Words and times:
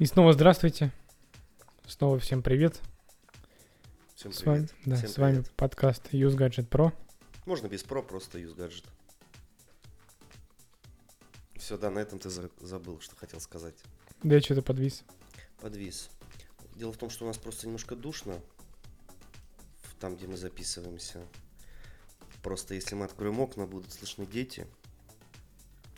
И 0.00 0.06
снова 0.06 0.32
здравствуйте. 0.32 0.92
Снова 1.86 2.18
всем 2.18 2.42
привет. 2.42 2.80
Всем 4.14 4.32
С 4.32 4.42
вами, 4.44 4.66
привет. 4.66 4.82
да, 4.86 4.96
Всем 4.96 5.08
с 5.10 5.18
вами 5.18 5.34
привет. 5.34 5.52
подкаст 5.56 6.08
Use 6.14 6.36
Gadget 6.36 6.68
Pro. 6.68 6.92
Можно 7.44 7.66
без 7.68 7.82
про, 7.82 8.02
просто 8.02 8.38
use 8.38 8.54
гаджет. 8.54 8.84
Все, 11.56 11.76
да, 11.76 11.90
на 11.90 11.98
этом 11.98 12.18
ты 12.18 12.30
за- 12.30 12.50
забыл, 12.60 12.98
что 13.00 13.14
хотел 13.16 13.40
сказать. 13.40 13.74
Да 14.22 14.36
я 14.36 14.40
что-то 14.40 14.62
подвис. 14.62 15.04
Подвис. 15.60 16.08
Дело 16.76 16.92
в 16.92 16.96
том, 16.96 17.10
что 17.10 17.24
у 17.24 17.28
нас 17.28 17.36
просто 17.36 17.66
немножко 17.66 17.94
душно. 17.94 18.40
Там, 19.98 20.16
где 20.16 20.26
мы 20.26 20.38
записываемся. 20.38 21.20
Просто 22.42 22.72
если 22.74 22.94
мы 22.94 23.04
откроем 23.04 23.38
окна, 23.38 23.66
будут 23.66 23.92
слышны 23.92 24.24
дети. 24.24 24.66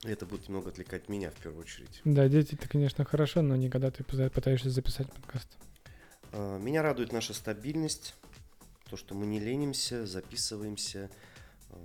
Это 0.05 0.27
будет 0.27 0.49
немного 0.49 0.71
отвлекать 0.71 1.09
меня 1.09 1.31
в 1.31 1.35
первую 1.35 1.61
очередь. 1.63 2.01
Да, 2.05 2.29
дети, 2.29 2.55
это, 2.55 2.69
конечно, 2.69 3.05
хорошо, 3.05 3.41
но 3.43 3.55
не 3.55 3.71
когда 3.71 3.91
ты 3.91 4.03
пыта- 4.03 4.31
пытаешься 4.31 4.69
записать 4.71 5.11
подкаст. 5.13 5.49
А, 6.33 6.59
Меня 6.59 6.83
радует 6.83 7.13
наша 7.13 7.35
стабильность, 7.35 8.15
то, 8.91 8.97
что 8.97 9.15
мы 9.15 9.27
не 9.27 9.39
ленимся, 9.39 10.05
записываемся. 10.07 11.09
А, 11.71 11.77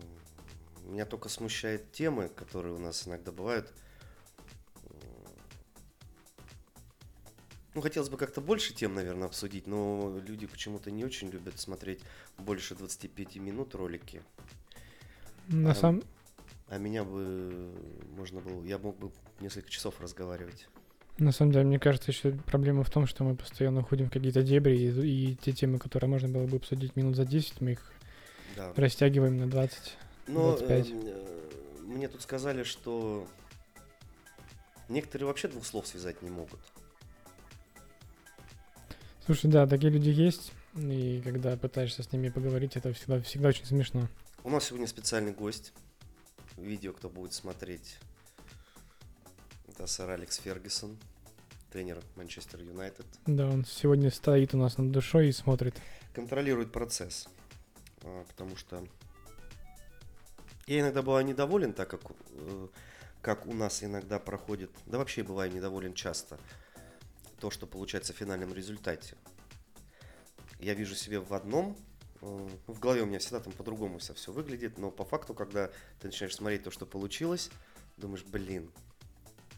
Меня 0.85 1.05
только 1.05 1.30
смущает 1.30 1.91
темы, 1.91 2.30
которые 2.30 2.73
у 2.73 2.80
нас 2.80 3.08
иногда 3.08 3.31
бывают. 3.31 3.72
Ну, 7.75 7.81
хотелось 7.81 8.09
бы 8.09 8.17
как-то 8.17 8.41
больше 8.41 8.73
тем, 8.73 8.95
наверное, 8.95 9.27
обсудить, 9.27 9.67
но 9.67 10.20
люди 10.25 10.47
почему-то 10.47 10.89
не 10.89 11.05
очень 11.05 11.30
любят 11.30 11.59
смотреть 11.59 11.99
больше 12.39 12.73
25 12.73 13.36
минут 13.36 13.75
ролики. 13.75 14.23
На 15.47 15.72
А, 15.72 15.75
самом... 15.75 16.03
А 16.70 16.77
меня 16.77 17.03
бы 17.03 17.71
можно 18.16 18.41
было, 18.41 18.63
я 18.63 18.77
мог 18.77 18.98
бы 18.98 19.12
несколько 19.39 19.70
часов 19.70 20.02
разговаривать. 20.02 20.67
На 21.17 21.31
самом 21.31 21.52
деле, 21.52 21.66
мне 21.66 21.80
кажется, 21.80 22.12
еще 22.12 22.31
проблема 22.31 22.84
в 22.84 22.89
том, 22.89 23.08
что 23.08 23.23
мы 23.23 23.35
постоянно 23.35 23.80
уходим 23.80 24.08
в 24.08 24.12
какие-то 24.12 24.44
дебри, 24.44 24.77
и, 24.77 25.31
и 25.31 25.36
те 25.36 25.52
темы, 25.52 25.80
которые 25.80 26.09
можно 26.09 26.27
было 26.27 26.45
бы 26.45 26.58
обсудить 26.58 26.95
минут 26.95 27.16
за 27.16 27.25
10, 27.25 27.61
мы 27.61 27.72
их 27.72 27.94
Да. 28.55 28.72
растягиваем 28.75 29.38
на 29.38 29.47
20. 29.47 29.97
Но 30.27 30.58
25. 30.58 30.89
эм, 30.89 31.02
э, 31.05 31.50
мне 31.86 32.08
тут 32.08 32.22
сказали, 32.22 32.64
что 32.64 33.27
некоторые 34.89 35.27
вообще 35.27 35.47
двух 35.47 35.66
слов 35.66 35.88
связать 35.88 36.22
не 36.22 36.30
могут. 36.30 36.59
Слушай, 39.25 39.49
да, 39.49 39.66
такие 39.66 39.92
люди 39.92 40.09
есть, 40.09 40.53
и 40.75 41.22
когда 41.23 41.58
пытаешься 41.58 42.03
с 42.03 42.11
ними 42.11 42.30
поговорить, 42.30 42.77
это 42.77 42.94
всегда, 42.94 43.20
всегда 43.22 43.49
очень 43.49 43.66
смешно. 43.66 44.08
У 44.44 44.49
нас 44.49 44.66
сегодня 44.66 44.88
специальный 44.88 45.31
гость. 45.31 45.73
Видео, 46.58 46.91
кто 46.91 47.08
будет 47.09 47.33
смотреть, 47.33 47.97
это 49.67 49.86
сэр 49.86 50.09
Алекс 50.09 50.38
Фергюсон, 50.38 50.97
тренер 51.72 52.02
Манчестер 52.16 52.61
Юнайтед. 52.61 53.05
Да, 53.27 53.47
он 53.47 53.64
сегодня 53.64 54.09
стоит 54.09 54.55
у 54.55 54.58
нас 54.58 54.77
над 54.80 54.91
душой 54.91 55.30
и 55.30 55.31
смотрит. 55.31 55.75
Контролирует 56.14 56.72
процесс, 56.72 57.27
а, 58.02 58.25
потому 58.25 58.55
что 58.55 58.83
я 60.66 60.80
иногда 60.81 61.03
бываю 61.03 61.25
недоволен, 61.25 61.73
так 61.73 61.89
как, 61.89 62.02
э, 62.31 62.67
как 63.21 63.45
у 63.45 63.53
нас 63.53 63.83
иногда 63.83 64.19
проходит, 64.19 64.71
да 64.88 64.97
вообще 64.97 65.21
бываю 65.21 65.53
недоволен 65.53 65.94
часто, 65.94 66.39
то, 67.39 67.52
что 67.52 67.67
получается 67.67 68.14
в 68.14 68.17
финальном 68.17 68.53
результате. 68.53 69.16
Я 70.59 70.73
вижу 70.73 70.95
себе 70.95 71.19
в 71.19 71.33
одном, 71.33 71.77
в 72.22 72.80
голове 72.80 73.04
у 73.04 73.06
меня 73.06 73.20
всегда 73.20 73.40
там 73.40 73.54
по-другому 73.54 74.00
все, 74.00 74.14
все 74.14 74.32
выглядит, 74.32 74.78
но 74.78 74.92
по 74.92 75.06
факту, 75.06 75.34
когда 75.34 75.68
ты 76.00 76.08
начинаешь 76.08 76.36
смотреть 76.36 76.64
то, 76.64 76.72
что 76.72 76.86
получилось, 76.86 77.50
думаешь, 77.98 78.23
блин, 78.23 78.72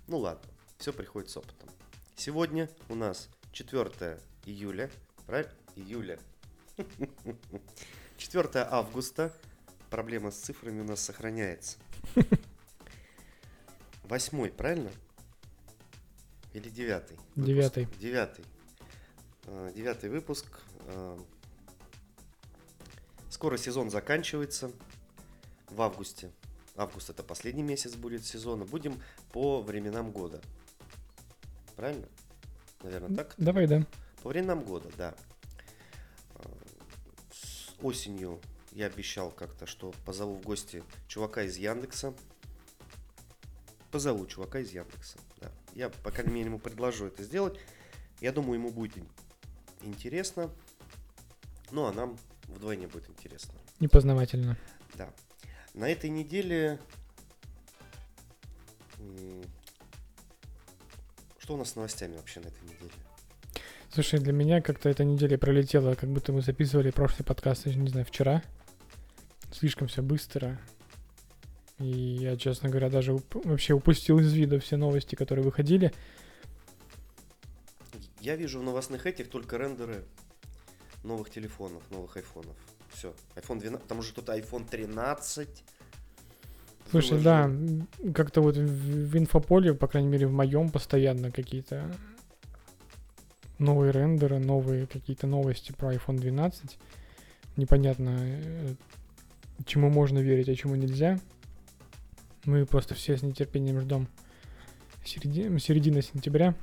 ну 0.08 0.18
ладно, 0.18 0.50
все 0.78 0.92
приходит 0.92 1.30
с 1.30 1.38
опытом. 1.38 1.70
Сегодня 2.16 2.70
у 2.90 2.96
нас 2.96 3.30
4 3.52 4.20
июля, 4.46 4.90
правильно? 5.26 5.54
Июля. 5.76 6.20
4 8.18 8.50
августа. 8.56 9.34
Проблема 9.90 10.32
с 10.32 10.36
цифрами 10.36 10.82
у 10.82 10.84
нас 10.84 11.00
сохраняется. 11.00 11.78
Восьмой, 14.04 14.52
правильно? 14.52 14.92
Или 16.54 16.70
девятый? 16.70 17.18
Девятый. 17.36 17.88
Девятый. 18.00 18.46
А, 19.46 19.72
Девятый 19.72 20.10
выпуск. 20.10 20.46
Скоро 23.40 23.56
сезон 23.56 23.90
заканчивается. 23.90 24.70
В 25.70 25.82
августе. 25.82 26.30
Август 26.76 27.10
это 27.10 27.24
последний 27.24 27.64
месяц 27.64 27.96
будет 27.96 28.26
сезона. 28.26 28.66
Будем 28.66 29.02
по 29.32 29.62
временам 29.62 30.12
года. 30.12 30.42
Правильно? 31.78 32.10
Наверное, 32.84 33.16
так? 33.16 33.36
Давай, 33.38 33.66
да. 33.66 33.86
По 34.24 34.28
временам 34.28 34.66
года, 34.66 34.90
да. 34.98 35.16
А, 36.36 36.52
С 37.32 37.74
осенью 37.82 38.42
я 38.74 38.88
обещал 38.88 39.32
как-то, 39.32 39.66
что 39.66 39.94
позову 40.06 40.36
в 40.36 40.42
гости 40.42 40.84
чувака 41.08 41.44
из 41.44 41.56
Яндекса. 41.56 42.14
Позову 43.90 44.28
чувака 44.28 44.60
из 44.60 44.72
Яндекса, 44.74 45.18
да. 45.40 45.50
Я, 45.76 45.88
по 45.88 46.12
крайней 46.12 46.34
мере, 46.34 46.48
ему 46.48 46.60
предложу 46.60 47.06
это 47.06 47.24
сделать. 47.24 47.58
Я 48.20 48.34
думаю, 48.34 48.56
ему 48.60 48.70
будет 48.70 48.98
ин- 48.98 49.08
интересно. 49.84 50.50
Ну, 51.72 51.86
а 51.86 51.94
нам 51.94 52.18
вдвойне 52.54 52.88
будет 52.88 53.10
интересно. 53.10 53.54
Непознавательно. 53.80 54.58
Да. 54.96 55.10
На 55.74 55.90
этой 55.90 56.10
неделе... 56.10 56.80
Что 61.38 61.54
у 61.56 61.58
нас 61.58 61.72
с 61.72 61.76
новостями 61.76 62.16
вообще 62.18 62.42
на 62.42 62.48
этой 62.48 62.62
неделе? 62.64 62.92
Слушай, 63.92 64.20
для 64.20 64.34
меня 64.34 64.62
как-то 64.62 64.90
эта 64.90 65.04
неделя 65.04 65.38
пролетела, 65.38 65.96
как 65.96 66.10
будто 66.10 66.32
мы 66.32 66.42
записывали 66.42 66.92
прошлый 66.92 67.26
подкаст, 67.26 67.66
я 67.66 67.74
не 67.74 67.90
знаю, 67.90 68.06
вчера. 68.06 68.44
Слишком 69.52 69.88
все 69.88 70.04
быстро. 70.04 70.60
И 71.80 71.88
я, 71.88 72.38
честно 72.38 72.70
говоря, 72.70 72.90
даже 72.90 73.14
уп- 73.14 73.48
вообще 73.48 73.74
упустил 73.74 74.20
из 74.20 74.32
вида 74.34 74.60
все 74.60 74.78
новости, 74.78 75.16
которые 75.16 75.44
выходили. 75.44 75.92
Я 78.20 78.36
вижу 78.36 78.60
в 78.60 78.64
новостных 78.64 79.08
этих 79.08 79.30
только 79.30 79.58
рендеры 79.58 80.04
новых 81.04 81.30
телефонов, 81.30 81.84
новых 81.92 82.18
айфонов. 82.18 82.56
Все. 82.90 83.14
iPhone 83.36 83.60
12, 83.60 83.88
там 83.88 84.00
уже 84.00 84.14
тут 84.14 84.30
iPhone 84.30 84.68
13. 84.68 85.64
Слушай, 86.90 87.10
выложил. 87.12 87.24
да, 87.24 87.44
м, 87.44 87.88
как-то 88.14 88.42
вот 88.42 88.58
в, 88.58 89.18
инфополе, 89.18 89.74
по 89.74 89.88
крайней 89.88 90.10
мере, 90.10 90.28
в 90.28 90.32
моем 90.32 90.70
постоянно 90.70 91.32
какие-то 91.32 91.96
новые 93.60 93.92
рендеры, 93.92 94.40
новые 94.40 94.88
какие-то 94.88 95.28
новости 95.28 95.72
про 95.72 95.94
iPhone 95.94 96.18
12. 96.18 96.80
Непонятно, 97.58 98.18
э, 98.20 98.76
чему 99.66 99.90
можно 99.90 100.20
верить, 100.20 100.50
а 100.50 100.56
чему 100.56 100.76
нельзя. 100.76 101.20
Мы 102.46 102.66
просто 102.66 102.96
все 102.96 103.18
с 103.18 103.22
нетерпением 103.22 103.80
ждем 103.82 104.08
середины, 105.06 105.60
середины 105.60 106.02
сентября. 106.02 106.56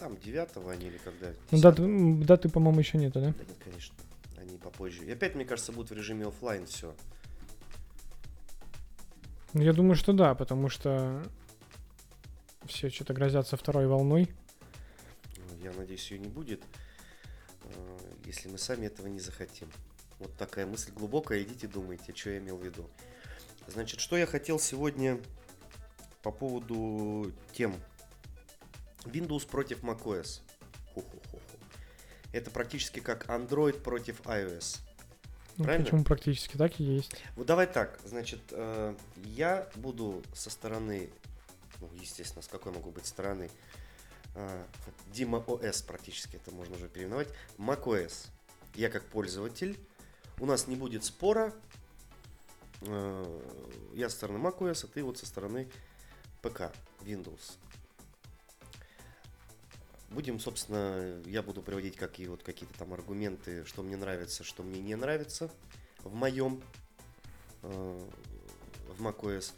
Там 0.00 0.16
9 0.16 0.48
они 0.66 0.86
или 0.86 0.96
когда? 0.96 1.26
Ну, 1.50 1.58
10? 1.58 1.62
даты, 1.62 2.24
даты, 2.24 2.48
по-моему, 2.48 2.80
еще 2.80 2.96
нету, 2.96 3.20
да? 3.20 3.34
Да 3.36 3.44
нет, 3.44 3.56
конечно. 3.62 3.94
Они 4.38 4.56
попозже. 4.56 5.04
И 5.04 5.10
опять, 5.10 5.34
мне 5.34 5.44
кажется, 5.44 5.72
будут 5.72 5.90
в 5.90 5.94
режиме 5.94 6.26
оффлайн 6.26 6.64
все. 6.64 6.94
Ну, 9.52 9.60
Я 9.60 9.74
думаю, 9.74 9.96
что 9.96 10.14
да, 10.14 10.34
потому 10.34 10.70
что 10.70 11.22
все 12.64 12.88
что-то 12.88 13.12
грозятся 13.12 13.58
второй 13.58 13.86
волной. 13.86 14.30
Я 15.62 15.72
надеюсь, 15.72 16.10
ее 16.10 16.18
не 16.18 16.28
будет, 16.28 16.62
э, 17.64 17.98
если 18.24 18.48
мы 18.48 18.56
сами 18.56 18.86
этого 18.86 19.06
не 19.06 19.20
захотим. 19.20 19.68
Вот 20.18 20.34
такая 20.36 20.64
мысль 20.64 20.92
глубокая. 20.92 21.42
Идите 21.42 21.68
думайте, 21.68 22.14
что 22.14 22.30
я 22.30 22.38
имел 22.38 22.56
в 22.56 22.64
виду. 22.64 22.88
Значит, 23.66 24.00
что 24.00 24.16
я 24.16 24.24
хотел 24.24 24.58
сегодня 24.58 25.20
по 26.22 26.32
поводу 26.32 27.30
тем. 27.52 27.74
Windows 29.04 29.46
против 29.46 29.82
macOS. 29.82 30.40
Ху-ху-ху-ху. 30.94 31.40
Это 32.32 32.50
практически 32.50 33.00
как 33.00 33.26
Android 33.26 33.80
против 33.80 34.20
iOS. 34.22 34.80
Ну, 35.56 35.64
Правильно? 35.64 35.84
Почему 35.84 36.04
практически 36.04 36.56
так 36.56 36.80
и 36.80 36.84
есть. 36.84 37.12
Вот 37.36 37.46
давай 37.46 37.66
так, 37.66 38.00
значит, 38.04 38.40
э, 38.50 38.94
я 39.24 39.68
буду 39.74 40.22
со 40.32 40.48
стороны, 40.48 41.10
ну, 41.80 41.90
естественно, 42.00 42.42
с 42.42 42.48
какой 42.48 42.72
могу 42.72 42.90
быть 42.90 43.06
стороны, 43.06 43.50
э, 44.34 44.64
Дима 45.12 45.38
ОС 45.38 45.82
практически 45.82 46.36
это 46.36 46.50
можно 46.50 46.76
уже 46.76 46.88
переименовать, 46.88 47.28
macOS. 47.58 48.28
Я 48.74 48.88
как 48.88 49.04
пользователь, 49.04 49.78
у 50.38 50.46
нас 50.46 50.66
не 50.66 50.76
будет 50.76 51.04
спора, 51.04 51.52
э, 52.82 53.40
я 53.94 54.08
со 54.08 54.16
стороны 54.16 54.38
macOS, 54.38 54.84
а 54.84 54.88
ты 54.88 55.02
вот 55.02 55.18
со 55.18 55.26
стороны 55.26 55.68
ПК, 56.40 56.72
Windows. 57.02 57.58
Будем, 60.10 60.40
собственно, 60.40 61.22
я 61.26 61.42
буду 61.42 61.62
приводить 61.62 61.96
какие 61.96 62.26
вот 62.26 62.42
какие-то 62.42 62.76
там 62.76 62.92
аргументы, 62.92 63.64
что 63.64 63.82
мне 63.82 63.96
нравится, 63.96 64.42
что 64.42 64.64
мне 64.64 64.80
не 64.80 64.96
нравится 64.96 65.50
в 66.02 66.12
моем 66.14 66.60
э, 67.62 68.08
в 68.88 69.06
macOS. 69.06 69.52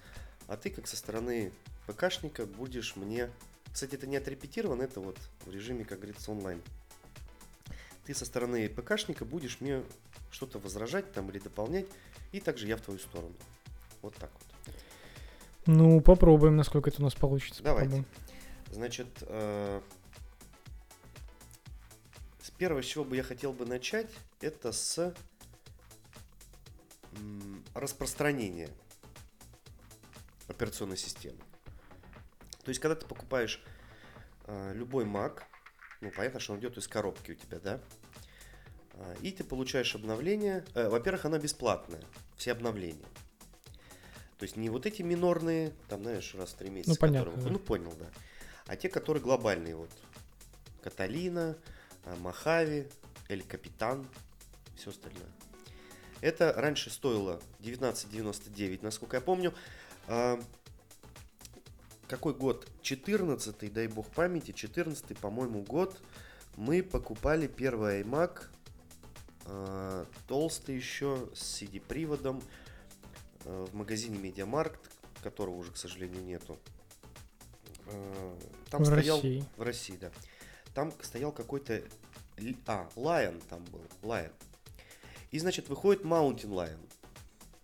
А 0.48 0.58
ты, 0.58 0.68
как 0.68 0.86
со 0.86 0.96
стороны 0.96 1.52
ПКшника, 1.86 2.44
будешь 2.44 2.96
мне 2.96 3.30
Кстати, 3.72 3.94
это 3.94 4.06
не 4.06 4.16
отрепетировано, 4.16 4.82
это 4.82 5.00
вот 5.00 5.16
в 5.46 5.50
режиме, 5.50 5.84
как 5.84 6.00
говорится, 6.00 6.30
онлайн. 6.30 6.60
Ты 8.04 8.14
со 8.14 8.26
стороны 8.26 8.68
ПКшника 8.68 9.24
будешь 9.24 9.60
мне 9.60 9.82
что-то 10.30 10.58
возражать 10.58 11.12
там 11.12 11.30
или 11.30 11.38
дополнять, 11.38 11.86
и 12.32 12.40
также 12.40 12.66
я 12.66 12.76
в 12.76 12.82
твою 12.82 12.98
сторону. 12.98 13.34
Вот 14.02 14.14
так 14.16 14.30
вот. 14.34 14.74
Ну, 15.64 16.00
попробуем, 16.00 16.56
насколько 16.56 16.90
это 16.90 17.00
у 17.00 17.04
нас 17.04 17.14
получится. 17.14 17.62
Давайте. 17.62 18.04
Попробуем. 18.04 18.06
Значит, 18.72 19.06
э, 19.22 19.80
с 22.62 22.64
первого, 22.64 22.80
с 22.80 22.86
чего 22.86 23.02
бы 23.04 23.16
я 23.16 23.24
хотел 23.24 23.52
бы 23.52 23.66
начать, 23.66 24.08
это 24.40 24.70
с 24.70 25.12
распространения 27.74 28.68
операционной 30.46 30.96
системы. 30.96 31.38
То 32.62 32.68
есть, 32.68 32.80
когда 32.80 32.94
ты 32.94 33.04
покупаешь 33.04 33.60
э, 34.46 34.72
любой 34.74 35.04
Mac, 35.06 35.40
ну, 36.00 36.12
понятно, 36.12 36.38
что 36.38 36.52
он 36.52 36.60
идет 36.60 36.78
из 36.78 36.86
коробки 36.86 37.32
у 37.32 37.34
тебя, 37.34 37.58
да? 37.58 37.80
А, 38.94 39.14
И 39.22 39.32
ты 39.32 39.42
получаешь 39.42 39.96
обновление. 39.96 40.64
Э, 40.74 40.88
во-первых, 40.88 41.24
она 41.24 41.38
бесплатная, 41.38 42.02
все 42.36 42.52
обновления. 42.52 43.08
То 44.38 44.44
есть 44.44 44.56
не 44.56 44.70
вот 44.70 44.86
эти 44.86 45.02
минорные, 45.02 45.72
там, 45.88 46.02
знаешь, 46.04 46.32
раз 46.36 46.50
в 46.50 46.54
три 46.54 46.70
месяца. 46.70 46.90
Ну, 46.92 46.96
понятно, 46.96 47.30
которые- 47.32 47.44
да. 47.44 47.52
Ну, 47.52 47.58
понял, 47.58 47.92
да. 47.98 48.06
А 48.66 48.76
те, 48.76 48.88
которые 48.88 49.20
глобальные, 49.20 49.74
вот. 49.74 49.90
Каталина, 50.80 51.56
Махави, 52.20 52.88
Эль 53.28 53.42
Капитан, 53.42 54.06
все 54.76 54.90
остальное. 54.90 55.28
Это 56.20 56.52
раньше 56.52 56.90
стоило 56.90 57.40
19,99, 57.60 58.80
насколько 58.82 59.16
я 59.16 59.20
помню. 59.20 59.52
А, 60.06 60.40
Какой 62.08 62.34
год? 62.34 62.68
14 62.82 63.72
дай 63.72 63.86
бог 63.88 64.06
памяти, 64.08 64.52
14 64.52 65.18
по-моему, 65.18 65.62
год. 65.62 66.00
Мы 66.56 66.82
покупали 66.82 67.46
первый 67.46 68.02
iMac, 68.02 68.42
а, 69.46 70.06
толстый 70.28 70.76
еще, 70.76 71.28
с 71.34 71.60
CD-приводом, 71.62 72.42
а, 73.44 73.64
в 73.66 73.74
магазине 73.74 74.18
Медиамаркт, 74.18 74.90
которого 75.22 75.56
уже, 75.56 75.72
к 75.72 75.76
сожалению, 75.76 76.22
нету. 76.22 76.58
А, 77.86 78.38
Там 78.70 78.82
В 78.82 78.86
стоял... 78.86 79.16
России. 79.16 79.44
В 79.56 79.62
России, 79.62 79.96
да. 79.96 80.10
Там 80.74 80.92
стоял 81.02 81.32
какой-то... 81.32 81.82
А, 82.66 82.88
Lion 82.96 83.42
там 83.48 83.64
был. 83.66 83.80
Lion. 84.02 84.32
И, 85.30 85.38
значит, 85.38 85.68
выходит 85.68 86.02
Mountain 86.02 86.50
Lion. 86.50 86.80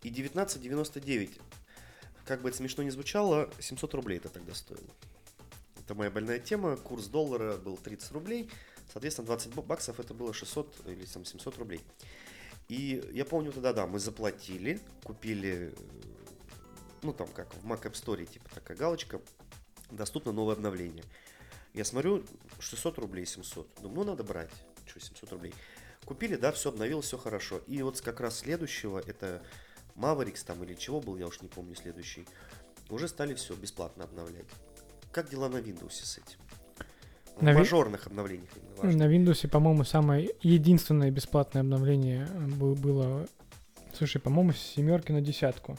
И 0.02 0.10
19,99. 0.10 1.40
Как 2.26 2.42
бы 2.42 2.48
это 2.48 2.58
смешно 2.58 2.82
не 2.82 2.90
звучало, 2.90 3.50
700 3.58 3.94
рублей 3.94 4.18
это 4.18 4.28
тогда 4.28 4.54
стоило. 4.54 4.82
Это 5.80 5.94
моя 5.94 6.10
больная 6.10 6.38
тема. 6.38 6.76
Курс 6.76 7.06
доллара 7.06 7.56
был 7.56 7.76
30 7.76 8.12
рублей. 8.12 8.50
Соответственно, 8.92 9.26
20 9.26 9.52
бу- 9.52 9.62
баксов 9.62 10.00
это 10.00 10.14
было 10.14 10.32
600 10.32 10.86
или 10.86 11.04
там 11.06 11.24
700 11.24 11.58
рублей. 11.58 11.80
И 12.68 13.02
я 13.12 13.24
помню 13.24 13.52
тогда, 13.52 13.72
да, 13.72 13.86
мы 13.86 13.98
заплатили, 13.98 14.80
купили, 15.02 15.72
э, 15.72 15.82
ну 17.02 17.14
там 17.14 17.28
как 17.28 17.54
в 17.54 17.66
Mac 17.66 17.82
App 17.82 17.92
Store, 17.92 18.24
типа 18.26 18.50
такая 18.54 18.76
галочка, 18.76 19.22
доступно 19.90 20.32
новое 20.32 20.54
обновление. 20.54 21.04
Я 21.74 21.84
смотрю, 21.84 22.24
600 22.58 22.98
рублей, 22.98 23.26
700. 23.26 23.68
Думаю, 23.82 23.98
ну 24.00 24.04
надо 24.12 24.24
брать. 24.24 24.50
Что, 24.86 25.00
700 25.00 25.32
рублей. 25.32 25.54
Купили, 26.04 26.36
да, 26.36 26.52
все 26.52 26.70
обновилось, 26.70 27.06
все 27.06 27.18
хорошо. 27.18 27.60
И 27.66 27.82
вот 27.82 28.00
как 28.00 28.20
раз 28.20 28.38
следующего, 28.38 28.98
это 29.06 29.42
Mavericks 29.96 30.44
там 30.46 30.62
или 30.64 30.74
чего 30.74 31.00
был, 31.00 31.16
я 31.18 31.26
уж 31.26 31.40
не 31.42 31.48
помню 31.48 31.74
следующий, 31.74 32.26
уже 32.88 33.08
стали 33.08 33.34
все 33.34 33.54
бесплатно 33.54 34.04
обновлять. 34.04 34.46
Как 35.12 35.28
дела 35.30 35.48
на 35.48 35.56
Windows 35.58 35.90
с 35.92 36.18
этим? 36.18 36.38
В 37.36 37.42
На 37.42 37.50
Ви- 37.52 37.58
мажорных 37.58 38.06
обновлениях 38.06 38.48
именно 38.56 38.76
важно. 38.76 39.06
На 39.06 39.14
Windows, 39.14 39.46
по-моему, 39.48 39.84
самое 39.84 40.30
единственное 40.40 41.10
бесплатное 41.10 41.62
обновление 41.62 42.26
э, 42.32 42.46
бы- 42.46 42.74
было, 42.74 43.28
слушай, 43.94 44.20
по-моему, 44.20 44.52
с 44.52 44.58
семерки 44.58 45.12
на 45.12 45.20
десятку. 45.20 45.78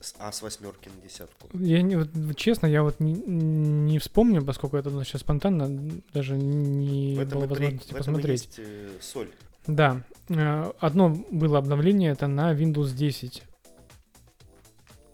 С- 0.00 0.14
а 0.18 0.32
с 0.32 0.42
восьмерки 0.42 0.88
на 0.88 1.00
десятку. 1.02 1.48
Я 1.54 1.82
не, 1.82 1.96
вот, 1.96 2.08
честно, 2.36 2.66
я 2.66 2.82
вот 2.82 3.00
не, 3.00 3.12
не 3.14 3.98
вспомню, 3.98 4.44
поскольку 4.44 4.76
это 4.76 4.90
сейчас 5.04 5.20
спонтанно, 5.22 5.90
даже 6.14 6.36
не 6.36 7.14
в 7.16 7.20
этом, 7.20 7.40
было 7.40 7.44
и 7.44 7.48
при- 7.48 7.54
возможности 7.64 7.88
в 7.92 7.96
этом 7.96 7.98
посмотреть. 8.14 8.42
есть 8.46 8.58
э, 8.58 8.88
соль. 9.00 9.30
Да, 9.66 10.02
э, 10.28 10.72
одно 10.78 11.10
было 11.30 11.58
обновление, 11.58 12.12
это 12.12 12.26
на 12.26 12.52
Windows 12.54 12.94
10. 12.94 13.42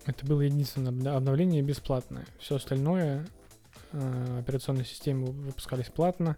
Это 0.06 0.26
было 0.26 0.40
единственное 0.42 1.16
обновление 1.16 1.62
бесплатное. 1.62 2.26
Все 2.38 2.56
остальное 2.56 3.26
э, 3.92 4.38
операционные 4.40 4.84
системы 4.84 5.26
выпускались 5.26 5.86
платно. 5.86 6.36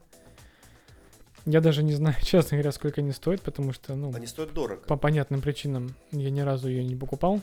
Я 1.47 1.61
даже 1.61 1.83
не 1.83 1.93
знаю, 1.93 2.17
честно 2.23 2.57
говоря, 2.57 2.73
сколько 2.73 3.01
они 3.01 3.13
стоят, 3.13 3.41
потому 3.43 3.73
что, 3.73 3.95
ну, 3.95 4.15
Они 4.15 4.27
стоят 4.27 4.53
дорого. 4.55 4.83
по 4.83 4.97
понятным 4.97 5.41
причинам 5.41 5.95
я 6.13 6.31
ни 6.31 6.41
разу 6.41 6.69
ее 6.69 6.85
не 6.85 6.95
покупал. 6.97 7.41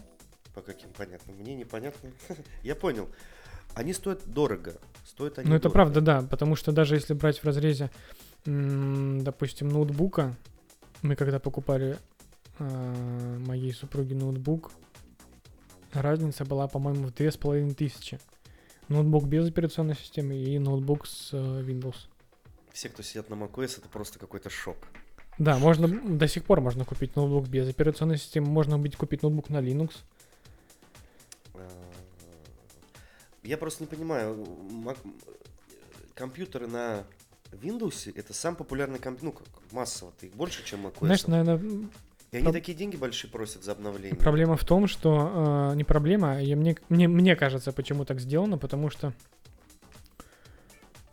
По 0.53 0.62
каким 0.62 0.89
понятным? 0.92 1.38
Мне 1.38 1.56
непонятно. 1.56 2.12
Я 2.63 2.75
понял. 2.75 3.09
Они 3.74 3.94
стоят 3.94 4.25
дорого. 4.25 4.75
Стоят 5.06 5.39
они 5.39 5.50
Ну, 5.50 5.56
это 5.56 5.63
дорого. 5.63 5.74
правда, 5.74 6.01
да, 6.01 6.21
потому 6.30 6.56
что 6.56 6.71
даже 6.71 6.95
если 6.95 7.13
брать 7.13 7.39
в 7.39 7.45
разрезе, 7.45 7.89
допустим, 8.45 9.69
ноутбука, 9.69 10.36
мы 11.01 11.15
когда 11.15 11.39
покупали 11.39 11.98
э, 12.59 13.38
моей 13.48 13.71
супруге 13.74 14.15
ноутбук, 14.15 14.71
разница 15.94 16.44
была, 16.44 16.68
по-моему, 16.68 17.07
в 17.07 17.13
две 17.13 17.31
с 17.31 17.38
половиной 17.38 17.74
тысячи. 17.74 18.19
Ноутбук 18.89 19.25
без 19.25 19.47
операционной 19.47 19.95
системы 19.95 20.36
и 20.36 20.59
ноутбук 20.59 21.07
с 21.07 21.30
э, 21.31 21.38
Windows. 21.38 21.95
Все, 22.74 22.89
кто 22.89 23.04
сидят 23.04 23.30
на 23.30 23.36
macOS, 23.36 23.80
это 23.80 23.88
просто 23.89 24.19
какой-то 24.19 24.50
шок. 24.50 24.77
Да, 25.38 25.57
можно 25.57 25.88
до 25.88 26.27
сих 26.27 26.44
пор 26.44 26.59
можно 26.59 26.83
купить 26.83 27.15
ноутбук 27.15 27.47
без 27.47 27.69
операционной 27.69 28.18
системы, 28.18 28.47
можно 28.47 28.77
быть 28.77 28.97
купить 28.97 29.24
ноутбук 29.24 29.50
на 29.50 29.57
Linux. 29.59 29.92
Я 33.43 33.57
просто 33.57 33.83
не 33.83 33.88
понимаю, 33.88 34.45
мак- 34.69 34.97
компьютеры 36.13 36.67
на 36.67 37.03
Windows 37.51 38.11
это 38.15 38.33
самый 38.33 38.55
популярный 38.57 38.99
компьютер, 38.99 39.41
ну 39.71 39.75
массово, 39.77 40.13
их 40.21 40.33
больше, 40.35 40.63
чем 40.63 40.85
macOS. 40.88 40.99
Знаешь, 41.01 41.27
наверное, 41.27 41.88
И 42.31 42.38
они 42.38 42.47
проб- 42.47 42.53
такие 42.53 42.77
деньги 42.77 42.95
большие 42.95 43.29
просят 43.31 43.63
за 43.63 43.71
обновление. 43.73 44.15
Проблема 44.17 44.55
в 44.55 44.63
том, 44.63 44.88
что 44.88 45.71
э, 45.73 45.75
не 45.75 45.83
проблема, 45.83 46.33
а 46.33 46.39
я, 46.39 46.55
мне, 46.55 46.77
мне, 46.89 47.07
мне 47.07 47.35
кажется, 47.35 47.71
почему 47.73 48.05
так 48.05 48.19
сделано, 48.21 48.57
потому 48.57 48.89
что 48.89 49.13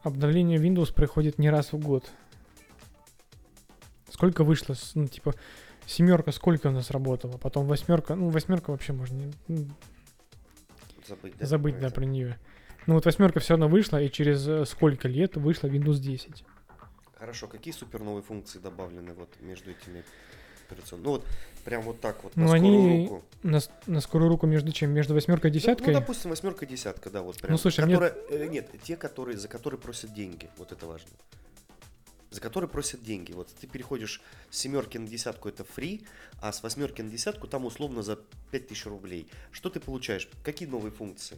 обновление 0.02 0.58
Windows 0.58 0.92
происходит 0.92 1.38
не 1.38 1.50
раз 1.50 1.72
в 1.72 1.78
год. 1.78 2.10
Сколько 4.10 4.44
вышло, 4.44 4.74
ну, 4.94 5.06
типа, 5.06 5.34
семерка 5.86 6.32
сколько 6.32 6.68
у 6.68 6.70
нас 6.72 6.90
работала, 6.90 7.36
потом 7.36 7.66
восьмерка, 7.66 8.14
ну, 8.14 8.28
восьмерка 8.30 8.70
вообще 8.70 8.92
можно 8.92 9.30
не- 9.48 9.70
Забыть, 11.08 11.34
да? 11.38 11.46
забыть, 11.46 11.74
про 11.74 11.80
да, 11.80 11.86
это? 11.88 11.94
про 11.94 12.04
нее. 12.04 12.38
Ну, 12.86 12.94
вот 12.94 13.04
восьмерка 13.04 13.40
все 13.40 13.54
равно 13.54 13.68
вышла, 13.68 14.00
и 14.02 14.10
через 14.10 14.46
э, 14.46 14.64
сколько 14.66 15.08
лет 15.08 15.36
вышла 15.36 15.68
Windows 15.68 15.98
10. 15.98 16.44
Хорошо, 17.18 17.46
какие 17.48 17.72
супер 17.74 18.00
новые 18.00 18.22
функции 18.22 18.58
добавлены 18.58 19.12
вот 19.12 19.28
между 19.40 19.70
этими 19.70 20.04
операционными? 20.68 21.04
Ну 21.06 21.10
вот, 21.12 21.26
прям 21.64 21.82
вот 21.82 22.00
так 22.00 22.22
вот, 22.22 22.36
на 22.36 22.42
Ну, 22.44 22.48
скорую 22.48 22.72
они 22.80 23.08
руку. 23.08 23.24
на, 23.42 23.58
на 23.86 24.00
скорую 24.00 24.28
руку 24.28 24.46
между 24.46 24.70
чем? 24.72 24.90
Между 24.90 25.14
восьмеркой 25.14 25.50
и 25.50 25.54
Ну, 25.54 25.58
десяткой? 25.58 25.94
Ну, 25.94 26.00
допустим, 26.00 26.30
восьмерка 26.30 26.64
и 26.64 26.68
десятка, 26.68 27.10
да, 27.10 27.22
вот 27.22 27.38
прям. 27.40 27.58
слушай, 27.58 27.84
мне- 27.84 27.94
Которая- 27.96 28.14
э, 28.30 28.46
нет, 28.48 28.70
те, 28.82 28.96
которые, 28.96 29.36
за 29.36 29.48
которые 29.48 29.80
просят 29.80 30.14
деньги, 30.14 30.48
вот 30.58 30.72
это 30.72 30.86
важно. 30.86 31.08
За 32.30 32.40
которые 32.40 32.68
просят 32.68 33.02
деньги. 33.02 33.32
Вот 33.32 33.48
ты 33.48 33.66
переходишь 33.66 34.20
с 34.50 34.58
семерки 34.58 34.98
на 34.98 35.06
десятку, 35.06 35.48
это 35.48 35.64
фри, 35.64 36.02
а 36.40 36.52
с 36.52 36.62
восьмерки 36.62 37.00
на 37.00 37.10
десятку 37.10 37.46
там 37.46 37.64
условно 37.64 38.02
за 38.02 38.18
5000 38.50 38.86
рублей. 38.86 39.28
Что 39.50 39.70
ты 39.70 39.80
получаешь? 39.80 40.28
Какие 40.42 40.68
новые 40.68 40.92
функции? 40.92 41.36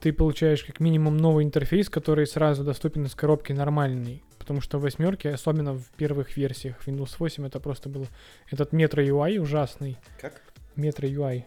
ты 0.00 0.12
получаешь 0.12 0.62
как 0.62 0.80
минимум 0.80 1.16
новый 1.16 1.44
интерфейс, 1.44 1.88
который 1.88 2.26
сразу 2.26 2.62
доступен 2.62 3.04
из 3.04 3.14
коробки 3.14 3.52
нормальный. 3.52 4.22
Потому 4.38 4.60
что 4.60 4.78
в 4.78 4.82
восьмерке, 4.82 5.30
особенно 5.30 5.74
в 5.74 5.90
первых 5.90 6.36
версиях 6.36 6.76
Windows 6.86 7.16
8, 7.18 7.46
это 7.46 7.60
просто 7.60 7.88
был 7.88 8.06
этот 8.50 8.72
Metro 8.72 9.04
UI 9.04 9.38
ужасный. 9.38 9.98
Как? 10.20 10.40
Metro 10.76 11.08
UI. 11.08 11.44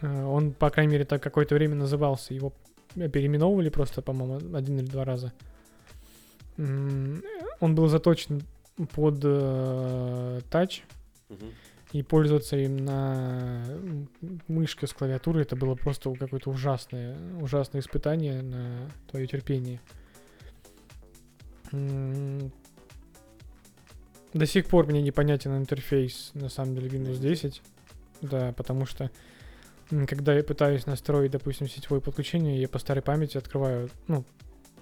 Э, 0.00 0.24
Он, 0.24 0.52
по 0.52 0.70
крайней 0.70 0.92
мере, 0.92 1.04
так 1.04 1.22
какое-то 1.22 1.54
время 1.54 1.74
назывался. 1.74 2.34
Его 2.34 2.52
переименовывали 2.94 3.68
просто, 3.68 4.02
по-моему, 4.02 4.56
один 4.56 4.78
или 4.78 4.86
два 4.86 5.04
раза. 5.04 5.32
Он 6.58 7.74
был 7.74 7.88
заточен 7.88 8.42
под 8.94 9.20
э, 9.24 10.40
Мгм. 11.28 11.52
и 11.92 12.02
пользоваться 12.02 12.56
им 12.56 12.76
на 12.76 13.64
м, 13.68 14.08
мышкой 14.48 14.88
с 14.88 14.92
клавиатурой 14.92 15.42
это 15.42 15.56
было 15.56 15.74
просто 15.74 16.12
какое-то 16.14 16.50
ужасное, 16.50 17.16
ужасное 17.40 17.80
испытание 17.80 18.42
на 18.42 18.90
твое 19.10 19.26
терпение. 19.26 19.80
До 24.34 24.46
сих 24.46 24.66
пор 24.66 24.86
мне 24.86 25.00
непонятен 25.02 25.56
интерфейс, 25.56 26.30
на 26.34 26.48
самом 26.48 26.74
деле, 26.74 26.88
Windows 26.88 27.18
10. 27.18 27.62
Да, 28.20 28.52
потому 28.52 28.86
что 28.86 29.10
когда 30.08 30.34
я 30.34 30.42
пытаюсь 30.42 30.86
настроить, 30.86 31.30
допустим, 31.30 31.68
сетевое 31.68 32.00
подключение, 32.00 32.60
я 32.60 32.68
по 32.68 32.78
старой 32.78 33.02
памяти 33.02 33.38
открываю, 33.38 33.88
ну, 34.08 34.24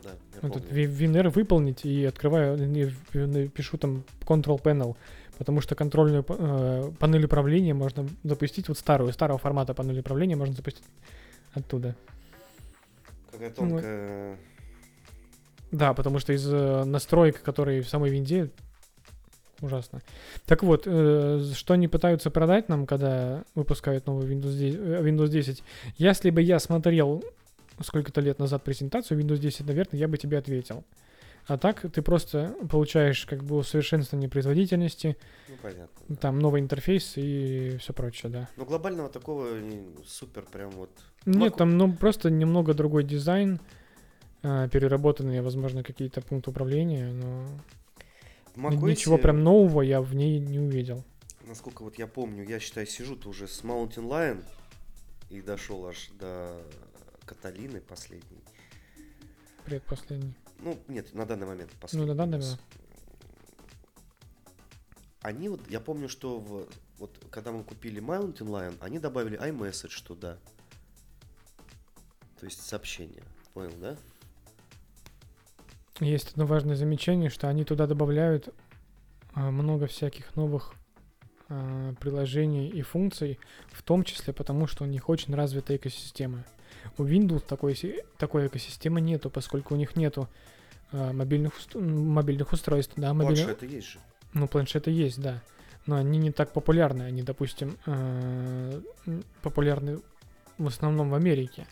Да, 0.05 0.11
я 0.35 0.41
помню. 0.49 0.67
ви- 0.71 0.87
WinR 0.87 1.31
выполнить 1.31 1.85
и 1.85 2.05
открываю, 2.05 2.57
и 2.57 3.49
пишу 3.49 3.79
там 3.79 4.05
Control 4.27 4.61
Panel, 4.63 4.97
потому 5.39 5.61
что 5.61 5.75
контрольную 5.75 6.25
э, 6.29 6.91
панель 6.99 7.25
управления 7.25 7.75
можно 7.75 8.07
запустить, 8.23 8.69
вот 8.69 8.79
старую, 8.79 9.13
старого 9.13 9.39
формата 9.39 9.75
панель 9.75 10.01
управления 10.01 10.37
можно 10.37 10.55
запустить 10.55 10.85
оттуда. 11.55 11.95
Какая 13.33 13.49
Ну, 13.49 13.55
тонкая... 13.55 14.37
Да, 15.73 15.93
потому 15.95 16.19
что 16.21 16.33
из 16.33 16.47
э, 16.53 16.85
настроек, 16.85 17.43
которые 17.43 17.83
в 17.83 17.89
самой 17.89 18.11
винде, 18.11 18.51
ужасно. 19.61 20.03
Так 20.47 20.63
вот, 20.63 20.83
э, 20.87 21.43
что 21.55 21.75
они 21.75 21.89
пытаются 21.89 22.31
продать 22.31 22.69
нам, 22.69 22.87
когда 22.87 23.43
выпускают 23.55 24.07
новый 24.07 24.29
Windows 24.29 24.57
10, 24.57 24.79
э, 24.79 25.03
Windows 25.03 25.29
10? 25.29 25.63
Если 25.97 26.31
бы 26.31 26.43
я 26.43 26.59
смотрел 26.61 27.25
сколько-то 27.83 28.21
лет 28.21 28.39
назад 28.39 28.63
презентацию 28.65 29.21
Windows 29.21 29.39
10, 29.39 29.67
наверное, 29.67 29.99
я 30.01 30.09
бы 30.09 30.17
тебе 30.19 30.39
ответил. 30.39 30.85
А 31.47 31.59
так 31.59 31.83
ты 31.93 32.01
просто 32.01 32.57
получаешь 32.71 33.27
как 33.27 33.45
бы 33.45 33.57
усовершенствование 33.57 34.31
производительности, 34.31 35.17
Ну, 35.49 35.55
понятно. 35.61 35.89
да. 36.09 36.17
там 36.17 36.39
новый 36.39 36.63
интерфейс 36.63 37.13
и 37.17 37.77
все 37.81 37.93
прочее, 37.93 38.33
да. 38.33 38.49
Но 38.57 38.65
глобального 38.65 39.11
такого 39.11 39.59
не- 39.61 39.85
супер 40.07 40.47
прям 40.51 40.71
вот... 40.71 40.91
Нет, 41.27 41.53
Mac- 41.53 41.57
там 41.59 41.77
ну, 41.77 41.93
просто 41.93 42.31
немного 42.31 42.73
другой 42.73 43.05
дизайн, 43.05 43.61
э, 44.43 44.69
переработанные, 44.73 45.43
возможно, 45.43 45.83
какие-то 45.83 46.23
пункты 46.23 46.49
управления, 46.51 47.13
но 47.13 47.47
macOS, 48.57 48.89
Ничего 48.89 49.19
прям 49.19 49.43
нового 49.45 49.83
я 49.83 50.01
в 50.01 50.15
ней 50.15 50.39
не 50.39 50.61
увидел. 50.61 51.05
Насколько 51.47 51.83
вот 51.83 51.99
я 51.99 52.07
помню, 52.07 52.43
я 52.49 52.59
считаю, 52.59 52.87
сижу-то 52.87 53.29
уже 53.29 53.49
с 53.49 53.63
Mountain 53.63 54.09
Lion 54.09 54.45
и 55.29 55.43
дошел 55.43 55.87
аж 55.87 56.09
до 56.19 56.63
Каталины 57.27 57.81
последней. 57.81 58.43
Предпоследний. 59.65 60.35
Ну, 60.59 60.79
нет, 60.89 61.13
на 61.15 61.27
данный 61.27 61.47
момент 61.47 61.71
последний. 61.81 62.09
на 62.09 62.15
данный 62.15 62.39
момент. 62.39 62.61
Они 65.21 65.49
вот, 65.49 65.61
я 65.71 65.81
помню, 65.81 66.09
что 66.09 66.39
в, 66.39 66.69
вот 66.99 67.19
когда 67.31 67.51
мы 67.51 67.65
купили 67.65 68.03
Mountain 68.03 68.47
Lion, 68.47 68.77
они 68.81 68.99
добавили 68.99 69.41
iMessage 69.41 70.05
туда. 70.05 70.39
То 72.39 72.45
есть 72.45 72.63
сообщение. 72.63 73.23
Понял, 73.55 73.73
да? 73.81 73.97
Есть 76.01 76.33
одно 76.33 76.45
важное 76.45 76.77
замечание, 76.77 77.31
что 77.31 77.49
они 77.49 77.65
туда 77.65 77.87
добавляют 77.87 78.53
а, 79.33 79.51
много 79.51 79.87
всяких 79.87 80.35
новых 80.37 80.75
а, 81.49 81.95
приложений 82.01 82.69
и 82.69 82.83
функций, 82.83 83.39
в 83.71 83.83
том 83.83 84.05
числе 84.05 84.33
потому, 84.33 84.67
что 84.67 84.85
у 84.85 84.87
них 84.87 85.09
очень 85.09 85.35
развитая 85.35 85.77
экосистема. 85.77 86.45
У 86.99 87.05
Windows 87.05 87.41
такой, 87.47 87.77
такой 88.19 88.47
экосистемы 88.47 89.01
нету, 89.01 89.31
поскольку 89.31 89.75
у 89.75 89.77
них 89.77 89.97
нету 89.97 90.29
а, 90.93 91.13
мобильных, 91.13 91.55
мобильных 91.75 92.53
устройств. 92.53 92.93
Да, 92.97 93.13
мобильных, 93.15 93.47
Планшеты 93.47 93.67
есть 93.67 93.89
же. 93.89 93.99
Ну, 94.33 94.49
планшеты 94.49 94.91
есть, 94.91 95.21
да. 95.21 95.43
Но 95.87 95.97
они 95.97 96.19
не 96.19 96.31
так 96.33 96.53
популярны. 96.53 97.03
Они, 97.03 97.23
допустим, 97.23 97.77
э, 97.87 98.81
популярны 99.43 100.01
в 100.59 100.67
основном 100.67 101.11
в 101.11 101.15
Америке. 101.15 101.67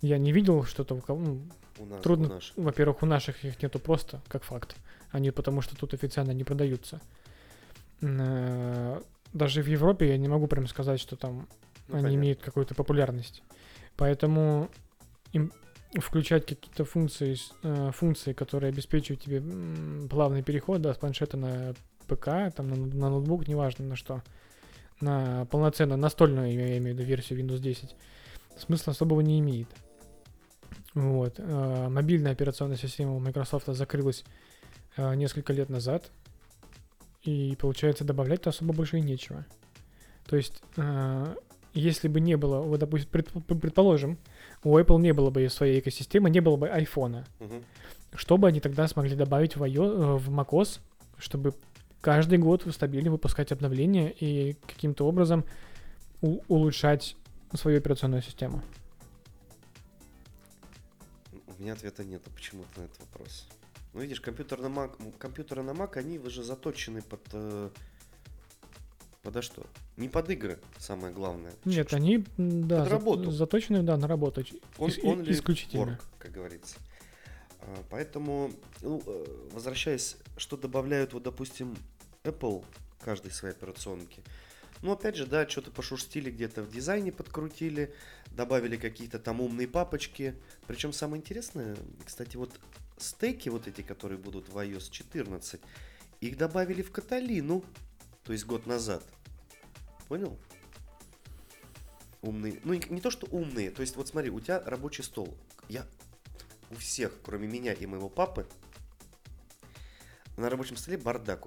Я 0.00 0.18
не 0.18 0.32
видел 0.32 0.64
что-то, 0.64 0.94
у 0.94 1.00
кого- 1.00 1.20
ну, 1.20 1.42
У 1.80 1.84
нас, 1.86 2.02
Трудно. 2.02 2.40
у 2.56 2.62
во-первых, 2.62 3.02
у 3.02 3.06
наших 3.06 3.44
их 3.44 3.62
нету 3.62 3.78
просто, 3.78 4.20
как 4.28 4.42
факт. 4.42 4.76
Они 5.10 5.30
потому 5.30 5.60
что 5.60 5.76
тут 5.76 5.94
официально 5.94 6.32
не 6.32 6.44
продаются. 6.44 7.00
Э, 8.00 9.00
Даже 9.34 9.62
в 9.62 9.66
Европе 9.68 10.08
я 10.08 10.16
не 10.16 10.26
могу 10.28 10.46
прям 10.46 10.66
сказать, 10.66 10.98
что 11.00 11.14
там 11.14 11.46
Ну, 11.88 11.94
они 11.94 12.04
понятно. 12.04 12.14
имеют 12.14 12.40
какую-то 12.40 12.74
популярность. 12.74 13.42
Поэтому 13.96 14.70
им 15.32 15.52
включать 15.96 16.46
какие-то 16.46 16.84
функции, 16.84 17.36
э, 17.62 17.90
функции, 17.92 18.32
которые 18.32 18.68
обеспечивают 18.70 19.22
тебе 19.22 19.42
плавный 20.08 20.42
переход 20.42 20.82
да, 20.82 20.94
с 20.94 20.98
планшета 20.98 21.36
на 21.36 21.74
ПК, 22.06 22.54
там, 22.54 22.68
на, 22.68 22.76
на 22.76 23.10
ноутбук, 23.10 23.48
неважно 23.48 23.84
на 23.84 23.96
что, 23.96 24.22
на 25.00 25.46
полноценную 25.46 25.98
настольную, 25.98 26.52
я 26.52 26.78
имею 26.78 26.94
в 26.94 26.98
виду 26.98 27.08
версию 27.08 27.40
Windows 27.40 27.58
10, 27.58 27.96
смысла 28.56 28.92
особого 28.92 29.20
не 29.20 29.40
имеет. 29.40 29.68
Вот. 30.94 31.34
э, 31.38 31.88
Мобильная 31.88 32.32
операционная 32.32 32.76
система 32.76 33.14
у 33.14 33.20
Microsoft 33.20 33.66
закрылась 33.68 34.24
э, 34.96 35.14
несколько 35.14 35.52
лет 35.52 35.70
назад, 35.70 36.10
и 37.22 37.56
получается 37.58 38.04
добавлять-то 38.04 38.50
особо 38.50 38.72
больше 38.74 38.98
и 38.98 39.02
нечего. 39.02 39.44
То 40.26 40.36
есть, 40.36 40.62
если 41.78 42.08
бы 42.08 42.20
не 42.20 42.36
было, 42.36 42.60
вот, 42.60 42.80
допустим, 42.80 43.08
предп- 43.10 43.58
предположим, 43.58 44.18
у 44.64 44.76
Apple 44.78 45.00
не 45.00 45.12
было 45.12 45.30
бы 45.30 45.48
своей 45.48 45.80
экосистемы, 45.80 46.30
не 46.30 46.40
было 46.40 46.56
бы 46.56 46.68
айфона, 46.68 47.26
Мгм. 47.40 47.64
что 48.14 48.36
бы 48.36 48.48
они 48.48 48.60
тогда 48.60 48.88
смогли 48.88 49.14
добавить 49.16 49.56
в, 49.56 49.62
iO, 49.62 49.84
э, 49.84 50.16
в 50.18 50.30
macOS, 50.30 50.80
чтобы 51.18 51.54
каждый 52.00 52.38
год 52.38 52.64
стабильно 52.72 53.10
выпускать 53.10 53.52
обновления 53.52 54.10
и 54.10 54.54
каким-то 54.66 55.06
образом 55.06 55.44
улучшать 56.20 57.16
свою 57.54 57.78
операционную 57.78 58.22
систему? 58.22 58.62
У 61.58 61.62
меня 61.62 61.72
ответа 61.72 62.04
нет 62.04 62.22
почему-то 62.34 62.80
на 62.80 62.84
этот 62.84 63.00
вопрос. 63.00 63.46
Ну, 63.94 64.00
видишь, 64.00 64.20
компьютер 64.20 64.60
на 64.60 64.66
Mac, 64.66 64.90
компьютеры 65.18 65.62
на 65.62 65.70
Mac, 65.70 65.96
они 65.98 66.18
уже 66.18 66.44
заточены 66.44 67.02
под... 67.02 67.20
Подо 69.28 69.42
что? 69.42 69.66
Не 69.98 70.08
под 70.08 70.30
игры, 70.30 70.58
самое 70.78 71.12
главное. 71.12 71.52
Нет, 71.66 71.90
Ш- 71.90 71.96
они 71.98 72.24
да, 72.38 72.82
под 72.84 72.88
работу. 72.90 73.30
заточены 73.30 73.82
да, 73.82 73.98
на 73.98 74.08
работу. 74.08 74.42
Он, 74.78 74.88
Ис- 74.88 75.02
only 75.02 75.30
исключительно. 75.32 75.82
work, 75.82 76.00
как 76.18 76.32
говорится. 76.32 76.76
А, 77.60 77.84
Поэтому, 77.90 78.50
ну, 78.80 79.02
э, 79.04 79.48
возвращаясь, 79.52 80.16
что 80.38 80.56
добавляют, 80.56 81.12
вот, 81.12 81.24
допустим, 81.24 81.76
Apple 82.24 82.64
каждой 83.04 83.30
своей 83.30 83.54
операционке. 83.54 84.22
Ну, 84.80 84.92
опять 84.92 85.16
же, 85.16 85.26
да, 85.26 85.46
что-то 85.46 85.70
пошурстили 85.72 86.30
где-то 86.30 86.62
в 86.62 86.70
дизайне, 86.70 87.12
подкрутили, 87.12 87.92
добавили 88.30 88.78
какие-то 88.78 89.18
там 89.18 89.42
умные 89.42 89.68
папочки. 89.68 90.36
Причем 90.66 90.94
самое 90.94 91.20
интересное, 91.20 91.76
кстати, 92.02 92.38
вот 92.38 92.58
стеки 92.96 93.50
вот 93.50 93.68
эти, 93.68 93.82
которые 93.82 94.16
будут 94.16 94.48
в 94.48 94.56
iOS 94.56 94.90
14, 94.90 95.60
их 96.22 96.38
добавили 96.38 96.80
в 96.80 96.90
Каталину, 96.92 97.62
то 98.24 98.32
есть 98.32 98.44
год 98.44 98.66
назад. 98.66 99.02
Понял? 100.08 100.38
Умные. 102.22 102.60
Ну, 102.64 102.74
не, 102.74 102.82
не 102.88 103.00
то, 103.00 103.10
что 103.10 103.26
умные. 103.30 103.70
То 103.70 103.82
есть, 103.82 103.96
вот 103.96 104.08
смотри, 104.08 104.30
у 104.30 104.40
тебя 104.40 104.60
рабочий 104.60 105.02
стол. 105.02 105.36
Я 105.68 105.86
у 106.70 106.74
всех, 106.74 107.12
кроме 107.22 107.46
меня 107.46 107.72
и 107.72 107.86
моего 107.86 108.08
папы, 108.08 108.46
на 110.36 110.48
рабочем 110.48 110.76
столе 110.76 110.96
бардак. 110.96 111.46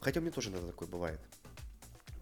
Хотя 0.00 0.20
меня 0.20 0.30
тоже 0.30 0.50
иногда 0.50 0.68
такое 0.68 0.88
бывает. 0.88 1.20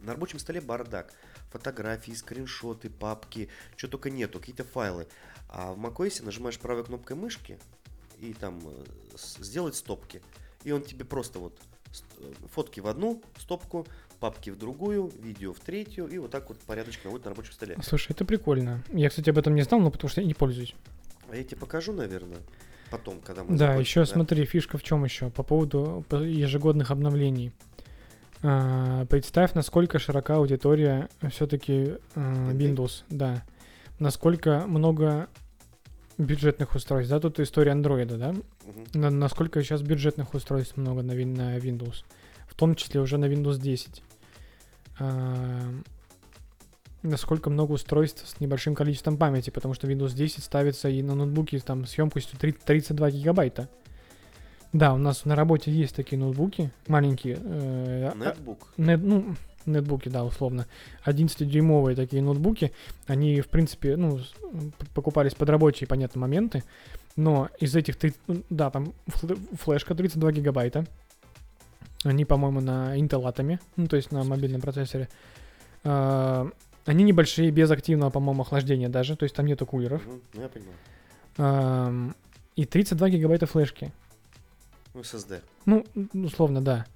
На 0.01 0.13
рабочем 0.13 0.39
столе 0.39 0.61
бардак. 0.61 1.13
Фотографии, 1.51 2.13
скриншоты, 2.13 2.91
папки, 2.91 3.49
что 3.77 3.89
только 3.89 4.11
нету, 4.11 4.39
какие-то 4.39 4.65
файлы. 4.65 5.09
А 5.49 5.73
в 5.73 5.79
macOS 5.79 6.23
нажимаешь 6.25 6.59
правой 6.59 6.85
кнопкой 6.85 7.17
мышки 7.17 7.59
и 8.19 8.35
там 8.35 8.61
э, 8.65 8.85
сделать 9.17 9.77
стопки. 9.77 10.23
И 10.63 10.73
он 10.73 10.83
тебе 10.83 11.05
просто 11.05 11.39
вот 11.39 11.59
э, 12.19 12.33
фотки 12.53 12.81
в 12.81 12.87
одну 12.87 13.23
стопку, 13.39 13.87
папки 14.21 14.51
в 14.51 14.59
другую, 14.59 15.11
видео 15.23 15.53
в 15.53 15.61
третью, 15.61 16.07
и 16.09 16.19
вот 16.19 16.31
так 16.31 16.49
вот 16.49 16.59
порядочно 16.61 17.11
вот 17.11 17.25
на 17.25 17.31
рабочем 17.31 17.53
столе. 17.53 17.77
Слушай, 17.83 18.13
это 18.13 18.25
прикольно. 18.25 18.83
Я, 18.93 19.09
кстати, 19.09 19.31
об 19.31 19.39
этом 19.39 19.55
не 19.55 19.63
знал, 19.63 19.81
но 19.81 19.91
потому 19.91 20.11
что 20.11 20.21
я 20.21 20.27
не 20.27 20.35
пользуюсь. 20.35 20.75
А 21.31 21.37
я 21.37 21.45
тебе 21.45 21.57
покажу, 21.59 21.93
наверное, 21.93 22.39
потом, 22.91 23.21
когда 23.21 23.45
мы 23.45 23.51
Да, 23.51 23.57
закончим, 23.69 23.81
еще 23.81 24.07
смотри, 24.07 24.45
фишка 24.45 24.79
в 24.79 24.83
чем 24.83 25.05
еще 25.05 25.31
по 25.31 25.43
поводу 25.43 26.05
по- 26.09 26.17
ежегодных 26.17 26.91
обновлений. 26.91 27.53
А, 28.43 29.05
представь, 29.07 29.55
насколько 29.55 29.99
широка 29.99 30.37
аудитория 30.37 31.09
все-таки 31.31 31.97
Винды? 32.15 32.65
Windows, 32.83 33.03
да. 33.11 33.43
Насколько 33.99 34.65
много 34.67 35.29
бюджетных 36.19 36.75
устройств, 36.75 37.11
да, 37.11 37.21
тут 37.21 37.41
история 37.41 37.73
андроида, 37.73 38.17
да. 38.17 38.35
На- 38.95 39.11
насколько 39.11 39.63
сейчас 39.63 39.83
бюджетных 39.83 40.35
устройств 40.35 40.77
много 40.77 41.03
на 41.03 41.13
Windows, 41.13 42.05
в 42.47 42.55
том 42.55 42.75
числе 42.75 43.01
уже 43.01 43.19
на 43.19 43.27
Windows 43.27 43.59
10. 43.61 44.03
А, 44.99 45.71
насколько 47.02 47.50
много 47.50 47.73
устройств 47.73 48.26
с 48.28 48.40
небольшим 48.40 48.75
количеством 48.75 49.17
памяти, 49.17 49.50
потому 49.50 49.75
что 49.75 49.87
Windows 49.87 50.14
10 50.14 50.43
ставится 50.43 50.88
и 50.88 51.02
на 51.02 51.14
ноутбуке 51.14 51.59
там 51.61 51.87
с 51.87 51.97
емкостью 51.97 52.38
три- 52.38 52.52
32 52.52 53.11
гигабайта. 53.11 53.69
Да, 54.73 54.93
у 54.93 54.99
нас 54.99 55.25
на 55.25 55.35
работе 55.35 55.71
есть 55.71 55.95
такие 55.97 56.19
ноутбуки 56.19 56.71
маленькие. 56.88 57.38
э, 57.43 58.11
а- 58.12 58.17
Нетбук. 58.17 58.69
нет, 58.76 59.00
ну, 59.02 59.35
нетбуки, 59.64 60.09
да, 60.11 60.25
условно. 60.25 60.67
11-дюймовые 61.07 61.95
такие 61.97 62.23
ноутбуки. 62.23 62.73
Они, 63.07 63.40
в 63.40 63.49
принципе, 63.49 63.97
ну, 63.97 64.21
покупались 64.95 65.35
под 65.35 65.49
рабочие, 65.50 65.87
понятно, 65.87 66.21
моменты. 66.21 66.64
Но 67.17 67.49
из 67.61 67.75
этих, 67.76 67.97
три- 67.97 68.14
ну, 68.26 68.43
да, 68.50 68.71
там 68.71 68.93
фле- 69.09 69.38
флешка 69.57 69.95
32 69.95 70.33
гигабайта. 70.33 70.87
Они, 72.05 72.25
по-моему, 72.25 72.61
на 72.61 72.97
Intel 72.99 73.23
Atom, 73.25 73.59
ну, 73.76 73.87
то 73.87 73.97
есть 73.97 74.12
на 74.12 74.25
мобильном 74.25 74.61
процессоре. 74.61 75.09
А, 75.85 76.49
Они 76.87 77.05
небольшие, 77.05 77.50
без 77.50 77.71
активного, 77.71 78.11
по-моему, 78.11 78.43
охлаждения 78.43 78.88
даже, 78.88 79.17
то 79.17 79.25
есть 79.25 79.35
там 79.35 79.47
нету 79.47 79.67
кулеров. 79.67 80.02
Ну, 80.07 80.21
я 80.40 80.49
понимаю. 80.49 82.14
И 82.57 82.64
32 82.64 83.11
гигабайта 83.11 83.47
флешки. 83.47 83.93
Ну, 84.95 85.00
SSD. 85.00 85.43
Ну, 85.67 85.85
условно, 86.14 86.61
да. 86.61 86.87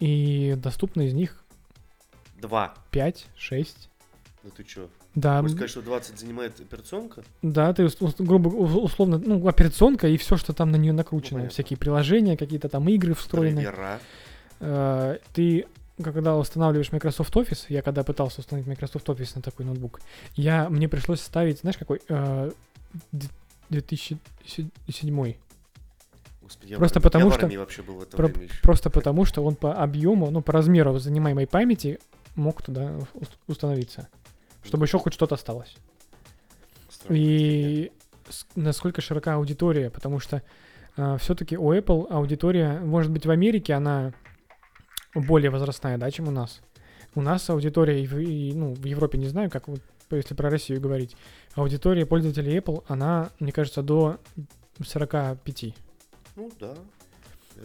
И 0.00 0.54
доступно 0.56 1.02
из 1.02 1.14
них 1.14 1.42
Два. 2.40 2.74
5, 2.90 3.26
6. 3.36 3.88
Ну 4.44 4.50
ты 4.50 4.64
чё? 4.64 4.88
Да, 5.14 5.38
Хочешь 5.40 5.52
м, 5.52 5.56
сказать, 5.56 5.70
что 5.70 5.82
20 5.82 6.18
занимает 6.20 6.60
операционка? 6.60 7.22
да, 7.42 7.72
ты 7.72 7.88
грубо 8.18 8.48
условно, 8.48 9.18
ну, 9.24 9.48
операционка 9.48 10.06
и 10.06 10.16
все, 10.16 10.36
что 10.36 10.52
там 10.52 10.70
на 10.70 10.76
нее 10.76 10.92
накручено. 10.92 11.38
понятно. 11.38 11.50
Всякие 11.50 11.76
приложения, 11.76 12.36
какие-то 12.36 12.68
там 12.68 12.88
игры 12.88 13.14
встроенные. 13.14 13.64
Драйвера. 13.64 14.00
Э, 14.60 15.18
Ты, 15.32 15.66
когда 16.02 16.36
устанавливаешь 16.36 16.92
Microsoft 16.92 17.34
Office, 17.34 17.64
я 17.68 17.82
когда 17.82 18.04
пытался 18.04 18.40
установить 18.40 18.68
Microsoft 18.68 19.08
Office 19.08 19.32
на 19.34 19.42
такой 19.42 19.66
ноутбук, 19.66 20.00
я, 20.36 20.68
мне 20.68 20.88
пришлось 20.88 21.20
ставить, 21.20 21.60
знаешь, 21.60 21.76
какой? 21.78 22.00
Э, 22.08 22.50
д- 23.12 23.26
2007. 23.70 25.34
Господи, 26.42 26.70
я 26.72 26.78
Просто 26.78 27.00
потому 27.00 27.26
я 27.28 27.32
что- 27.34 27.58
вообще 27.58 27.82
был 27.82 27.96
в 27.96 28.02
это 28.02 28.16
Про- 28.16 28.28
время 28.28 28.44
еще. 28.44 28.62
Просто 28.62 28.90
потому, 28.90 29.24
что 29.24 29.44
он 29.44 29.54
по 29.56 29.74
объему, 29.74 30.30
ну, 30.30 30.40
по 30.42 30.52
размеру 30.52 30.98
занимаемой 30.98 31.46
памяти 31.46 31.98
мог 32.36 32.62
туда 32.62 32.94
ус- 33.14 33.28
установиться. 33.46 34.08
Чтобы 34.64 34.86
еще 34.86 34.98
хоть 34.98 35.14
что-то 35.14 35.34
осталось. 35.36 35.76
И 37.08 37.92
насколько 38.54 39.00
широка 39.00 39.34
аудитория, 39.34 39.90
потому 39.90 40.20
что 40.20 40.42
все-таки 41.18 41.56
у 41.56 41.72
Apple 41.72 42.08
аудитория, 42.10 42.80
может 42.80 43.10
быть, 43.12 43.24
в 43.24 43.30
Америке 43.30 43.74
она 43.74 44.12
более 45.14 45.50
возрастная, 45.50 45.96
да, 45.96 46.10
чем 46.10 46.28
у 46.28 46.30
нас. 46.30 46.60
У 47.14 47.22
нас 47.22 47.48
аудитория, 47.48 48.02
и 48.02 48.06
в, 48.06 48.18
и, 48.18 48.52
ну, 48.52 48.74
в 48.74 48.84
Европе 48.84 49.16
не 49.16 49.28
знаю, 49.28 49.50
как 49.50 49.68
вот, 49.68 49.80
если 50.10 50.34
про 50.34 50.50
Россию 50.50 50.80
говорить, 50.80 51.16
аудитория 51.54 52.04
пользователей 52.04 52.58
Apple, 52.58 52.84
она, 52.88 53.30
мне 53.40 53.52
кажется, 53.52 53.82
до 53.82 54.18
45. 54.84 55.74
Ну 56.36 56.50
да. 56.60 56.74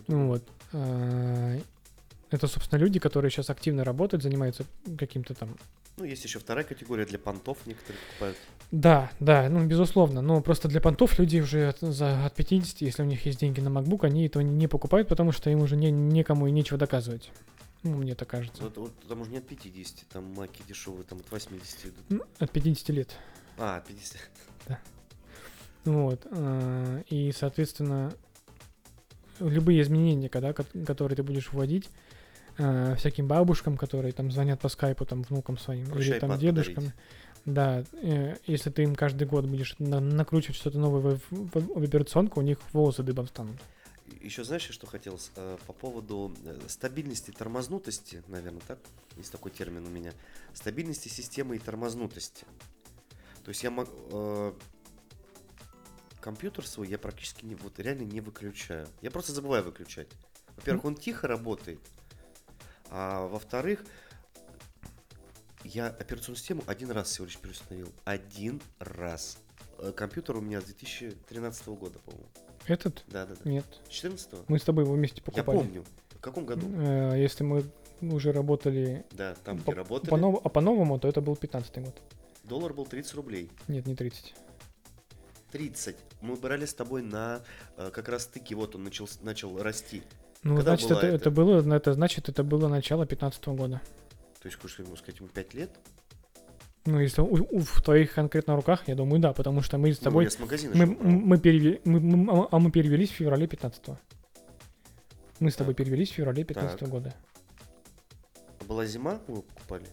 Ну 0.07 0.27
вот. 0.27 0.43
а, 0.71 1.57
Это, 2.31 2.47
собственно, 2.47 2.79
люди, 2.79 2.99
которые 2.99 3.29
сейчас 3.29 3.49
активно 3.49 3.83
работают, 3.83 4.23
занимаются 4.23 4.65
каким-то 4.97 5.33
там... 5.33 5.57
Ну, 5.97 6.05
есть 6.05 6.23
еще 6.23 6.39
вторая 6.39 6.63
категория 6.65 7.05
для 7.05 7.19
понтов 7.19 7.59
некоторые 7.65 7.99
покупают. 8.07 8.37
Да, 8.71 9.11
да, 9.19 9.47
ну, 9.49 9.63
безусловно. 9.67 10.21
Но 10.21 10.41
просто 10.41 10.67
для 10.67 10.81
понтов 10.81 11.19
люди 11.19 11.39
уже 11.39 11.67
от, 11.69 11.79
за, 11.81 12.25
от 12.25 12.33
50, 12.35 12.81
если 12.81 13.03
у 13.03 13.05
них 13.05 13.25
есть 13.27 13.39
деньги 13.39 13.59
на 13.59 13.69
MacBook, 13.69 13.99
они 14.05 14.25
этого 14.25 14.41
не 14.41 14.67
покупают, 14.67 15.07
потому 15.07 15.31
что 15.31 15.51
им 15.51 15.59
уже 15.61 15.75
не, 15.75 15.91
некому 15.91 16.47
и 16.47 16.51
нечего 16.51 16.79
доказывать. 16.79 17.31
Ну, 17.83 17.97
мне 17.97 18.15
так 18.15 18.27
кажется. 18.29 18.63
Вот, 18.63 18.77
вот 18.77 18.93
там 19.07 19.21
уже 19.21 19.29
не 19.29 19.37
от 19.37 19.47
50, 19.47 20.07
там 20.11 20.33
маки 20.33 20.63
дешевые, 20.67 21.03
там 21.03 21.19
от 21.19 21.29
80 21.29 21.85
идут. 21.85 21.95
Ну, 22.09 22.21
От 22.39 22.49
50 22.51 22.89
лет. 22.89 23.15
А, 23.57 23.77
от 23.77 23.85
50. 23.85 24.17
Вот. 25.85 26.25
а, 26.31 27.01
И, 27.09 27.31
соответственно, 27.33 28.13
любые 29.39 29.81
изменения, 29.81 30.29
когда, 30.29 30.53
ко- 30.53 30.65
которые 30.85 31.17
ты 31.17 31.23
будешь 31.23 31.51
вводить, 31.51 31.89
а, 32.57 32.95
всяким 32.95 33.27
бабушкам, 33.27 33.77
которые 33.77 34.11
там 34.13 34.31
звонят 34.31 34.59
по 34.61 34.69
скайпу, 34.69 35.05
там, 35.05 35.23
внукам 35.23 35.57
своим, 35.57 35.87
Проще 35.87 36.11
или 36.11 36.19
там 36.19 36.37
дедушкам, 36.37 36.75
подарить. 36.75 36.93
да, 37.45 37.83
э, 38.01 38.35
если 38.45 38.69
ты 38.69 38.83
им 38.83 38.95
каждый 38.95 39.27
год 39.27 39.45
будешь 39.45 39.75
на- 39.79 39.99
накручивать 39.99 40.55
что-то 40.57 40.77
новое 40.79 41.15
в, 41.17 41.31
в- 41.31 41.79
в 41.79 41.83
операционку, 41.83 42.39
у 42.39 42.43
них 42.43 42.57
волосы 42.73 43.03
дыбом 43.03 43.27
станут. 43.27 43.57
Еще 44.21 44.43
знаешь, 44.43 44.67
что 44.69 44.85
хотел 44.85 45.19
э, 45.35 45.57
по 45.65 45.73
поводу 45.73 46.33
э, 46.45 46.59
стабильности 46.67 47.31
и 47.31 47.33
тормознутости, 47.33 48.21
наверное, 48.27 48.61
так? 48.67 48.77
Есть 49.17 49.31
такой 49.31 49.51
термин 49.51 49.85
у 49.85 49.89
меня. 49.89 50.11
Стабильности 50.53 51.07
системы 51.07 51.55
и 51.55 51.59
тормознутости. 51.59 52.45
То 53.43 53.49
есть 53.49 53.63
я 53.63 53.71
мог, 53.71 53.89
э, 54.11 54.53
компьютер 56.21 56.65
свой 56.67 56.87
я 56.87 56.97
практически 56.97 57.45
не, 57.45 57.55
вот 57.55 57.79
реально 57.79 58.03
не 58.03 58.21
выключаю. 58.21 58.87
Я 59.01 59.11
просто 59.11 59.33
забываю 59.33 59.63
выключать. 59.63 60.07
Во-первых, 60.55 60.85
он 60.85 60.95
тихо 60.95 61.27
работает, 61.27 61.79
а 62.95 63.27
во-вторых, 63.27 63.83
я 65.63 65.87
операционную 65.87 66.37
систему 66.37 66.61
один 66.67 66.91
раз 66.91 67.09
всего 67.09 67.25
лишь 67.25 67.37
переустановил. 67.37 67.91
Один 68.05 68.61
раз. 68.79 69.37
Э, 69.79 69.91
Компьютер 69.95 70.37
у 70.37 70.41
меня 70.41 70.61
с 70.61 70.65
2013 70.65 71.67
года, 71.69 71.97
по-моему. 71.99 72.27
Этот? 72.67 73.03
Да, 73.07 73.25
да, 73.25 73.33
да. 73.43 73.49
Нет. 73.49 73.65
14 73.89 74.47
Мы 74.47 74.59
с 74.59 74.63
тобой 74.63 74.83
его 74.83 74.93
вместе 74.93 75.17
Я 75.17 75.23
покупали. 75.23 75.57
помню. 75.57 75.83
В 76.11 76.19
каком 76.19 76.45
году? 76.45 76.67
Э, 76.75 77.13
Если 77.17 77.43
мы 77.43 77.63
уже 78.01 78.31
работали 78.31 79.05
Да, 79.11 79.35
там, 79.43 79.57
по, 79.59 79.71
где 79.71 79.79
работали, 79.79 80.09
по 80.11 80.17
нов- 80.17 80.41
а 80.43 80.49
по-новому, 80.49 80.99
то 80.99 81.07
это 81.07 81.21
был 81.21 81.35
15 81.35 81.79
год. 81.83 81.99
доллар 82.43 82.73
был 82.73 82.85
30 82.85 83.13
рублей. 83.15 83.49
Нет, 83.67 83.85
не 83.87 83.95
30. 83.95 84.35
30. 85.51 85.95
Мы 86.21 86.35
брали 86.35 86.65
с 86.65 86.73
тобой 86.73 87.01
на 87.01 87.41
э, 87.77 87.89
как 87.91 88.09
раз 88.09 88.23
стыке, 88.23 88.55
вот 88.55 88.75
он 88.75 88.83
начал, 88.83 89.07
начал 89.21 89.61
расти. 89.61 90.03
Ну, 90.43 90.55
Когда 90.57 90.71
значит, 90.71 90.91
это, 90.91 91.07
это? 91.07 91.15
это 91.15 91.31
было, 91.31 91.73
это 91.75 91.93
значит, 91.93 92.27
это 92.29 92.43
было 92.43 92.67
начало 92.67 93.05
15 93.05 93.45
года. 93.47 93.81
То 94.41 94.49
есть, 94.49 94.57
что 94.65 94.83
ему 94.83 94.95
сказать, 94.97 95.19
ему 95.19 95.29
5 95.29 95.53
лет? 95.53 95.69
Ну, 96.85 96.99
если 96.99 97.21
у- 97.21 97.47
у- 97.49 97.59
в 97.59 97.81
твоих 97.81 98.13
конкретно 98.13 98.57
руках, 98.57 98.83
я 98.87 98.95
думаю, 98.95 99.21
да, 99.21 99.31
потому 99.31 99.61
что 99.61 99.77
мы 99.77 99.93
с 99.93 99.99
Ну, 100.01 100.03
тобой... 100.03 100.25
я 100.25 100.29
с 100.29 100.37
магазина 100.39 100.73
мы, 100.75 100.85
мы, 100.85 101.37
переве- 101.37 101.79
мы- 101.85 102.01
мы- 102.01 102.47
а 102.51 102.59
мы 102.59 102.71
перевелись 102.71 103.09
в 103.09 103.13
феврале 103.13 103.47
15 103.47 103.97
Мы 105.39 105.49
с 105.49 105.55
тобой 105.55 105.73
Так. 105.75 105.85
перевелись 105.85 106.11
в 106.11 106.13
феврале 106.15 106.43
15 106.43 106.79
Так. 106.79 106.89
года. 106.89 107.13
Была 108.67 108.85
зима, 108.85 109.19
его 109.27 109.41
покупали. 109.43 109.85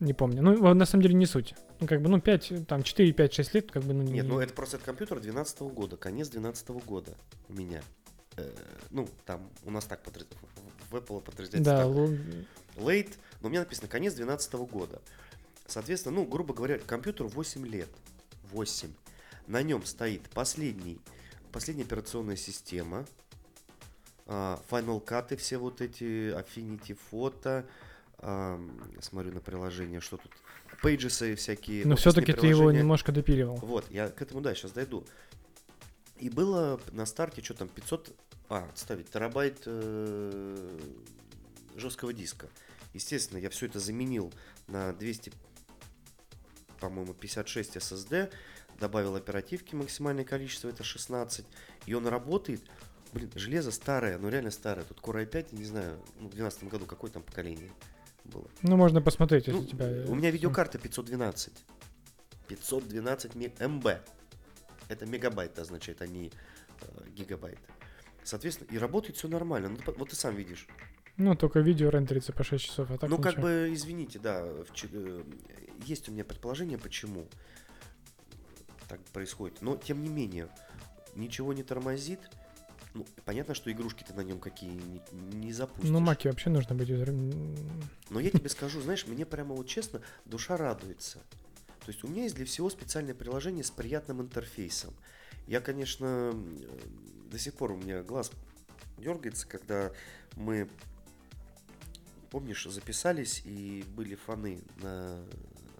Не 0.00 0.12
помню. 0.12 0.42
Ну, 0.42 0.74
на 0.74 0.84
самом 0.84 1.02
деле 1.02 1.14
не 1.14 1.26
суть. 1.26 1.54
Ну, 1.80 1.86
как 1.86 2.02
бы, 2.02 2.08
ну, 2.10 2.20
5, 2.20 2.66
там, 2.66 2.82
4, 2.82 3.12
5, 3.12 3.32
6 3.32 3.54
лет, 3.54 3.70
как 3.72 3.82
бы, 3.84 3.94
ну, 3.94 4.02
не... 4.02 4.12
Нет, 4.12 4.26
ну 4.26 4.40
это 4.40 4.52
просто 4.52 4.76
этот 4.76 4.86
компьютер 4.86 5.20
12 5.20 5.60
года, 5.72 5.96
конец 5.96 6.28
12 6.28 6.68
года 6.84 7.14
у 7.48 7.54
меня. 7.54 7.82
Э, 8.36 8.50
ну, 8.90 9.08
там 9.26 9.48
у 9.64 9.70
нас 9.70 9.84
так 9.84 10.02
подраз- 10.02 10.26
в 10.90 10.96
Apple 10.96 11.20
подразделяется 11.20 11.72
Да, 11.72 11.84
так. 11.84 12.82
late, 12.82 13.14
но 13.40 13.48
у 13.48 13.50
меня 13.50 13.60
написано 13.60 13.88
конец 13.88 14.14
2012 14.14 14.54
года. 14.66 15.00
Соответственно, 15.66 16.16
ну, 16.16 16.24
грубо 16.26 16.52
говоря, 16.54 16.78
компьютеру 16.78 17.28
8 17.28 17.66
лет. 17.66 17.88
8. 18.52 18.92
На 19.46 19.62
нем 19.62 19.84
стоит 19.84 20.22
последний, 20.30 21.00
последняя 21.52 21.84
операционная 21.84 22.36
система, 22.36 23.06
а, 24.26 24.60
Final 24.70 25.04
Cut 25.04 25.32
и 25.34 25.36
все 25.36 25.58
вот 25.58 25.80
эти 25.80 26.32
Affinity 26.34 26.96
фото. 27.10 27.66
ам, 28.18 28.70
смотрю 29.00 29.32
на 29.32 29.40
приложение, 29.40 30.00
что 30.00 30.16
тут. 30.16 30.32
Pages 30.82 31.32
и 31.32 31.34
всякие. 31.34 31.84
но 31.86 31.94
офисные 31.94 32.12
все-таки 32.12 32.32
ты 32.32 32.46
его 32.46 32.70
немножко 32.72 33.12
допиливал. 33.12 33.56
Вот, 33.56 33.84
я 33.90 34.08
к 34.08 34.20
этому, 34.22 34.40
да, 34.40 34.54
сейчас 34.54 34.72
дойду. 34.72 35.04
И 36.18 36.30
было 36.30 36.80
на 36.92 37.06
старте, 37.06 37.42
что 37.42 37.54
там, 37.54 37.68
500, 37.68 38.14
а, 38.48 38.70
ставить 38.74 39.10
терабайт 39.10 39.62
э, 39.66 40.80
жесткого 41.76 42.12
диска. 42.12 42.48
Естественно, 42.92 43.38
я 43.38 43.50
все 43.50 43.66
это 43.66 43.78
заменил 43.80 44.32
на 44.68 44.92
200, 44.92 45.32
по-моему, 46.80 47.14
56 47.14 47.76
SSD, 47.76 48.32
добавил 48.78 49.16
оперативки 49.16 49.74
максимальное 49.74 50.24
количество, 50.24 50.68
это 50.68 50.84
16, 50.84 51.44
и 51.86 51.94
он 51.94 52.06
работает. 52.06 52.62
Блин, 53.12 53.30
железо 53.34 53.70
старое, 53.70 54.18
ну 54.18 54.28
реально 54.28 54.50
старое. 54.50 54.84
Тут 54.84 54.98
Core 55.00 55.28
i5, 55.28 55.48
я 55.52 55.58
не 55.58 55.64
знаю, 55.64 55.98
ну, 56.18 56.26
в 56.28 56.34
2012 56.34 56.64
году 56.64 56.86
какое 56.86 57.10
там 57.10 57.22
поколение 57.22 57.70
было. 58.24 58.48
Ну, 58.62 58.76
можно 58.76 59.00
посмотреть, 59.00 59.46
если 59.46 59.60
Ну, 59.60 59.64
у 59.64 59.68
тебя... 59.68 59.86
э, 59.86 60.06
у 60.06 60.14
меня 60.14 60.30
видеокарта 60.30 60.78
512. 60.78 61.52
512 62.48 63.34
ме- 63.36 63.52
МБ. 63.60 63.86
Это 64.88 65.06
мегабайт 65.06 65.58
означает, 65.58 66.02
а 66.02 66.06
не 66.06 66.32
э, 66.80 67.08
гигабайт. 67.10 67.58
Соответственно, 68.24 68.68
и 68.70 68.78
работает 68.78 69.16
все 69.16 69.28
нормально. 69.28 69.68
Ну, 69.68 69.94
вот 69.98 70.10
ты 70.10 70.16
сам 70.16 70.34
видишь. 70.34 70.66
Ну, 71.16 71.36
только 71.36 71.60
видео 71.60 71.90
рендерится 71.90 72.32
по 72.32 72.42
6 72.42 72.64
часов, 72.64 72.90
а 72.90 72.98
так 72.98 73.08
ну, 73.08 73.18
как 73.18 73.34
ничего. 73.34 73.42
бы, 73.42 73.70
извините, 73.72 74.18
да, 74.18 74.42
э, 74.44 75.22
есть 75.84 76.08
у 76.08 76.12
меня 76.12 76.24
предположение, 76.24 76.76
почему 76.76 77.28
так 78.88 79.00
происходит. 79.12 79.62
Но, 79.62 79.76
тем 79.76 80.02
не 80.02 80.08
менее, 80.08 80.48
ничего 81.14 81.52
не 81.52 81.62
тормозит. 81.62 82.18
Ну, 82.94 83.06
понятно, 83.24 83.54
что 83.54 83.70
игрушки 83.70 84.04
ты 84.04 84.14
на 84.14 84.22
нем 84.22 84.40
какие 84.40 84.70
не, 84.70 85.02
не 85.12 85.52
запустишь. 85.52 85.90
Ну, 85.90 86.00
маки 86.00 86.28
вообще 86.28 86.50
нужно 86.50 86.74
быть. 86.74 86.88
Но 88.10 88.20
я 88.20 88.30
тебе 88.30 88.48
скажу, 88.48 88.80
знаешь, 88.80 89.06
мне 89.06 89.26
прямо 89.26 89.54
вот 89.54 89.68
честно, 89.68 90.00
душа 90.24 90.56
радуется. 90.56 91.18
То 91.84 91.92
есть 91.92 92.02
у 92.02 92.08
меня 92.08 92.22
есть 92.22 92.36
для 92.36 92.46
всего 92.46 92.70
специальное 92.70 93.14
приложение 93.14 93.62
с 93.62 93.70
приятным 93.70 94.22
интерфейсом. 94.22 94.94
Я, 95.46 95.60
конечно, 95.60 96.34
до 97.30 97.38
сих 97.38 97.54
пор 97.54 97.72
у 97.72 97.76
меня 97.76 98.02
глаз 98.02 98.30
дергается, 98.98 99.46
когда 99.46 99.90
мы, 100.36 100.68
помнишь, 102.30 102.64
записались 102.64 103.42
и 103.44 103.84
были 103.94 104.14
фоны 104.14 104.60
на 104.82 105.18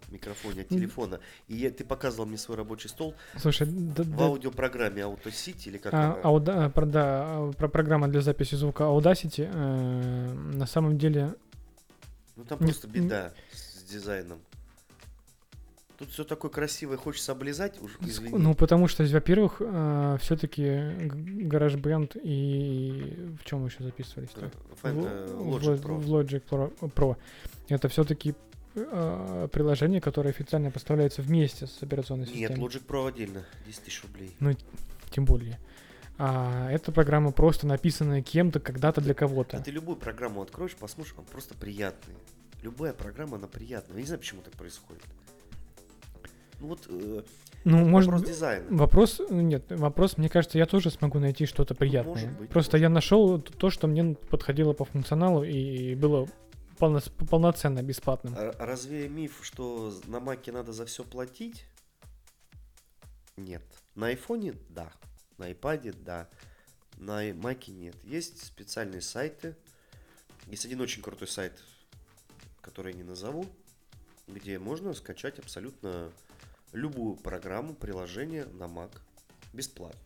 микрофоне 0.09 0.61
от 0.61 0.69
телефона. 0.69 1.19
И 1.47 1.55
я, 1.55 1.71
ты 1.71 1.83
показывал 1.83 2.27
мне 2.27 2.37
свой 2.37 2.57
рабочий 2.57 2.89
стол 2.89 3.15
Слушай, 3.37 3.67
да, 3.67 4.03
в 4.03 4.15
да, 4.15 4.25
аудиопрограмме 4.25 5.01
AutoSeat 5.01 5.63
или 5.65 5.77
как 5.77 5.93
а, 5.93 5.97
она? 5.97 6.21
Ауда- 6.21 6.69
про, 6.69 6.85
да, 6.85 7.23
а, 7.25 7.51
про 7.53 7.67
программа 7.67 8.07
для 8.07 8.21
записи 8.21 8.55
звука 8.55 8.83
Audacity, 8.83 9.49
э, 9.51 10.33
на 10.33 10.67
самом 10.67 10.97
деле 10.97 11.35
Ну 12.35 12.43
там 12.45 12.59
Не- 12.59 12.67
просто 12.67 12.87
беда 12.87 13.33
с 13.51 13.83
дизайном. 13.83 14.39
Тут 15.97 16.09
все 16.09 16.23
такое 16.25 16.51
красивое, 16.51 16.97
хочется 16.97 17.31
облизать, 17.31 17.81
уж 17.81 17.97
извини. 18.01 18.37
Ну, 18.37 18.53
потому 18.53 18.87
что, 18.87 19.03
во-первых, 19.05 19.55
все-таки 20.21 20.61
GarageBand 20.61 22.19
и 22.21 23.29
в 23.41 23.45
чем 23.45 23.65
еще 23.65 23.83
записывались-то? 23.83 24.45
Э, 24.47 24.49
Фэн- 24.83 25.01
В- 25.01 25.05
э, 25.05 25.25
в 25.35 25.47
Logic 25.55 25.81
Pro. 25.81 25.95
в 25.97 26.09
Logic 26.13 26.43
Pro, 26.49 26.73
Pro. 26.93 27.15
Это 27.69 27.87
все-таки 27.89 28.35
приложение, 28.73 30.01
которое 30.01 30.29
официально 30.31 30.69
поставляется 30.69 31.21
вместе 31.21 31.65
с 31.67 31.81
операционной 31.81 32.25
Нет, 32.27 32.35
системой. 32.51 32.59
Logic 32.67 32.85
Pro 32.85 33.07
отдельно, 33.07 33.45
10 33.65 33.83
тысяч 33.83 34.03
рублей. 34.03 34.35
Тем 35.11 35.23
более. 35.25 35.59
А 36.17 36.69
эта 36.71 36.91
программа 36.91 37.31
просто 37.31 37.67
написанная 37.67 38.21
кем-то 38.21 38.59
когда-то 38.59 39.01
для 39.01 39.11
А 39.11 39.15
кого-то. 39.15 39.59
ты 39.61 39.71
любую 39.71 39.97
программу 39.97 40.41
откроешь, 40.41 40.75
посмотришь, 40.75 41.13
он 41.17 41.25
просто 41.25 41.55
приятный. 41.55 42.15
Любая 42.63 42.93
программа, 42.93 43.37
она 43.37 43.47
приятная. 43.47 43.95
Я 43.97 44.01
не 44.01 44.07
знаю, 44.07 44.19
почему 44.19 44.41
так 44.41 44.53
происходит. 44.53 45.03
Ну 46.59 46.67
вот, 46.67 46.85
э, 46.87 47.21
Ну, 47.63 47.85
может 47.85 48.11
вопрос 48.11 48.29
дизайна. 48.29 48.65
Вопрос, 48.77 49.21
ну, 49.29 49.41
нет, 49.41 49.65
вопрос, 49.69 50.17
мне 50.17 50.29
кажется, 50.29 50.57
я 50.57 50.65
тоже 50.65 50.89
смогу 50.91 51.19
найти 51.19 51.45
что-то 51.45 51.75
приятное. 51.75 52.13
может 52.13 52.31
быть, 52.37 52.49
Просто 52.49 52.77
может. 52.77 52.81
я 52.83 52.89
нашел 52.89 53.39
то, 53.41 53.69
что 53.69 53.87
мне 53.87 54.15
подходило 54.15 54.73
по 54.73 54.85
функционалу 54.85 55.43
и 55.43 55.95
было 55.95 56.27
полно- 56.79 57.01
полноценно 57.29 57.81
бесплатным. 57.83 58.33
А 58.37 58.53
разве 58.59 59.09
миф, 59.09 59.39
что 59.41 59.93
на 60.07 60.19
Маке 60.19 60.51
надо 60.51 60.71
за 60.73 60.85
все 60.85 61.03
платить? 61.03 61.65
Нет. 63.37 63.63
На 63.95 64.07
айфоне– 64.07 64.53
да. 64.69 64.91
На 65.37 65.45
айпаде– 65.47 65.91
да. 66.05 66.29
На 66.97 67.21
Маке 67.33 67.71
нет. 67.73 67.95
Есть 68.03 68.45
специальные 68.45 69.01
сайты. 69.01 69.55
Есть 70.47 70.65
один 70.65 70.79
очень 70.79 71.01
крутой 71.01 71.27
сайт, 71.27 71.53
который 72.61 72.93
я 72.93 72.97
не 72.99 73.03
назову, 73.03 73.45
где 74.27 74.59
можно 74.59 74.93
скачать 74.93 75.39
абсолютно 75.39 76.11
любую 76.75 77.15
программу, 77.15 77.73
приложение 77.73 78.45
на 78.45 78.65
Mac 78.65 78.91
бесплатно. 79.53 79.99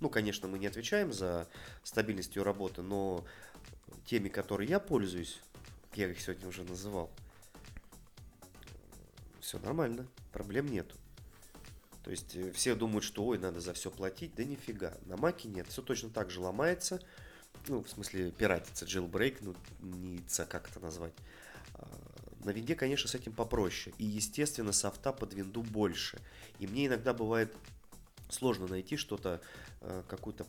Ну, 0.00 0.08
конечно, 0.08 0.48
мы 0.48 0.58
не 0.58 0.66
отвечаем 0.66 1.12
за 1.12 1.46
стабильность 1.84 2.34
ее 2.34 2.42
работы, 2.42 2.82
но 2.82 3.24
теми, 4.06 4.28
которые 4.28 4.68
я 4.68 4.80
пользуюсь, 4.80 5.40
я 5.94 6.08
их 6.08 6.20
сегодня 6.20 6.48
уже 6.48 6.64
называл, 6.64 7.10
все 9.40 9.58
нормально, 9.58 10.06
проблем 10.32 10.66
нету. 10.66 10.96
То 12.02 12.10
есть 12.10 12.34
э, 12.34 12.50
все 12.52 12.74
думают, 12.74 13.04
что 13.04 13.24
ой, 13.26 13.38
надо 13.38 13.60
за 13.60 13.74
все 13.74 13.90
платить, 13.90 14.34
да 14.34 14.44
нифига. 14.44 14.96
На 15.04 15.16
Маке 15.16 15.48
нет, 15.48 15.68
все 15.68 15.82
точно 15.82 16.08
так 16.08 16.30
же 16.30 16.40
ломается. 16.40 17.02
Ну, 17.68 17.82
в 17.82 17.90
смысле, 17.90 18.30
пиратится, 18.30 18.86
jailbreak, 18.86 19.38
ну, 19.42 19.54
не 19.80 20.22
как 20.48 20.70
это 20.70 20.80
назвать. 20.80 21.12
На 22.44 22.50
винде, 22.50 22.74
конечно, 22.74 23.08
с 23.08 23.14
этим 23.14 23.32
попроще. 23.32 23.94
И, 23.98 24.04
естественно, 24.04 24.72
софта 24.72 25.12
под 25.12 25.34
винду 25.34 25.62
больше. 25.62 26.18
И 26.58 26.66
мне 26.66 26.86
иногда 26.86 27.12
бывает 27.12 27.54
сложно 28.30 28.66
найти 28.66 28.96
что-то, 28.96 29.40
э, 29.80 30.02
какую-то 30.08 30.46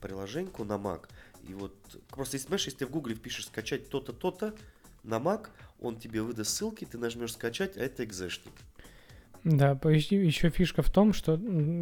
приложеньку 0.00 0.64
на 0.64 0.74
Mac. 0.74 1.08
И 1.48 1.54
вот 1.54 1.74
просто, 2.08 2.38
знаешь, 2.38 2.64
если 2.64 2.78
ты 2.78 2.86
в 2.86 2.90
Гугле 2.90 3.14
впишешь 3.14 3.46
скачать 3.46 3.88
то-то, 3.88 4.12
то-то, 4.12 4.54
на 5.02 5.18
Mac 5.18 5.48
он 5.80 5.96
тебе 5.96 6.22
выдаст 6.22 6.50
ссылки, 6.50 6.84
ты 6.84 6.98
нажмешь 6.98 7.32
скачать, 7.32 7.76
а 7.76 7.80
это 7.80 8.04
экзешник. 8.04 8.52
Да, 9.44 9.72
еще 9.72 10.50
фишка 10.50 10.82
в 10.82 10.90
том, 10.90 11.12
что 11.12 11.36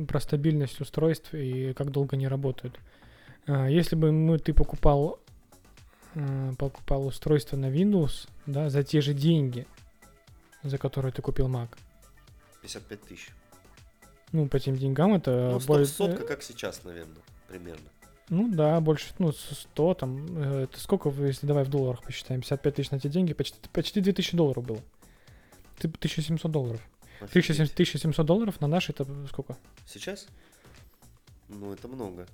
про 0.08 0.20
стабильность 0.20 0.80
устройств 0.80 1.34
и 1.34 1.74
как 1.74 1.90
долго 1.90 2.16
они 2.16 2.26
работают. 2.26 2.78
А, 3.46 3.68
Если 3.68 3.96
бы 3.96 4.12
мы, 4.12 4.38
ты 4.38 4.54
покупал, 4.54 5.20
э, 6.14 6.52
покупал 6.58 7.06
устройство 7.06 7.56
на 7.56 7.70
Windows, 7.70 8.28
да, 8.46 8.70
за 8.70 8.82
те 8.82 9.00
же 9.00 9.14
деньги, 9.14 9.66
за 10.62 10.78
которые 10.78 11.12
ты 11.12 11.22
купил 11.22 11.48
Mac, 11.48 11.68
55 12.62 13.02
тысяч. 13.02 13.30
ну, 14.32 14.48
по 14.48 14.58
тем 14.60 14.76
деньгам 14.76 15.14
это... 15.14 15.50
Ну, 15.52 15.60
более- 15.66 15.86
сотка, 15.86 16.24
как 16.26 16.42
сейчас, 16.42 16.84
наверное, 16.84 17.22
примерно. 17.48 17.88
Ну 18.28 18.48
да, 18.52 18.80
больше, 18.80 19.12
ну, 19.18 19.32
с- 19.32 19.60
100 19.72 19.94
там, 19.94 20.26
э, 20.38 20.62
это 20.64 20.78
сколько, 20.78 21.08
если 21.10 21.46
давай 21.46 21.64
в 21.64 21.68
долларах 21.68 22.02
посчитаем, 22.02 22.40
55 22.42 22.74
тысяч 22.74 22.90
на 22.92 23.00
те 23.00 23.08
деньги, 23.08 23.32
почти, 23.32 23.58
почти 23.72 24.00
2000 24.00 24.36
долларов 24.36 24.64
было. 24.64 24.80
Ты- 25.78 25.88
1700 25.88 26.50
долларов. 26.52 26.80
Офигеть. 27.20 27.32
1700, 27.50 27.74
1700 27.74 28.24
долларов 28.26 28.60
на 28.60 28.66
наши 28.68 28.92
это 28.92 29.04
сколько? 29.28 29.56
Сейчас? 29.86 30.26
Ну, 31.48 31.72
это 31.72 31.88
много. 31.88 32.26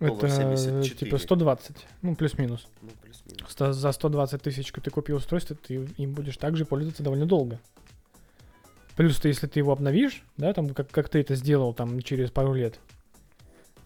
Это 0.00 0.28
74. 0.28 0.94
типа 0.96 1.18
120, 1.18 1.76
ну 2.02 2.16
плюс-минус. 2.16 2.66
Ну, 2.80 2.88
плюс-минус. 3.02 3.76
За 3.76 3.92
120 3.92 4.42
тысяч 4.42 4.72
ты 4.72 4.90
купил 4.90 5.16
устройство, 5.16 5.54
ты 5.56 5.74
им 5.96 6.12
будешь 6.12 6.36
также 6.36 6.64
пользоваться 6.64 7.02
довольно 7.02 7.26
долго. 7.26 7.60
Плюс 8.96 9.18
ты, 9.18 9.28
если 9.28 9.46
ты 9.46 9.60
его 9.60 9.72
обновишь, 9.72 10.22
да, 10.36 10.52
там, 10.52 10.70
как, 10.74 10.90
как 10.90 11.08
ты 11.08 11.20
это 11.20 11.34
сделал 11.34 11.72
там 11.72 12.02
через 12.02 12.30
пару 12.30 12.52
лет, 12.52 12.78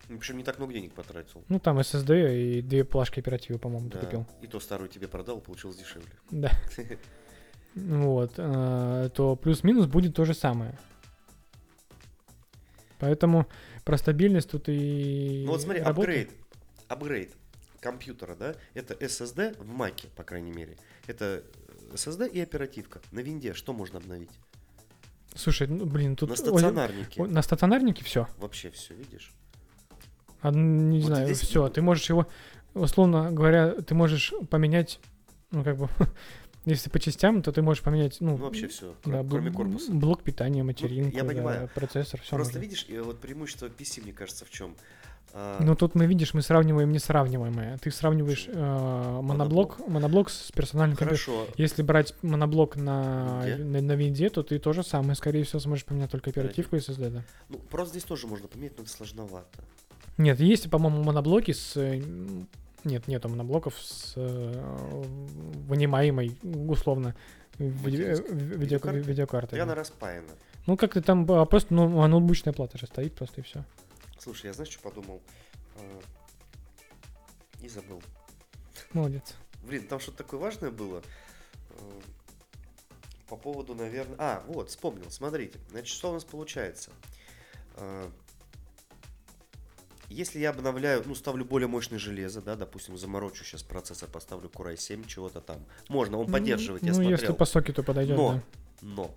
Ну, 0.08 0.18
Причем 0.18 0.36
не 0.38 0.44
так 0.44 0.58
много 0.58 0.72
денег 0.72 0.92
потратил. 0.94 1.42
ну 1.48 1.58
там 1.60 1.78
SSD 1.78 2.36
и 2.58 2.62
две 2.62 2.84
плашки 2.84 3.20
оперативы, 3.20 3.58
по-моему, 3.58 3.88
ты 3.90 3.98
Да. 3.98 4.04
купил. 4.04 4.26
И 4.42 4.46
то 4.46 4.58
старую 4.60 4.88
тебе 4.88 5.06
продал, 5.08 5.40
получилось 5.40 5.76
дешевле. 5.76 6.08
Да. 6.30 6.50
Вот, 7.74 8.32
э, 8.38 9.10
то 9.14 9.36
плюс-минус 9.36 9.84
будет 9.86 10.14
то 10.16 10.24
же 10.24 10.32
самое. 10.32 10.78
Поэтому 12.98 13.46
про 13.84 13.96
стабильность 13.98 14.50
тут 14.50 14.68
и 14.68 15.42
Ну 15.46 15.52
вот 15.52 15.62
смотри, 15.62 15.80
апгрейд. 15.82 16.30
Апгрейд 16.88 17.30
компьютера, 17.80 18.34
да, 18.34 18.54
это 18.74 18.94
SSD 18.94 19.62
в 19.62 19.68
Маке, 19.68 20.08
по 20.16 20.24
крайней 20.24 20.50
мере. 20.50 20.76
Это 21.06 21.44
SSD 21.92 22.28
и 22.30 22.40
оперативка. 22.40 23.00
На 23.12 23.20
винде 23.20 23.54
что 23.54 23.72
можно 23.72 23.98
обновить? 23.98 24.30
Слушай, 25.34 25.68
ну, 25.68 25.84
блин, 25.84 26.16
тут 26.16 26.30
На 26.30 26.36
стационарнике. 26.36 27.22
ой, 27.22 27.28
на 27.28 27.42
стационарнике 27.42 28.02
все. 28.04 28.26
Вообще 28.38 28.70
все, 28.70 28.94
видишь? 28.94 29.32
не 30.42 31.00
Вот 31.00 31.06
знаю, 31.06 31.26
здесь- 31.26 31.40
все. 31.40 31.68
Ты 31.68 31.82
можешь 31.82 32.08
его, 32.08 32.26
условно 32.74 33.30
говоря, 33.30 33.74
ты 33.82 33.94
можешь 33.94 34.32
поменять, 34.50 35.00
ну 35.50 35.62
как 35.62 35.76
бы, 35.76 35.88
если 36.66 36.90
по 36.90 36.98
частям, 36.98 37.42
то 37.42 37.52
ты 37.52 37.62
можешь 37.62 37.82
поменять, 37.82 38.18
ну, 38.20 38.32
Ну 38.32 38.36
вообще 38.36 38.68
все, 38.68 38.94
да, 39.04 39.24
кроме 39.28 39.50
корпуса. 39.50 39.92
блок 39.92 40.22
питания, 40.22 40.62
материнку, 40.62 41.16
я 41.16 41.22
да, 41.22 41.28
понимаю. 41.28 41.70
процессор, 41.74 42.20
все 42.20 42.36
Просто 42.36 42.58
видишь, 42.58 42.86
э, 42.88 43.00
вот 43.00 43.20
преимущество 43.20 43.66
PC, 43.66 44.02
мне 44.02 44.12
кажется, 44.12 44.44
в 44.44 44.50
чем? 44.50 44.74
Ну 45.60 45.76
тут 45.76 45.94
мы 45.94 46.06
видишь, 46.06 46.32
мы 46.32 46.40
сравниваем 46.40 46.90
несравниваемое. 46.92 47.76
Ты 47.78 47.90
сравниваешь 47.90 48.46
э, 48.48 49.20
моноблок, 49.22 49.86
моноблок 49.86 50.30
с 50.30 50.50
персональным 50.50 50.96
компьютером. 50.96 51.36
Хорошо. 51.36 51.54
Если 51.58 51.82
брать 51.82 52.14
моноблок 52.22 52.76
на, 52.76 53.44
на, 53.58 53.82
на 53.82 53.92
винде, 53.92 54.30
то 54.30 54.42
ты 54.42 54.58
то 54.58 54.72
же 54.72 54.82
самое, 54.82 55.14
скорее 55.14 55.44
всего, 55.44 55.60
сможешь 55.60 55.84
поменять 55.84 56.10
только 56.10 56.30
оперативку 56.30 56.76
и 56.76 56.78
SSD, 56.78 57.10
да. 57.10 57.24
Ну, 57.50 57.58
просто 57.58 57.90
здесь 57.92 58.04
тоже 58.04 58.26
можно 58.26 58.48
поменять, 58.48 58.78
но 58.78 58.84
это 58.84 58.92
сложновато. 58.92 59.62
Нет, 60.16 60.40
есть, 60.40 60.70
по-моему, 60.70 61.02
моноблоки 61.02 61.52
с... 61.52 61.76
Нет, 62.84 63.08
нету 63.08 63.28
моноблоков 63.28 63.74
с 63.78 64.12
э, 64.16 65.02
вынимаемой, 65.66 66.38
условно, 66.42 67.14
виде- 67.58 68.12
э, 68.12 68.14
видео- 68.32 68.90
видеокартой? 68.92 69.60
она 69.60 69.74
распаяна. 69.74 70.32
Ну, 70.66 70.76
как-то 70.76 71.00
там 71.02 71.30
а, 71.30 71.44
просто 71.46 71.74
ну, 71.74 72.00
а, 72.02 72.08
ноутбучная 72.08 72.52
плата 72.52 72.78
же 72.78 72.86
стоит 72.86 73.14
просто 73.14 73.40
и 73.40 73.44
все. 73.44 73.64
Слушай, 74.18 74.46
я 74.46 74.52
знаешь, 74.52 74.70
что 74.72 74.82
подумал? 74.82 75.20
А, 75.76 76.00
И 77.60 77.68
забыл. 77.68 78.02
Молодец. 78.92 79.34
Блин, 79.62 79.86
там 79.86 79.98
что-то 80.00 80.18
такое 80.18 80.38
важное 80.40 80.70
было. 80.70 81.02
Э, 81.70 82.00
По 83.28 83.36
поводу, 83.36 83.74
наверное... 83.74 84.16
А, 84.18 84.44
вот, 84.46 84.70
вспомнил. 84.70 85.10
Смотрите. 85.10 85.58
Значит, 85.70 85.88
что 85.88 86.10
у 86.10 86.14
нас 86.14 86.24
получается? 86.24 86.90
Если 90.08 90.38
я 90.38 90.50
обновляю, 90.50 91.02
ну, 91.04 91.14
ставлю 91.14 91.44
более 91.44 91.66
мощное 91.68 91.98
железо, 91.98 92.40
да, 92.40 92.54
допустим, 92.56 92.96
заморочу 92.96 93.44
сейчас 93.44 93.62
процессор, 93.62 94.08
поставлю 94.08 94.48
Core 94.48 94.74
i7, 94.74 95.06
чего-то 95.06 95.40
там. 95.40 95.58
Можно, 95.88 96.18
он 96.18 96.30
поддерживает, 96.30 96.82
я 96.82 96.88
Ну, 96.90 96.94
смотрел. 96.94 97.12
если 97.18 97.32
по 97.32 97.44
сокету 97.44 97.82
подойдет, 97.82 98.16
Но, 98.16 98.32
да. 98.34 98.42
но, 98.82 99.10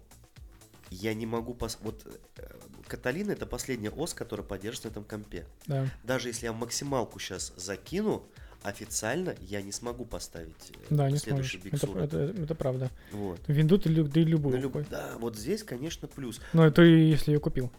я 0.89 1.13
не 1.13 1.25
могу... 1.27 1.53
Пос... 1.53 1.77
Вот 1.81 2.03
э, 2.37 2.41
Каталина 2.87 3.31
это 3.31 3.45
последняя 3.45 3.91
ос, 3.91 4.13
которая 4.15 4.45
поддерживается 4.45 4.87
на 4.87 4.91
этом 4.91 5.03
компе. 5.03 5.45
да. 5.67 5.87
Даже 6.03 6.29
если 6.29 6.47
я 6.47 6.53
максималку 6.53 7.19
сейчас 7.19 7.53
закину, 7.55 8.23
официально 8.63 9.35
я 9.41 9.61
не 9.61 9.71
смогу 9.71 10.05
поставить 10.05 10.71
э, 10.71 10.85
Да, 10.89 11.09
не 11.11 11.17
следующий. 11.17 11.59
Big 11.59 11.75
Это, 11.75 11.85
Sur. 11.85 12.03
это, 12.03 12.17
это 12.41 12.55
правда. 12.55 12.89
Вот. 13.11 13.39
Винду 13.47 13.77
ты, 13.77 13.89
и 13.89 14.23
любую. 14.23 14.57
На 14.57 14.59
люб-. 14.59 14.89
Да, 14.89 15.15
вот 15.19 15.35
здесь, 15.37 15.63
конечно, 15.63 16.07
плюс. 16.07 16.41
Ну, 16.53 16.63
это 16.63 16.81
если 16.81 17.31
ее 17.33 17.39
купил. 17.39 17.71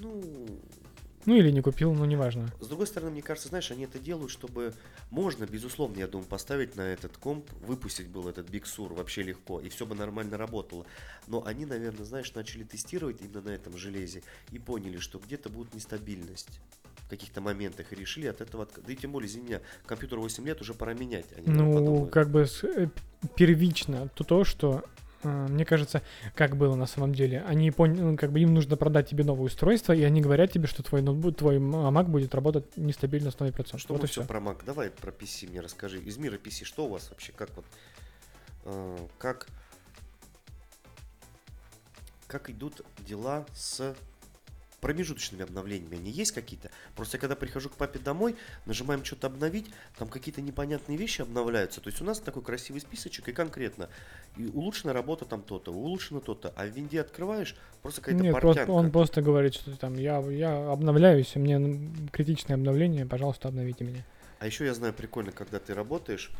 Ну, 0.00 0.58
Ну, 1.26 1.36
или 1.36 1.50
не 1.50 1.60
купил, 1.60 1.92
ну, 1.92 2.04
неважно. 2.06 2.48
с 2.60 2.66
другой 2.66 2.86
стороны, 2.86 3.10
мне 3.12 3.22
кажется, 3.22 3.48
знаешь, 3.50 3.70
они 3.70 3.84
это 3.84 3.98
делают, 3.98 4.30
чтобы 4.30 4.72
можно, 5.10 5.44
безусловно, 5.44 5.98
я 5.98 6.06
думаю, 6.06 6.26
поставить 6.28 6.76
на 6.76 6.82
этот 6.82 7.16
комп, 7.18 7.50
выпустить 7.66 8.08
был 8.08 8.26
этот 8.28 8.48
Big 8.48 8.62
Sur 8.64 8.94
вообще 8.94 9.22
легко, 9.22 9.60
и 9.60 9.68
все 9.68 9.84
бы 9.84 9.94
нормально 9.94 10.38
работало. 10.38 10.86
Но 11.26 11.44
они, 11.44 11.66
наверное, 11.66 12.04
знаешь, 12.04 12.32
начали 12.34 12.64
тестировать 12.64 13.20
именно 13.20 13.42
на 13.42 13.50
этом 13.50 13.76
железе 13.76 14.22
и 14.50 14.58
поняли, 14.58 14.96
что 14.98 15.18
где-то 15.18 15.50
будет 15.50 15.74
нестабильность. 15.74 16.60
каких-то 17.10 17.40
моментах 17.40 17.92
и 17.92 17.96
решили 17.96 18.26
от 18.28 18.40
этого... 18.40 18.62
отк- 18.64 18.82
Да 18.86 18.92
и 18.92 18.96
тем 18.96 19.12
более, 19.12 19.28
извини 19.28 19.46
меня, 19.46 19.60
компьютер 19.84 20.18
8 20.20 20.46
лет 20.46 20.60
уже 20.60 20.74
пора 20.74 20.94
менять. 20.94 21.26
а 21.36 21.42
Ну, 21.44 22.06
как 22.06 22.30
бы 22.30 22.46
э, 22.62 22.86
первично 23.36 24.08
то, 24.14 24.24
то 24.24 24.44
что 24.44 24.84
мне 25.22 25.64
кажется, 25.64 26.02
как 26.34 26.56
было 26.56 26.74
на 26.74 26.86
самом 26.86 27.14
деле. 27.14 27.42
Они 27.46 27.70
поняли, 27.70 28.00
ну, 28.00 28.16
как 28.16 28.32
бы 28.32 28.40
им 28.40 28.54
нужно 28.54 28.76
продать 28.76 29.08
тебе 29.08 29.24
новое 29.24 29.46
устройство, 29.46 29.92
и 29.92 30.02
они 30.02 30.20
говорят 30.20 30.52
тебе, 30.52 30.66
что 30.66 30.82
твой 30.82 31.02
ноутбук, 31.02 31.36
твой 31.36 31.56
м- 31.56 31.74
Mac 31.74 32.04
будет 32.04 32.34
работать 32.34 32.76
нестабильно 32.76 33.30
с 33.30 33.34
100%. 33.34 33.78
Что 33.78 33.94
вот 33.94 34.02
мы 34.02 34.08
все. 34.08 34.24
про 34.24 34.38
Mac? 34.40 34.62
Давай 34.64 34.90
про 34.90 35.10
PC 35.10 35.48
мне 35.50 35.60
расскажи. 35.60 36.00
Из 36.00 36.16
мира 36.16 36.36
PC 36.36 36.64
что 36.64 36.86
у 36.86 36.88
вас 36.88 37.10
вообще? 37.10 37.32
Как 37.32 37.50
вот... 37.56 37.64
э, 38.64 38.96
как... 39.18 39.48
Как 42.26 42.48
идут 42.48 42.82
дела 43.00 43.44
с 43.52 43.94
промежуточными 44.80 45.42
обновлениями? 45.42 45.98
Они 45.98 46.10
есть 46.10 46.32
какие-то? 46.32 46.70
Просто 46.96 47.16
я 47.16 47.20
когда 47.20 47.36
прихожу 47.36 47.68
к 47.68 47.74
папе 47.74 47.98
домой, 47.98 48.36
нажимаем 48.66 49.04
что-то 49.04 49.26
обновить, 49.26 49.66
там 49.98 50.08
какие-то 50.08 50.40
непонятные 50.40 50.96
вещи 50.98 51.22
обновляются. 51.22 51.80
То 51.80 51.90
есть 51.90 52.00
у 52.00 52.04
нас 52.04 52.20
такой 52.20 52.42
красивый 52.42 52.80
списочек, 52.80 53.28
и 53.28 53.32
конкретно 53.32 53.88
и 54.36 54.46
улучшена 54.46 54.92
работа 54.92 55.24
там 55.24 55.42
то-то, 55.42 55.72
улучшено 55.72 56.20
то-то, 56.20 56.52
а 56.56 56.64
в 56.66 56.70
винде 56.70 57.00
открываешь, 57.00 57.56
просто 57.82 58.00
какая-то 58.00 58.22
Нет, 58.22 58.32
портянка. 58.32 58.56
просто, 58.56 58.72
он 58.72 58.90
просто 58.90 59.22
говорит, 59.22 59.54
что 59.54 59.76
там 59.76 59.94
я, 59.94 60.18
я 60.20 60.70
обновляюсь, 60.70 61.34
мне 61.34 61.90
критичное 62.12 62.56
обновление, 62.56 63.06
пожалуйста, 63.06 63.48
обновите 63.48 63.84
меня. 63.84 64.04
А 64.38 64.46
еще 64.46 64.64
я 64.64 64.74
знаю 64.74 64.94
прикольно, 64.94 65.32
когда 65.32 65.58
ты 65.58 65.74
работаешь, 65.74 66.30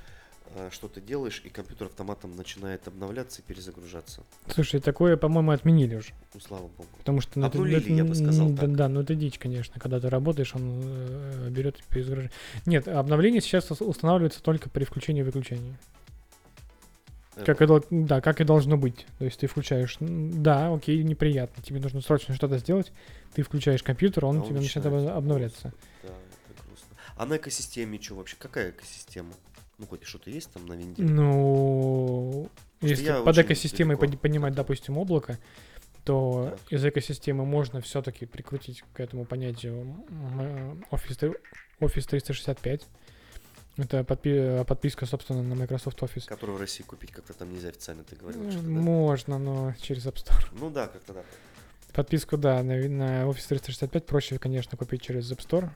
что 0.70 0.88
ты 0.88 1.00
делаешь, 1.00 1.40
и 1.44 1.48
компьютер 1.48 1.86
автоматом 1.86 2.34
начинает 2.36 2.86
обновляться 2.88 3.40
и 3.40 3.44
перезагружаться. 3.44 4.22
Слушай, 4.48 4.80
такое, 4.80 5.16
по-моему, 5.16 5.52
отменили 5.52 5.94
уже. 5.96 6.10
Ну, 6.34 6.40
слава 6.40 6.62
богу. 6.68 6.88
Потому 6.98 7.20
что 7.20 7.38
ну, 7.38 7.46
это- 7.46 7.58
Обнулили, 7.58 7.80
это 7.80 7.92
я 7.92 8.04
бы 8.04 8.14
сказал 8.14 8.50
да, 8.50 8.60
так. 8.62 8.74
да, 8.76 8.88
ну 8.88 9.00
это 9.00 9.14
дичь, 9.14 9.38
конечно. 9.38 9.80
Когда 9.80 10.00
ты 10.00 10.08
работаешь, 10.10 10.54
он 10.54 10.80
э, 10.84 11.48
берет 11.50 11.78
и 11.78 11.82
перезагружает. 11.88 12.32
Нет, 12.66 12.88
обновление 12.88 13.40
сейчас 13.40 13.70
ус- 13.70 13.80
устанавливается 13.80 14.42
только 14.42 14.68
при 14.68 14.84
включении 14.84 15.20
и 15.20 15.24
выключении. 15.24 15.76
Э, 17.36 17.44
Как 17.44 17.62
и, 17.62 17.66
дол- 17.66 17.84
да, 17.90 18.20
как 18.20 18.40
и 18.40 18.44
должно 18.44 18.76
быть. 18.76 19.06
То 19.18 19.24
есть 19.24 19.38
ты 19.40 19.46
включаешь, 19.46 19.96
да, 20.00 20.72
окей, 20.74 21.02
неприятно, 21.04 21.62
тебе 21.62 21.80
нужно 21.80 22.00
срочно 22.00 22.34
что-то 22.34 22.58
сделать, 22.58 22.92
ты 23.34 23.42
включаешь 23.42 23.82
компьютер, 23.82 24.24
он 24.24 24.36
А 24.36 24.40
он 24.40 24.46
тебя 24.48 24.56
начинает 24.60 24.84
начинает 24.86 25.08
обно- 25.10 25.16
обновляться. 25.16 25.72
Да, 26.02 26.08
это 26.08 26.66
грустно. 26.66 26.96
А 27.16 27.26
на 27.26 27.36
экосистеме 27.36 28.00
что 28.00 28.16
вообще? 28.16 28.36
Какая 28.38 28.70
экосистема? 28.70 29.32
Ну, 29.80 29.86
хоть 29.86 30.04
что-то 30.04 30.28
есть 30.30 30.50
там 30.52 30.66
на 30.66 30.74
винде? 30.74 31.02
Ну, 31.02 32.50
Просто 32.80 32.96
если 33.02 33.24
под 33.24 33.38
экосистемой 33.38 33.96
далеко 33.96 34.12
пони- 34.12 34.20
понимать, 34.20 34.54
допустим, 34.54 34.98
облако, 34.98 35.38
то 36.04 36.50
Так. 36.50 36.72
из 36.72 36.84
экосистемы 36.84 37.46
можно 37.46 37.80
все-таки 37.80 38.26
прикрутить 38.26 38.84
к 38.92 39.00
этому 39.00 39.24
понятию 39.24 40.04
э, 40.38 40.74
Office, 40.90 41.34
Office 41.80 42.06
365. 42.08 42.86
Это 43.78 44.00
подпи- 44.00 44.64
подписка, 44.66 45.06
собственно, 45.06 45.42
на 45.42 45.54
Microsoft 45.54 45.98
Office. 46.02 46.26
Которую 46.28 46.58
в 46.58 46.60
России 46.60 46.82
купить 46.82 47.12
как-то 47.12 47.32
там 47.32 47.50
нельзя 47.50 47.68
официально, 47.68 48.04
ты 48.04 48.16
говорил. 48.16 48.42
Э, 48.46 48.50
что-то, 48.50 48.66
да? 48.66 48.70
Можно, 48.70 49.38
но 49.38 49.74
через 49.80 50.04
App 50.06 50.16
Store. 50.16 50.44
Ну 50.52 50.68
да, 50.70 50.88
как-то 50.88 51.14
да. 51.14 51.22
Подписку, 51.94 52.36
да, 52.36 52.62
на, 52.62 52.74
на 52.88 53.22
Office 53.24 53.48
365 53.48 54.04
проще, 54.04 54.38
конечно, 54.38 54.76
купить 54.76 55.00
через 55.02 55.30
App 55.32 55.38
Store. 55.38 55.70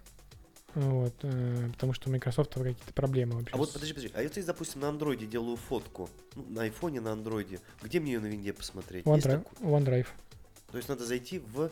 Вот, 0.75 1.15
э, 1.23 1.69
потому 1.73 1.93
что 1.93 2.09
у 2.09 2.13
Microsoft 2.13 2.55
какие-то 2.55 2.93
проблемы 2.95 3.37
вообще. 3.37 3.55
А 3.55 3.57
вот 3.59 3.73
подожди, 3.73 3.93
подожди. 3.95 4.13
А 4.17 4.23
если, 4.23 4.43
допустим, 4.43 4.81
на 4.81 4.89
андроиде 4.89 5.27
делаю 5.27 5.57
фотку, 5.57 6.11
ну, 6.35 6.45
на 6.49 6.63
айфоне, 6.63 7.01
на 7.01 7.13
андроиде, 7.13 7.61
где 7.83 8.01
мне 8.01 8.13
ее 8.15 8.21
на 8.21 8.27
винде 8.27 8.53
посмотреть? 8.53 9.05
OneDrive? 9.05 9.47
OneDrive. 9.61 10.07
То 10.73 10.77
есть 10.77 10.89
надо 10.89 11.05
зайти 11.05 11.39
в... 11.39 11.71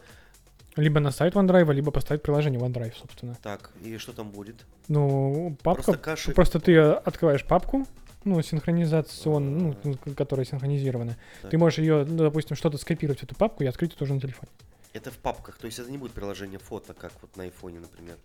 Либо 0.77 1.01
на 1.01 1.11
сайт 1.11 1.35
OneDrive, 1.35 1.73
либо 1.73 1.91
поставить 1.91 2.23
приложение 2.23 2.61
OneDrive, 2.61 2.95
собственно. 2.97 3.37
Так, 3.43 3.73
и 3.83 3.97
что 3.99 4.12
там 4.12 4.31
будет? 4.31 4.65
Ну, 4.88 5.57
папка, 5.62 5.83
Просто 5.83 6.03
каши. 6.03 6.33
Просто 6.33 6.61
ты 6.61 6.79
открываешь 6.79 7.45
папку, 7.45 7.87
ну, 8.25 8.41
синхронизацион, 8.41 9.59
ну, 9.59 9.77
ну, 9.85 9.95
к- 9.97 10.15
которая 10.15 10.47
синхронизирована. 10.47 11.17
Так. 11.43 11.51
Ты 11.51 11.59
можешь 11.59 11.79
ее, 11.79 12.05
ну, 12.09 12.19
допустим, 12.19 12.57
что-то 12.57 12.79
скопировать 12.79 13.21
в 13.21 13.25
эту 13.25 13.35
папку 13.35 13.65
и 13.65 13.67
открыть 13.67 13.97
тоже 13.97 14.15
на 14.15 14.21
телефоне. 14.21 14.51
Это 14.93 15.11
в 15.11 15.19
папках, 15.19 15.57
то 15.57 15.67
есть 15.67 15.79
это 15.79 15.91
не 15.91 15.97
будет 15.99 16.12
приложение 16.12 16.59
фото, 16.59 16.93
как 16.95 17.12
вот 17.23 17.35
на 17.37 17.45
айфоне, 17.45 17.81
например. 17.81 18.17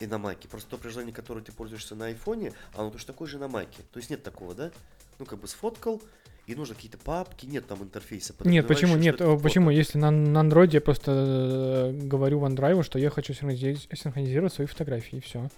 И 0.00 0.06
на 0.06 0.18
майке. 0.18 0.48
Просто 0.48 0.70
то 0.70 0.76
приложение, 0.78 1.12
которое 1.12 1.40
ты 1.40 1.50
пользуешься 1.50 1.96
на 1.96 2.06
айфоне, 2.06 2.52
оно 2.74 2.90
точно 2.90 3.08
такое 3.12 3.26
же 3.26 3.38
на 3.38 3.48
майке. 3.48 3.82
То 3.92 3.98
есть 3.98 4.10
нет 4.10 4.22
такого, 4.22 4.54
да? 4.54 4.70
Ну, 5.18 5.26
как 5.26 5.40
бы 5.40 5.48
сфоткал, 5.48 6.00
и 6.48 6.54
нужно 6.54 6.74
какие-то 6.74 6.98
папки, 6.98 7.44
нет 7.44 7.66
там 7.66 7.82
интерфейса. 7.82 8.32
Нет, 8.44 8.66
почему? 8.66 8.96
Нет, 8.96 9.18
почему? 9.42 9.70
Если 9.70 9.98
на, 9.98 10.10
на 10.10 10.40
андроиде 10.40 10.78
я 10.78 10.80
просто 10.80 11.12
э, 11.12 11.92
говорю 11.92 12.40
OneDrive, 12.40 12.82
что 12.84 12.98
я 12.98 13.10
хочу 13.10 13.34
синхронизировать, 13.34 14.52
свои 14.52 14.66
фотографии, 14.66 15.16
и 15.16 15.20
все. 15.20 15.50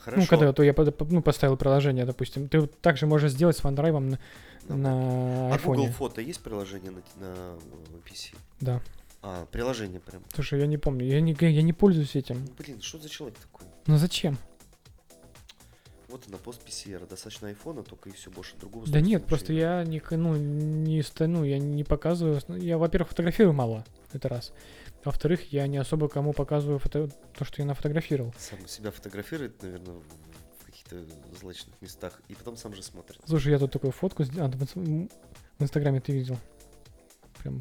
Хорошо. 0.00 0.22
Ну, 0.22 0.26
когда 0.26 0.52
то 0.54 0.62
я 0.62 0.74
ну, 1.10 1.20
поставил 1.20 1.58
приложение, 1.58 2.06
допустим. 2.06 2.48
Ты 2.48 2.60
вот 2.60 2.80
также 2.80 3.06
можешь 3.06 3.32
сделать 3.32 3.58
с 3.58 3.60
OneDrive 3.60 3.98
на, 3.98 4.18
На 4.68 4.76
на 4.76 5.54
А 5.54 5.58
Google 5.58 5.88
фото 5.88 6.22
есть 6.22 6.40
приложение 6.40 6.90
на, 6.90 7.00
на 7.20 7.34
э, 7.34 7.58
PC? 8.08 8.34
Да. 8.60 8.80
А, 9.22 9.46
приложение 9.46 10.00
прям. 10.00 10.22
Слушай, 10.32 10.60
я 10.60 10.66
не 10.66 10.78
помню, 10.78 11.04
я 11.06 11.20
не, 11.20 11.36
я 11.40 11.62
не 11.62 11.72
пользуюсь 11.72 12.14
этим. 12.16 12.44
Ну, 12.44 12.52
Блин, 12.58 12.80
что 12.80 12.98
за 12.98 13.08
человек 13.08 13.38
такой? 13.38 13.66
Ну 13.86 13.96
зачем? 13.98 14.38
Вот 16.08 16.24
она, 16.26 16.38
пост 16.38 16.62
PCR. 16.66 17.06
Достаточно 17.06 17.48
айфона, 17.48 17.82
только 17.82 18.08
и 18.08 18.12
все, 18.12 18.30
больше 18.30 18.56
другого. 18.56 18.86
Да 18.86 19.00
нет, 19.00 19.26
просто 19.26 19.52
я 19.52 19.84
не, 19.84 20.00
ну, 20.10 20.36
не, 20.36 21.02
ста- 21.02 21.26
ну, 21.26 21.44
я 21.44 21.58
не 21.58 21.84
показываю. 21.84 22.38
основ- 22.38 22.58
Я, 22.62 22.78
во-первых, 22.78 23.10
фотографирую 23.10 23.52
мало, 23.54 23.84
это 24.12 24.28
раз. 24.28 24.52
Во-вторых, 25.04 25.52
я 25.52 25.66
не 25.66 25.76
особо 25.76 26.08
кому 26.08 26.32
показываю 26.32 26.78
фото- 26.78 27.10
то, 27.36 27.44
что 27.44 27.60
я 27.60 27.66
нафотографировал. 27.66 28.32
Сам 28.38 28.66
себя 28.66 28.90
фотографирует, 28.90 29.62
наверное, 29.62 29.96
в 30.60 30.64
каких-то 30.64 30.96
злачных 31.38 31.74
местах, 31.82 32.22
и 32.28 32.34
потом 32.34 32.56
сам 32.56 32.74
же 32.74 32.82
смотрит. 32.82 33.20
Слушай, 33.26 33.52
я 33.52 33.58
тут 33.58 33.70
такую 33.72 33.90
фотку 33.92 34.22
м, 34.22 35.10
в 35.58 35.62
Инстаграме 35.62 36.00
ты 36.00 36.12
видел. 36.12 36.38
Прям 37.42 37.60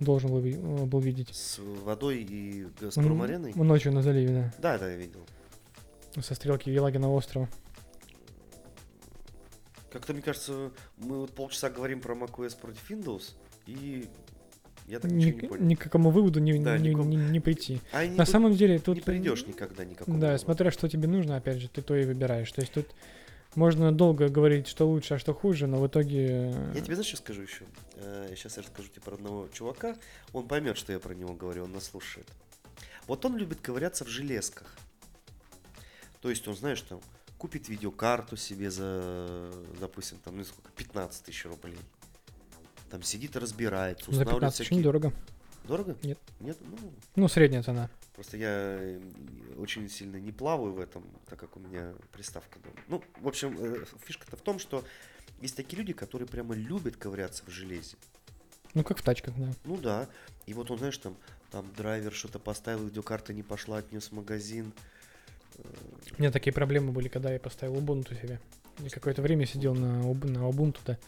должен 0.00 0.30
был, 0.30 0.44
э, 0.44 0.84
был 0.86 1.00
видеть. 1.00 1.28
С 1.34 1.58
водой 1.84 2.26
и 2.28 2.66
Газпром 2.80 3.22
ареной? 3.22 3.52
Ночью 3.54 3.92
на 3.92 4.02
заливе, 4.02 4.52
Да, 4.58 4.78
да, 4.78 4.90
я 4.90 4.96
видел. 4.96 5.20
да. 6.16 6.22
Со 6.22 6.34
стрелки 6.34 6.70
Елагина 6.70 7.08
острова. 7.12 7.48
Как-то, 9.92 10.12
мне 10.12 10.22
кажется, 10.22 10.70
мы 10.98 11.18
вот 11.20 11.32
полчаса 11.32 11.68
говорим 11.68 12.00
про 12.00 12.14
macOS 12.14 12.56
против 12.60 12.88
Windows, 12.90 13.32
и 13.66 14.08
я 14.86 15.00
так 15.00 15.10
ничего 15.10 15.30
не 15.32 15.42
Ни, 15.42 15.46
понял. 15.48 15.64
ни 15.64 15.74
к 15.74 15.80
какому 15.80 16.10
выводу 16.10 16.38
не, 16.40 16.56
Да, 16.60 16.78
не, 16.78 16.90
никакому- 16.90 17.08
не- 17.10 17.16
не 17.16 17.40
прийти. 17.40 17.80
А 17.92 18.04
не, 18.06 18.12
На 18.16 18.24
тут 18.24 18.32
самом 18.32 18.54
деле 18.54 18.78
тут... 18.78 18.96
не 18.96 19.02
придешь 19.02 19.46
никогда 19.46 19.84
никакого. 19.84 20.16
Да, 20.18 20.26
вывода. 20.28 20.42
смотря 20.44 20.70
что 20.70 20.88
тебе 20.88 21.08
нужно, 21.08 21.36
опять 21.36 21.58
же, 21.58 21.68
ты 21.68 21.82
то 21.82 21.96
и 21.96 22.04
выбираешь. 22.04 22.50
То 22.52 22.60
есть 22.60 22.72
тут 22.72 22.86
можно 23.56 23.92
долго 23.92 24.28
говорить, 24.28 24.66
что 24.68 24.88
лучше, 24.88 25.14
а 25.14 25.18
что 25.18 25.34
хуже, 25.34 25.66
но 25.66 25.78
в 25.80 25.86
итоге... 25.86 26.52
э, 26.54 26.72
Я 26.74 26.80
тебе 26.80 26.94
знаешь, 26.94 27.08
что 27.08 27.16
скажу 27.16 27.42
еще? 27.42 27.64
Сейчас 28.34 28.56
я 28.56 28.62
расскажу 28.62 28.88
тебе 28.88 29.02
про 29.02 29.14
одного 29.16 29.48
чувака. 29.52 29.96
Он 30.32 30.46
поймет, 30.48 30.78
что 30.78 30.92
я 30.92 30.98
про 31.00 31.14
него 31.14 31.34
говорю, 31.34 31.64
он 31.64 31.72
нас 31.72 31.84
слушает. 31.84 32.26
Вот 33.06 33.24
он 33.24 33.36
любит 33.36 33.60
ковыряться 33.60 34.04
в 34.04 34.08
железках. 34.08 34.74
То 36.20 36.30
есть 36.30 36.46
он, 36.48 36.56
знаешь, 36.56 36.80
там, 36.82 37.00
купит 37.38 37.68
видеокарту 37.68 38.36
себе 38.36 38.70
за, 38.70 39.50
допустим, 39.80 40.18
там, 40.24 40.36
ну 40.38 40.44
сколько, 40.44 40.70
15 40.72 41.24
тысяч 41.24 41.44
рублей. 41.46 41.78
Там 42.90 43.02
сидит 43.02 43.36
и 43.36 43.38
разбирается, 43.38 44.04
За 44.06 44.10
устанавливает 44.12 44.40
15 44.40 44.60
очень 44.60 44.66
всякие... 44.68 44.82
дорого. 44.84 45.12
Дорого? 45.70 45.96
Нет. 46.02 46.18
Нет? 46.40 46.58
Ну, 46.60 46.92
Ну, 47.14 47.28
средняя 47.28 47.62
цена. 47.62 47.88
Просто 48.16 48.36
я 48.36 48.48
э, 48.48 49.00
очень 49.56 49.88
сильно 49.88 50.16
не 50.16 50.32
плаваю 50.32 50.72
в 50.72 50.80
этом, 50.80 51.04
так 51.28 51.38
как 51.38 51.56
у 51.56 51.60
меня 51.60 51.94
приставка 52.10 52.58
дома. 52.58 52.74
Ну, 52.88 53.04
в 53.20 53.28
общем, 53.28 53.56
э, 53.56 53.84
фишка-то 54.04 54.36
в 54.36 54.40
том, 54.40 54.58
что 54.58 54.84
есть 55.40 55.54
такие 55.54 55.78
люди, 55.78 55.92
которые 55.92 56.26
прямо 56.26 56.56
любят 56.56 56.96
ковыряться 56.96 57.44
в 57.46 57.50
железе. 57.50 57.96
Ну, 58.74 58.82
как 58.82 58.98
в 58.98 59.02
тачках, 59.02 59.32
да. 59.36 59.52
Ну 59.64 59.76
да. 59.76 60.08
И 60.46 60.54
вот 60.54 60.72
он, 60.72 60.78
знаешь, 60.78 60.98
там, 60.98 61.16
там 61.52 61.72
драйвер 61.76 62.12
что-то 62.12 62.40
поставил, 62.40 62.86
видеокарта 62.86 63.32
не 63.32 63.44
пошла, 63.44 63.78
отнес 63.78 64.08
в 64.08 64.12
магазин. 64.12 64.72
У 65.56 66.20
меня 66.20 66.32
такие 66.32 66.52
проблемы 66.52 66.90
были, 66.90 67.06
когда 67.06 67.32
я 67.32 67.38
поставил 67.38 67.76
Ubuntu 67.76 68.20
себе. 68.20 68.40
Какое-то 68.88 69.22
время 69.22 69.46
сидел 69.46 69.74
на, 69.74 69.98
на 70.02 70.48
Ubuntu, 70.48 70.78
да. 70.86 70.98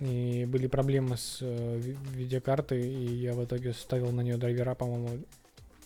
И 0.00 0.44
были 0.46 0.66
проблемы 0.66 1.16
с 1.16 1.38
э, 1.40 1.78
ви- 1.78 1.96
видеокартой, 2.14 2.80
и 2.82 3.14
я 3.16 3.34
в 3.34 3.44
итоге 3.44 3.72
ставил 3.74 4.12
на 4.12 4.20
нее 4.22 4.36
драйвера, 4.36 4.74
по-моему, 4.74 5.08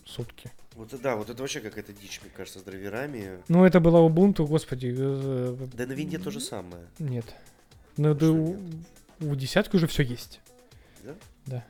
сутки. 0.04 0.50
Вот 0.76 0.92
да, 1.02 1.16
вот 1.16 1.30
это 1.30 1.40
вообще 1.42 1.60
какая-то 1.60 1.92
дичь, 1.92 2.20
мне 2.22 2.30
кажется, 2.36 2.58
с 2.60 2.62
драйверами. 2.62 3.38
Ну, 3.48 3.64
это 3.64 3.80
была 3.80 4.00
Ubuntu, 4.00 4.46
господи. 4.46 4.94
э, 4.96 5.56
Да 5.74 5.86
на 5.86 5.92
винде 5.92 6.18
то 6.18 6.30
же 6.30 6.40
самое. 6.40 6.84
Нет. 6.98 7.24
Ну, 7.96 8.14
да 8.14 8.30
у, 8.30 8.56
у 9.20 9.34
десятки 9.36 9.76
уже 9.76 9.86
все 9.86 10.02
есть. 10.02 10.40
Да? 11.04 11.14
Да. 11.46 11.64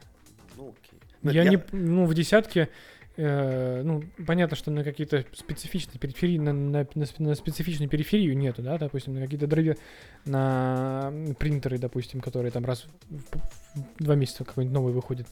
Ну 0.56 0.68
окей. 0.70 0.98
Ну, 1.22 1.30
Я, 1.30 1.44
не, 1.44 1.62
ну, 1.72 2.04
в 2.06 2.14
десятке, 2.14 2.68
э, 3.16 3.83
ну, 3.83 4.03
понятно, 4.27 4.57
что 4.57 4.70
на 4.70 4.85
какие-то 4.85 5.24
специфичные 5.33 5.98
периферии, 5.98 6.38
на, 6.38 6.53
на, 6.53 6.87
на 6.94 7.07
на 7.18 7.35
специфичную 7.35 7.88
периферию 7.88 8.37
нету, 8.37 8.62
да, 8.62 8.79
допустим, 8.79 9.14
на 9.14 9.20
какие-то 9.22 9.46
драйвер, 9.46 9.77
на 10.24 11.12
принтеры, 11.38 11.79
допустим, 11.79 12.20
которые 12.20 12.50
там 12.50 12.64
раз 12.64 12.87
в, 13.09 13.38
в 13.74 14.03
два 14.05 14.14
месяца 14.14 14.44
какой-нибудь 14.44 14.74
новый 14.74 14.92
выходит. 14.92 15.27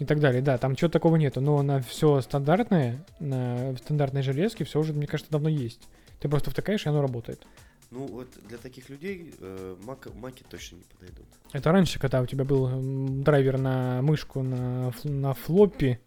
и 0.00 0.04
так 0.04 0.18
далее. 0.18 0.42
Да, 0.42 0.58
там 0.58 0.74
чего 0.74 0.90
такого 0.90 1.16
нету, 1.16 1.40
но 1.40 1.62
на 1.62 1.80
все 1.80 2.20
стандартное, 2.22 3.04
на 3.20 3.76
стандартной 3.76 4.22
железке 4.22 4.64
все 4.64 4.80
уже, 4.80 4.92
мне 4.92 5.06
кажется, 5.06 5.30
давно 5.30 5.48
есть. 5.48 5.88
Ты 6.20 6.28
просто 6.28 6.50
втыкаешь, 6.50 6.86
и 6.86 6.88
оно 6.88 7.02
работает. 7.02 7.46
Ну, 7.90 8.06
вот 8.06 8.28
для 8.48 8.56
таких 8.56 8.88
людей 8.88 9.34
э, 9.40 9.76
мак, 9.82 10.08
маки 10.14 10.44
точно 10.48 10.76
не 10.76 10.84
подойдут. 10.84 11.26
Это 11.52 11.72
раньше, 11.72 11.98
когда 11.98 12.22
у 12.22 12.26
тебя 12.26 12.44
был 12.44 12.70
драйвер 13.22 13.58
на 13.58 14.00
мышку 14.00 14.42
на, 14.42 14.92
на 15.02 15.34
флоппи, 15.34 15.98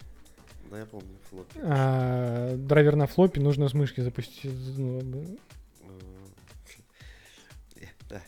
Да, 0.73 0.79
я 0.79 0.85
помню, 0.87 1.15
флоппи. 1.29 1.59
а 1.61 2.55
драйвер 2.57 2.95
на 2.95 3.05
флоппи 3.05 3.37
нужно 3.39 3.69
с 3.69 3.75
мышки 3.75 4.01
запустить. 4.01 4.51
ну, 4.75 5.37
Э, 7.75 7.85
Да. 8.09 8.23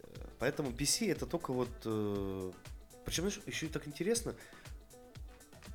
Э, 0.00 0.04
Поэтому 0.38 0.70
PC 0.70 1.10
это 1.10 1.24
только 1.24 1.50
вот... 1.54 1.70
э, 1.86 2.52
Причем, 3.06 3.22
знаешь, 3.30 3.40
еще 3.46 3.66
и 3.66 3.68
так 3.70 3.88
интересно. 3.88 4.34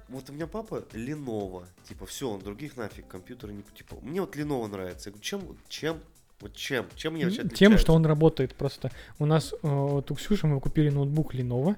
Вот 0.08 0.30
у 0.30 0.34
меня 0.34 0.46
папа 0.46 0.86
Lenovo. 0.94 1.66
Типа, 1.90 2.06
все, 2.06 2.30
он 2.30 2.42
других 2.42 2.78
нафиг 2.78 3.08
компьютеры 3.08 3.54
не... 3.54 3.64
Типа, 3.76 3.96
мне 4.04 4.22
вот 4.22 4.36
Lenovo 4.36 4.68
нравится. 4.68 5.10
Я 5.10 5.14
говорю, 5.14 5.24
чем, 5.24 5.58
чем, 5.68 6.00
вот 6.42 6.54
чем, 6.56 6.86
чем 6.94 7.14
мне 7.14 7.24
вообще 7.26 7.38
Тем, 7.40 7.48
отличаются? 7.48 7.80
что 7.80 7.94
он 7.94 8.06
работает 8.06 8.54
просто. 8.54 8.92
У 9.18 9.26
нас 9.26 9.52
э, 9.52 9.58
вот 9.64 10.12
у 10.12 10.14
Ксюши 10.14 10.46
мы 10.46 10.60
купили 10.62 10.90
ноутбук 10.90 11.34
Lenovo. 11.34 11.76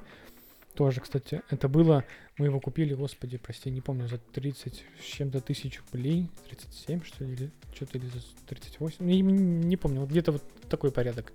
Тоже, 0.75 0.99
кстати, 0.99 1.41
это 1.49 1.69
было, 1.69 2.03
мы 2.37 2.47
его 2.47 2.59
купили, 2.59 2.93
господи, 2.93 3.37
прости, 3.37 3.71
не 3.71 3.79
помню, 3.79 4.09
за 4.09 4.17
30 4.17 4.83
с 4.99 5.03
чем-то 5.03 5.39
тысяч 5.39 5.81
рублей, 5.81 6.29
37 6.49 7.03
что 7.03 7.23
ли, 7.23 7.33
или 7.33 7.51
что-то 7.73 7.97
или 7.97 8.07
за 8.07 8.19
38, 8.47 9.05
не, 9.05 9.21
не 9.21 9.77
помню, 9.77 10.01
вот 10.01 10.09
где-то 10.09 10.33
вот 10.33 10.43
такой 10.69 10.91
порядок. 10.91 11.31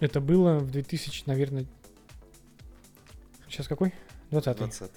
Это 0.00 0.20
было 0.20 0.58
в 0.58 0.70
2000, 0.70 1.24
наверное, 1.26 1.64
сейчас 3.48 3.68
какой? 3.68 3.94
20 4.30 4.56
20 4.56 4.80
да. 4.80 4.88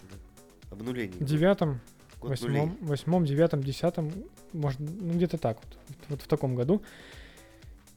Обнуление. 0.72 1.16
девятом, 1.22 1.80
восьмом, 2.20 2.78
восьмом, 2.82 3.26
девятом, 3.26 3.64
десятом, 3.64 4.12
может, 4.52 4.82
ну 4.82 5.14
где-то 5.14 5.38
так 5.38 5.60
вот, 5.64 5.78
вот 6.10 6.22
в 6.22 6.28
таком 6.28 6.56
году. 6.56 6.82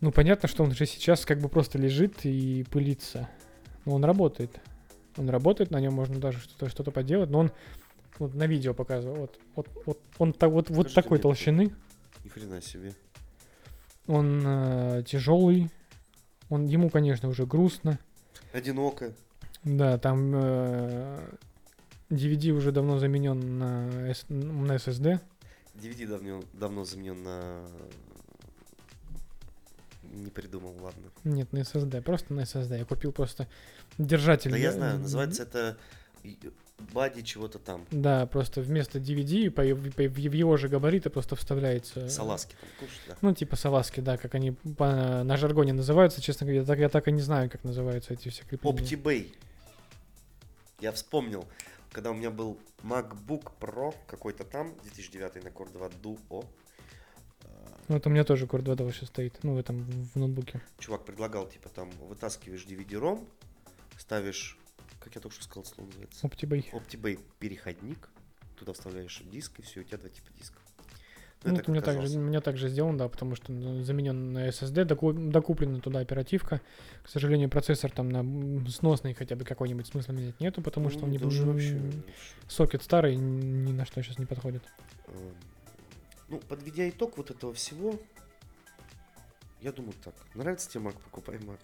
Ну, 0.00 0.12
понятно, 0.12 0.48
что 0.48 0.62
он 0.62 0.72
же 0.72 0.86
сейчас 0.86 1.26
как 1.26 1.40
бы 1.40 1.48
просто 1.48 1.78
лежит 1.78 2.24
и 2.24 2.64
пылится. 2.70 3.28
Но 3.84 3.94
он 3.94 4.04
работает. 4.04 4.50
Он 5.16 5.28
работает, 5.30 5.70
на 5.70 5.80
нем 5.80 5.94
можно 5.94 6.18
даже 6.18 6.38
что-то 6.38 6.68
что 6.68 6.84
поделать, 6.90 7.30
но 7.30 7.40
он 7.40 7.52
вот 8.18 8.34
на 8.34 8.46
видео 8.46 8.74
показывал. 8.74 9.16
Вот, 9.16 9.38
вот, 9.56 9.68
вот 9.86 10.00
он 10.18 10.32
так, 10.32 10.50
вот, 10.50 10.70
вот 10.70 10.92
такой 10.94 11.18
мне. 11.18 11.22
толщины. 11.22 11.74
Ни 12.24 12.28
хрена 12.28 12.60
себе. 12.60 12.92
Он 14.06 15.04
тяжелый. 15.04 15.70
Он 16.50 16.66
ему, 16.66 16.88
конечно, 16.90 17.28
уже 17.28 17.46
грустно. 17.46 17.98
Одиноко. 18.52 19.12
Да, 19.64 19.98
там 19.98 20.32
э, 20.34 21.28
DVD 22.10 22.50
уже 22.50 22.72
давно 22.72 22.98
заменен 22.98 23.58
на, 23.58 24.10
S- 24.10 24.24
на 24.28 24.76
SSD. 24.76 25.20
DVD 25.74 26.06
давно, 26.06 26.42
давно 26.54 26.84
заменен 26.84 27.22
на... 27.22 27.66
Не 30.12 30.30
придумал, 30.30 30.74
ладно. 30.80 31.02
Нет, 31.24 31.52
на 31.52 31.58
SSD, 31.58 32.00
просто 32.02 32.32
на 32.34 32.40
SSD. 32.40 32.78
Я 32.78 32.84
купил 32.84 33.12
просто 33.12 33.46
держатель. 33.98 34.50
Да 34.50 34.56
я 34.56 34.72
знаю, 34.72 34.98
называется 34.98 35.42
это 35.42 35.76
бади 36.92 37.22
чего-то 37.22 37.58
там. 37.58 37.86
Да, 37.90 38.26
просто 38.26 38.60
вместо 38.60 38.98
DVD 38.98 39.50
по, 39.50 39.62
по- 39.92 40.02
в 40.08 40.18
его 40.18 40.56
же 40.56 40.68
габариты 40.68 41.10
просто 41.10 41.34
вставляется... 41.36 42.08
Саласки 42.08 42.54
там 42.60 42.68
кушать, 42.78 43.00
да. 43.08 43.16
Ну, 43.20 43.34
типа 43.34 43.56
саласки, 43.56 44.00
да, 44.00 44.16
как 44.16 44.34
они 44.34 44.52
по- 44.52 45.22
на 45.24 45.36
жаргоне 45.36 45.72
называются, 45.72 46.20
честно 46.22 46.46
говоря, 46.46 46.64
так, 46.64 46.78
я 46.78 46.88
так 46.88 47.08
и 47.08 47.12
не 47.12 47.20
знаю, 47.20 47.50
как 47.50 47.64
называются 47.64 48.14
эти 48.14 48.28
все 48.28 48.44
крепления. 48.44 48.78
OptiBay. 48.80 49.32
Я 50.80 50.92
вспомнил, 50.92 51.44
когда 51.90 52.12
у 52.12 52.14
меня 52.14 52.30
был 52.30 52.56
MacBook 52.84 53.50
Pro 53.60 53.92
какой-то 54.06 54.44
там, 54.44 54.74
2009 54.84 55.44
на 55.44 55.48
Core 55.48 55.72
2 55.72 55.88
Duo. 56.02 56.44
Ну, 57.88 57.96
это 57.96 58.08
у 58.08 58.12
меня 58.12 58.24
тоже 58.24 58.44
Core 58.46 58.62
2 58.62 58.74
вообще 58.84 59.06
стоит, 59.06 59.42
ну, 59.42 59.54
в 59.54 59.58
этом, 59.58 59.82
в 59.84 60.16
ноутбуке. 60.16 60.60
Чувак 60.78 61.04
предлагал, 61.04 61.48
типа, 61.48 61.68
там, 61.70 61.90
вытаскиваешь 62.08 62.66
DVD-ROM, 62.66 63.26
ставишь, 63.96 64.58
как 65.00 65.14
я 65.14 65.20
только 65.20 65.34
что 65.34 65.44
сказал, 65.44 65.64
слово 65.64 65.86
называется, 65.88 66.26
OptiBay. 66.26 66.70
OptiBay 66.72 67.18
переходник, 67.38 68.08
туда 68.56 68.72
вставляешь 68.74 69.22
диск, 69.30 69.58
и 69.58 69.62
все, 69.62 69.80
у 69.80 69.84
тебя 69.84 69.98
два 69.98 70.10
типа 70.10 70.28
диска. 70.38 70.58
Ну, 71.44 71.52
это 71.52 71.60
это 71.62 71.70
у 71.70 71.74
меня 71.74 71.82
также, 71.82 72.18
у 72.18 72.20
меня 72.20 72.40
также 72.40 72.68
сделано, 72.68 72.98
да, 72.98 73.08
потому 73.08 73.36
что 73.36 73.52
ну, 73.52 73.80
заменен 73.84 74.32
на 74.32 74.48
SSD, 74.48 74.84
доку- 74.84 75.12
докуплена 75.12 75.78
туда 75.80 76.00
оперативка. 76.00 76.60
К 77.04 77.08
сожалению, 77.08 77.48
процессор 77.48 77.92
там 77.92 78.08
на 78.08 78.68
сносный 78.68 79.14
хотя 79.14 79.36
бы 79.36 79.44
какой-нибудь 79.44 79.86
смысла 79.86 80.12
менять 80.12 80.38
нету, 80.40 80.62
потому 80.62 80.90
что 80.90 80.98
Ну, 81.02 81.04
он 81.06 81.10
не 81.12 81.18
уже 81.18 81.42
м, 81.42 81.52
вообще, 81.52 81.80
сокет 82.48 82.82
старый, 82.82 83.14
ни 83.14 83.70
на 83.72 83.86
что 83.86 84.02
сейчас 84.02 84.18
не 84.18 84.26
подходит. 84.26 84.64
Ну, 86.28 86.38
подведя 86.38 86.88
итог 86.88 87.16
вот 87.16 87.30
этого 87.30 87.54
всего, 87.54 87.98
я 89.60 89.72
думаю 89.72 89.94
так. 90.04 90.14
Нравится 90.34 90.70
тебе 90.70 90.84
Mac, 90.84 90.94
покупай 91.04 91.36
Mac. 91.36 91.58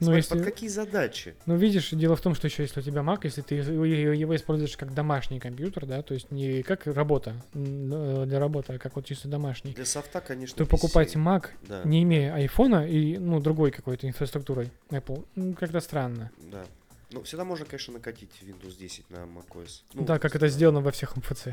Ну, 0.00 0.06
Смотри, 0.06 0.16
если- 0.16 0.34
под 0.34 0.44
какие 0.44 0.68
задачи? 0.68 1.36
Ну, 1.46 1.54
видишь, 1.54 1.90
дело 1.90 2.16
в 2.16 2.20
том, 2.20 2.34
что 2.34 2.48
еще 2.48 2.62
если 2.64 2.80
у 2.80 2.82
тебя 2.82 3.02
Mac, 3.02 3.20
если 3.22 3.40
ты 3.42 3.54
его 3.54 4.34
используешь 4.34 4.76
как 4.76 4.92
домашний 4.94 5.38
компьютер, 5.38 5.86
да, 5.86 6.02
то 6.02 6.14
есть 6.14 6.32
не 6.32 6.64
как 6.64 6.86
работа 6.88 7.36
э, 7.54 8.24
для 8.26 8.40
работы, 8.40 8.72
а 8.74 8.78
как 8.78 8.96
вот 8.96 9.04
чисто 9.06 9.28
домашний, 9.28 9.74
Для 9.74 9.84
софта, 9.84 10.20
конечно, 10.20 10.56
то 10.56 10.64
PC, 10.64 10.68
покупать 10.68 11.14
Mac, 11.14 11.50
Да, 11.68 11.82
не 11.84 12.02
имея 12.02 12.34
айфона 12.34 12.88
и, 12.88 13.16
ну, 13.18 13.38
другой 13.40 13.70
какой-то 13.70 14.08
инфраструктурой 14.08 14.72
Apple, 14.90 15.24
ну, 15.36 15.54
как-то 15.54 15.80
странно. 15.80 16.30
да. 16.50 16.64
Ну, 17.12 17.22
всегда 17.24 17.44
можно, 17.44 17.66
конечно, 17.66 17.92
накатить 17.92 18.30
Windows 18.40 18.76
10 18.78 19.10
на 19.10 19.18
macOS. 19.26 19.82
Ну, 19.92 20.04
да, 20.04 20.18
как 20.18 20.34
это 20.34 20.48
сделано 20.48 20.80
во 20.80 20.90
всех 20.92 21.14
МФЦ. 21.14 21.48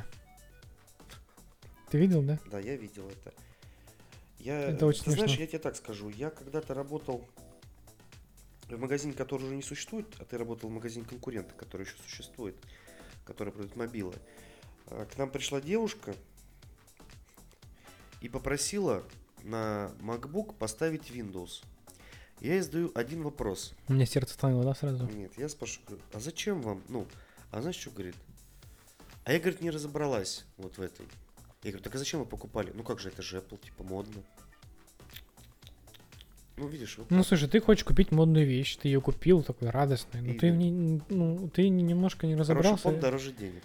Ты 1.90 1.98
видел, 1.98 2.22
да? 2.22 2.40
Да, 2.52 2.60
я 2.60 2.76
видел 2.76 3.08
это. 3.10 3.34
Я, 4.40 4.60
Это 4.70 4.86
очень 4.86 5.04
ты 5.04 5.12
знаешь, 5.12 5.32
смешно. 5.32 5.42
я 5.42 5.48
тебе 5.48 5.60
так 5.60 5.76
скажу. 5.76 6.10
Я 6.10 6.30
когда-то 6.30 6.74
работал 6.74 7.28
в 8.68 8.78
магазине, 8.78 9.14
который 9.14 9.44
уже 9.44 9.56
не 9.56 9.62
существует, 9.64 10.08
а 10.20 10.26
ты 10.26 10.38
работал 10.38 10.70
в 10.70 10.74
магазине 10.74 11.06
конкурента, 11.06 11.54
который 11.56 11.86
еще 11.86 11.96
существует, 12.04 12.56
который 13.26 13.52
продает 13.52 13.76
мобилы. 13.76 14.14
А, 14.88 15.06
К 15.06 15.18
нам 15.18 15.30
пришла 15.30 15.60
девушка 15.60 16.16
и 18.22 18.30
попросила 18.30 19.04
на 19.44 19.92
MacBook 20.00 20.54
поставить 20.54 21.10
Windows. 21.10 21.64
Я 22.40 22.54
ей 22.54 22.62
задаю 22.62 22.92
один 22.96 23.24
вопрос. 23.24 23.74
У 23.88 23.94
меня 23.94 24.06
сердце 24.06 24.34
становилось, 24.36 24.66
да, 24.68 24.76
сразу? 24.76 25.06
Нет, 25.08 25.34
я 25.38 25.50
спрашиваю, 25.50 26.00
а 26.14 26.20
зачем 26.20 26.62
вам? 26.62 26.82
Ну, 26.88 27.06
а 27.52 27.62
знаешь, 27.62 27.76
что 27.78 27.90
говорит? 27.90 28.16
А 29.26 29.34
я, 29.34 29.40
говорит, 29.40 29.62
не 29.62 29.70
разобралась 29.70 30.46
вот 30.58 30.78
в 30.78 30.82
этом. 30.82 31.06
Я 31.64 31.72
говорю, 31.72 31.84
так 31.84 31.96
а 31.96 31.98
зачем 31.98 32.22
вы 32.22 32.26
покупали? 32.26 32.72
Ну 32.74 32.84
как 32.84 33.00
же, 33.00 33.10
это 33.10 33.22
же 33.22 33.38
Apple, 33.38 33.60
типа, 33.64 33.84
модно. 33.84 34.22
Ну, 36.58 36.68
видишь, 36.68 36.98
вот 36.98 37.10
Ну, 37.10 37.18
так. 37.20 37.28
слушай, 37.28 37.48
ты 37.48 37.60
хочешь 37.62 37.84
купить 37.86 38.12
модную 38.12 38.46
вещь, 38.46 38.76
ты 38.78 38.90
ее 38.90 39.00
купил, 39.02 39.44
такой 39.44 39.70
радостный, 39.70 40.22
но 40.22 40.34
ты, 40.34 40.52
в 40.52 40.56
ней, 40.56 41.02
ну, 41.10 41.50
ты 41.54 41.70
не- 41.70 41.84
немножко 41.84 42.28
не 42.28 42.34
Хороший 42.34 42.50
разобрался. 42.52 42.84
фонд 42.84 43.00
дороже 43.00 43.32
денег. 43.32 43.64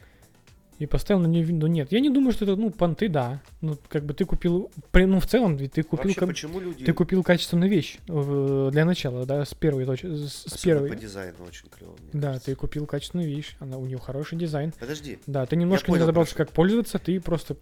И 0.80 0.87
поставил 0.87 1.20
на 1.22 1.26
нее 1.28 1.44
винду. 1.44 1.68
Нет, 1.68 1.92
я 1.92 2.00
не 2.00 2.11
думаю, 2.11 2.33
что 2.33 2.44
это, 2.44 2.57
ну, 2.57 2.70
понты, 2.70 3.09
да. 3.09 3.40
Ну, 3.61 3.78
как 3.88 4.04
бы 4.04 4.12
ты 4.12 4.24
купил, 4.24 4.72
при- 4.90 5.04
ну, 5.07 5.20
в 5.20 5.26
целом, 5.26 5.57
ведь 5.57 5.72
ты 5.72 5.85
купил, 5.85 6.07
Вообще, 6.07 6.18
как- 6.20 6.28
почему 6.28 6.59
люди... 6.59 6.85
ты 6.85 6.92
купил 6.92 7.22
качественную 7.22 7.70
вещь 7.70 7.98
э, 8.09 8.68
для 8.72 8.85
начала, 8.85 9.24
да, 9.24 9.44
с 9.44 9.54
первой 9.54 9.87
точки, 9.87 10.07
с, 10.07 10.33
с 10.33 10.46
Особенно 10.46 10.62
первой. 10.80 10.88
по 10.90 10.96
дизайну 10.96 11.44
очень 11.46 11.68
клево. 11.68 11.92
мне 12.00 12.11
Да, 12.12 12.28
кажется. 12.28 12.46
ты 12.46 12.54
купил 12.57 12.87
качественную 12.87 13.28
вещь, 13.28 13.57
она 13.61 13.76
у 13.78 13.87
нее 13.87 13.98
хороший 13.98 14.37
дизайн. 14.37 14.72
Подожди. 14.78 15.18
Да, 15.28 15.46
ты 15.46 15.54
немножко 15.57 15.87
не 15.87 15.94
понял, 15.94 16.02
разобрался, 16.04 16.35
прошу. 16.35 16.46
как 16.48 16.54
пользоваться, 16.54 16.98
ты 16.98 17.20
просто 17.20 17.57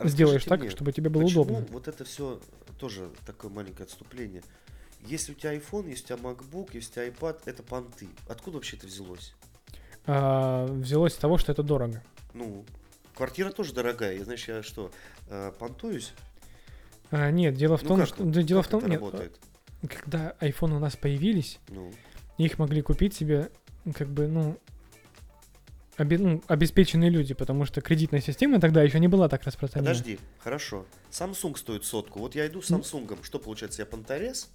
сделаешь 0.00 0.44
так, 0.44 0.60
мне, 0.60 0.70
чтобы 0.70 0.92
тебе 0.92 1.10
было 1.10 1.22
почему 1.24 1.42
удобно. 1.42 1.66
вот 1.70 1.88
это 1.88 2.04
все 2.04 2.40
тоже 2.78 3.10
такое 3.26 3.50
маленькое 3.50 3.84
отступление. 3.84 4.42
Если 5.06 5.32
у 5.32 5.34
тебя 5.34 5.54
iPhone, 5.54 5.88
есть 5.88 6.04
у 6.10 6.16
тебя 6.16 6.30
MacBook, 6.30 6.70
есть 6.72 6.90
у 6.90 6.94
тебя 6.94 7.08
iPad, 7.08 7.40
это 7.44 7.62
понты. 7.62 8.08
Откуда 8.28 8.56
вообще 8.56 8.76
это 8.76 8.86
взялось? 8.86 9.34
А, 10.06 10.66
взялось 10.66 11.12
с 11.14 11.16
того, 11.16 11.38
что 11.38 11.52
это 11.52 11.62
дорого. 11.62 12.02
Ну, 12.32 12.64
квартира 13.14 13.50
тоже 13.50 13.72
дорогая. 13.74 14.16
Я, 14.16 14.24
знаешь, 14.24 14.46
я 14.48 14.62
что, 14.62 14.90
э, 15.28 15.52
понтуюсь? 15.58 16.12
А, 17.10 17.30
нет, 17.30 17.54
дело 17.54 17.76
в 17.76 17.82
Ну, 17.82 17.88
том, 17.88 17.98
как 18.00 18.08
что 18.08 18.24
да, 18.24 18.42
дело 18.42 18.60
Как 18.62 18.68
в 18.68 18.70
том, 18.70 18.80
это 18.80 18.88
нет, 18.90 19.00
работает? 19.00 19.38
когда 19.88 20.34
iPhone 20.40 20.74
у 20.76 20.78
нас 20.78 20.96
появились, 20.96 21.58
Ну, 21.68 21.92
их 22.38 22.58
могли 22.58 22.80
купить 22.82 23.14
себе, 23.14 23.50
как 23.94 24.08
бы, 24.08 24.26
ну, 24.26 24.58
обе- 25.98 26.18
ну, 26.18 26.42
обеспеченные 26.46 27.10
люди, 27.10 27.34
потому 27.34 27.64
что 27.64 27.80
кредитная 27.80 28.20
система 28.20 28.60
тогда 28.60 28.82
еще 28.82 28.98
не 29.00 29.08
была 29.08 29.28
так 29.28 29.44
распространена. 29.44 29.90
подожди, 29.90 30.18
хорошо. 30.38 30.86
Samsung 31.10 31.56
стоит 31.56 31.84
сотку. 31.84 32.18
Вот 32.18 32.34
я 32.34 32.46
иду 32.46 32.62
с. 32.62 32.70
Samsung. 32.70 33.18
Что 33.22 33.38
получается, 33.38 33.82
я 33.82 33.86
понторез? 33.86 34.50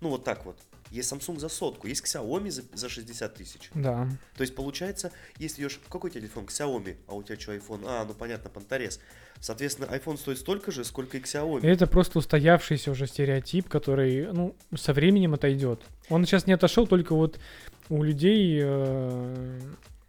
Ну, 0.00 0.08
вот 0.08 0.24
так 0.24 0.44
вот. 0.44 0.58
Есть 0.92 1.10
Samsung 1.10 1.38
за 1.38 1.48
сотку, 1.48 1.86
есть 1.86 2.04
Xiaomi 2.04 2.50
за, 2.50 2.64
за 2.74 2.90
60 2.90 3.34
тысяч. 3.34 3.70
Да. 3.72 4.06
То 4.36 4.42
есть 4.42 4.54
получается, 4.54 5.10
если 5.38 5.62
идешь... 5.62 5.80
Какой 5.88 6.10
телефон? 6.10 6.44
Xiaomi. 6.44 6.96
А 7.06 7.14
у 7.14 7.22
тебя 7.22 7.40
что, 7.40 7.54
iPhone? 7.54 7.84
А, 7.86 8.04
ну 8.04 8.12
понятно, 8.12 8.50
понторез. 8.50 9.00
Соответственно, 9.40 9.86
iPhone 9.86 10.18
стоит 10.18 10.38
столько 10.38 10.70
же, 10.70 10.84
сколько 10.84 11.16
и 11.16 11.20
Xiaomi. 11.20 11.66
Это 11.66 11.86
просто 11.86 12.18
устоявшийся 12.18 12.90
уже 12.90 13.06
стереотип, 13.06 13.70
который, 13.70 14.30
ну, 14.32 14.54
со 14.76 14.92
временем 14.92 15.32
отойдет. 15.32 15.80
Он 16.10 16.26
сейчас 16.26 16.46
не 16.46 16.52
отошел 16.52 16.86
только 16.86 17.14
вот 17.14 17.40
у 17.88 18.02
людей, 18.02 18.60
э, 18.62 19.60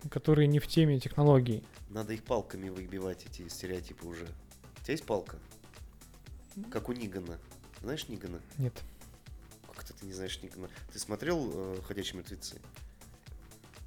которые 0.09 0.47
не 0.47 0.59
в 0.59 0.67
теме 0.67 0.99
технологий. 0.99 1.63
Надо 1.89 2.13
их 2.13 2.23
палками 2.23 2.69
выбивать, 2.69 3.25
эти 3.25 3.47
стереотипы 3.47 4.05
уже. 4.05 4.25
У 4.25 4.83
тебя 4.83 4.93
есть 4.93 5.05
палка? 5.05 5.37
Как 6.71 6.89
у 6.89 6.93
Нигана. 6.93 7.39
Знаешь 7.81 8.07
Нигана? 8.07 8.39
Нет. 8.57 8.73
Как 9.67 9.83
это 9.83 9.93
ты 9.93 10.05
не 10.05 10.13
знаешь 10.13 10.41
Нигана? 10.41 10.69
Ты 10.91 10.99
смотрел 10.99 11.51
э, 11.53 11.81
«Ходячие 11.87 12.17
мертвецы»? 12.17 12.59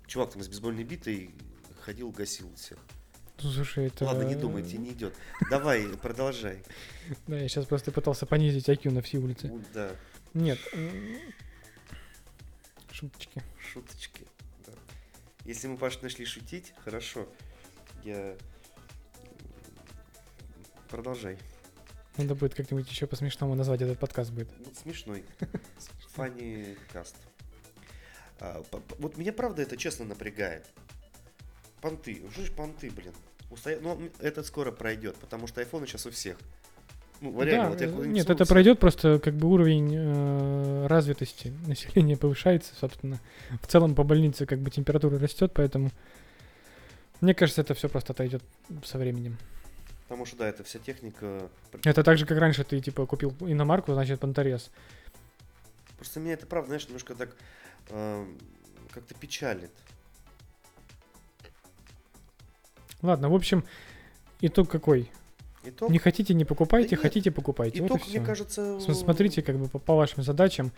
Чувак 0.07 0.33
там 0.33 0.43
с 0.43 0.49
бейсбольной 0.49 0.85
битой 0.85 1.31
ходил, 1.81 2.11
гасил 2.11 2.53
всех. 2.57 2.79
Слушай, 3.39 3.87
это... 3.87 4.05
Ладно, 4.05 4.23
не 4.23 4.35
думай, 4.35 4.63
тебе 4.63 4.79
не 4.79 4.91
идет. 4.91 5.15
Давай, 5.51 5.87
продолжай. 6.03 6.63
Да, 7.27 7.37
я 7.39 7.49
сейчас 7.49 7.67
просто 7.67 7.93
пытался 7.93 8.25
понизить 8.27 8.69
IQ 8.69 8.91
на 8.91 9.03
все 9.03 9.19
улицы. 9.19 9.49
Ну, 9.49 9.63
Да, 9.75 9.93
Нет. 10.35 10.59
Шуточки. 12.91 13.43
шуточки. 13.73 14.27
Если 15.47 15.69
мы, 15.69 15.77
Паш, 15.77 16.03
нашли 16.03 16.25
шутить, 16.25 16.73
хорошо. 16.85 17.29
Я... 18.03 18.37
Продолжай. 20.89 21.39
Надо 22.17 22.35
будет 22.35 22.55
как-нибудь 22.55 22.89
еще 22.91 23.07
по-смешному 23.07 23.55
назвать 23.55 23.83
этот 23.83 23.99
подкаст 23.99 24.31
будет. 24.33 24.49
Ну, 24.59 24.73
смешной. 24.75 25.25
Фанни 26.15 26.77
каст. 26.93 27.15
А, 28.41 28.63
вот 28.99 29.17
меня 29.17 29.33
правда 29.33 29.63
это 29.63 29.77
честно 29.77 30.05
напрягает. 30.05 30.67
Понты. 31.81 32.23
Ж 32.37 32.51
понты, 32.53 32.91
блин? 32.91 33.15
Устоя- 33.51 33.81
Но 33.81 33.93
м, 33.95 34.11
это 34.19 34.43
скоро 34.43 34.73
пройдет, 34.73 35.17
потому 35.17 35.47
что 35.47 35.61
айфоны 35.61 35.87
сейчас 35.87 36.07
у 36.07 36.11
всех. 36.11 36.39
Ну, 37.21 37.43
реально, 37.43 37.65
Да, 37.65 37.71
вот 37.71 37.81
я 37.81 37.87
э, 37.87 38.07
нет, 38.07 38.31
это 38.31 38.45
пройдет, 38.45 38.79
просто 38.79 39.19
как 39.19 39.35
бы 39.35 39.49
уровень 39.49 39.93
э, 39.95 40.87
развитости 40.87 41.53
населения 41.67 42.17
повышается, 42.17 42.75
собственно. 42.75 43.19
В 43.63 43.67
целом 43.67 43.95
по 43.95 44.03
больнице 44.03 44.47
как 44.47 44.59
бы 44.59 44.71
температура 44.71 45.19
растет, 45.19 45.53
поэтому 45.55 45.91
мне 47.21 47.35
кажется, 47.35 47.63
это 47.63 47.75
все 47.75 47.89
просто 47.89 48.13
отойдет 48.13 48.43
со 48.85 48.99
временем. 48.99 49.39
Потому 50.09 50.27
что, 50.27 50.37
да, 50.37 50.49
это 50.49 50.63
вся 50.63 50.79
техника. 50.79 51.49
Это 51.85 52.05
так 52.05 52.19
же, 52.19 52.27
как 52.27 52.39
раньше 52.39 52.63
ты 52.63 52.81
типа 52.81 53.07
купил 53.07 53.35
иномарку, 53.41 53.93
значит 53.93 54.21
понторез. 54.21 54.71
Просто 55.97 56.21
меня 56.21 56.35
это, 56.35 56.47
правда, 56.47 56.69
знаешь, 56.69 56.87
немножко 56.87 57.15
так 57.15 57.31
эм, 57.89 58.39
как-то 58.93 59.15
печалит. 59.15 59.71
Ладно, 63.03 63.31
в 63.31 63.35
общем, 63.35 63.65
итог 64.41 64.71
какой? 64.71 65.11
Итог, 65.67 65.91
Не 65.91 65.99
хотите, 65.99 66.35
не 66.35 66.45
покупайте, 66.45 66.91
Да 66.91 66.97
нет, 66.97 67.03
хотите, 67.03 67.31
покупайте. 67.31 67.81
Вот 67.83 67.87
итог 67.91 68.07
мне 68.09 68.19
всё. 68.19 68.25
кажется... 68.25 68.81
См- 68.81 68.95
Смотрите, 68.95 69.43
как 69.43 69.57
бы 69.59 69.69
по, 69.69 69.79
по 69.79 69.95
вашим 69.95 70.23
задачам. 70.23 70.73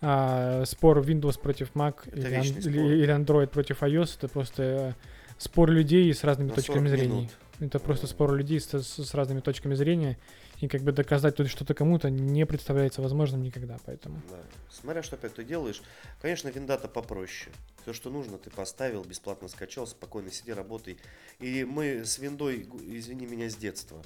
а, 0.00 0.64
спор 0.66 0.98
Windows 1.00 1.38
против 1.40 1.70
Mac 1.74 1.94
Это 2.06 2.18
или, 2.28 2.34
ан- 2.34 2.44
спор. 2.44 2.72
или- 2.72 3.14
Android 3.14 3.48
против 3.48 3.82
iOS 3.82 4.16
это 4.18 4.28
просто 4.28 4.62
э, 4.62 4.92
спор 5.38 5.70
людей 5.70 6.12
с 6.14 6.24
разными 6.24 6.48
на 6.48 6.54
точками 6.54 6.86
40 6.88 6.98
зрения. 6.98 7.14
минут. 7.16 7.30
Это 7.60 7.78
просто 7.78 8.06
спор 8.06 8.32
людей 8.34 8.58
с, 8.60 8.72
с- 8.72 9.04
с 9.04 9.14
разными 9.14 9.40
точками 9.40 9.74
зрения. 9.74 10.16
И 10.60 10.68
как 10.68 10.82
бы 10.82 10.92
доказать 10.92 11.36
тут 11.36 11.48
что-то 11.48 11.72
кому-то 11.74 12.10
не 12.10 12.44
представляется 12.46 13.00
возможным 13.02 13.42
никогда. 13.42 13.76
Поэтому. 13.86 14.20
Да. 14.30 14.36
Смотря 14.70 15.02
что 15.02 15.16
опять 15.16 15.34
ты 15.34 15.44
делаешь. 15.44 15.82
Конечно, 16.22 16.48
виндата 16.48 16.86
попроще. 16.88 17.50
Все, 17.82 17.92
что 17.94 18.10
нужно, 18.10 18.36
ты 18.38 18.50
поставил, 18.50 19.02
бесплатно 19.04 19.48
скачал, 19.48 19.86
спокойно 19.86 20.30
сиди, 20.30 20.52
работай. 20.52 20.98
И 21.38 21.64
мы 21.64 22.04
с 22.04 22.18
виндой, 22.18 22.66
извини 22.88 23.24
меня, 23.26 23.48
с 23.50 23.56
детства. 23.56 24.02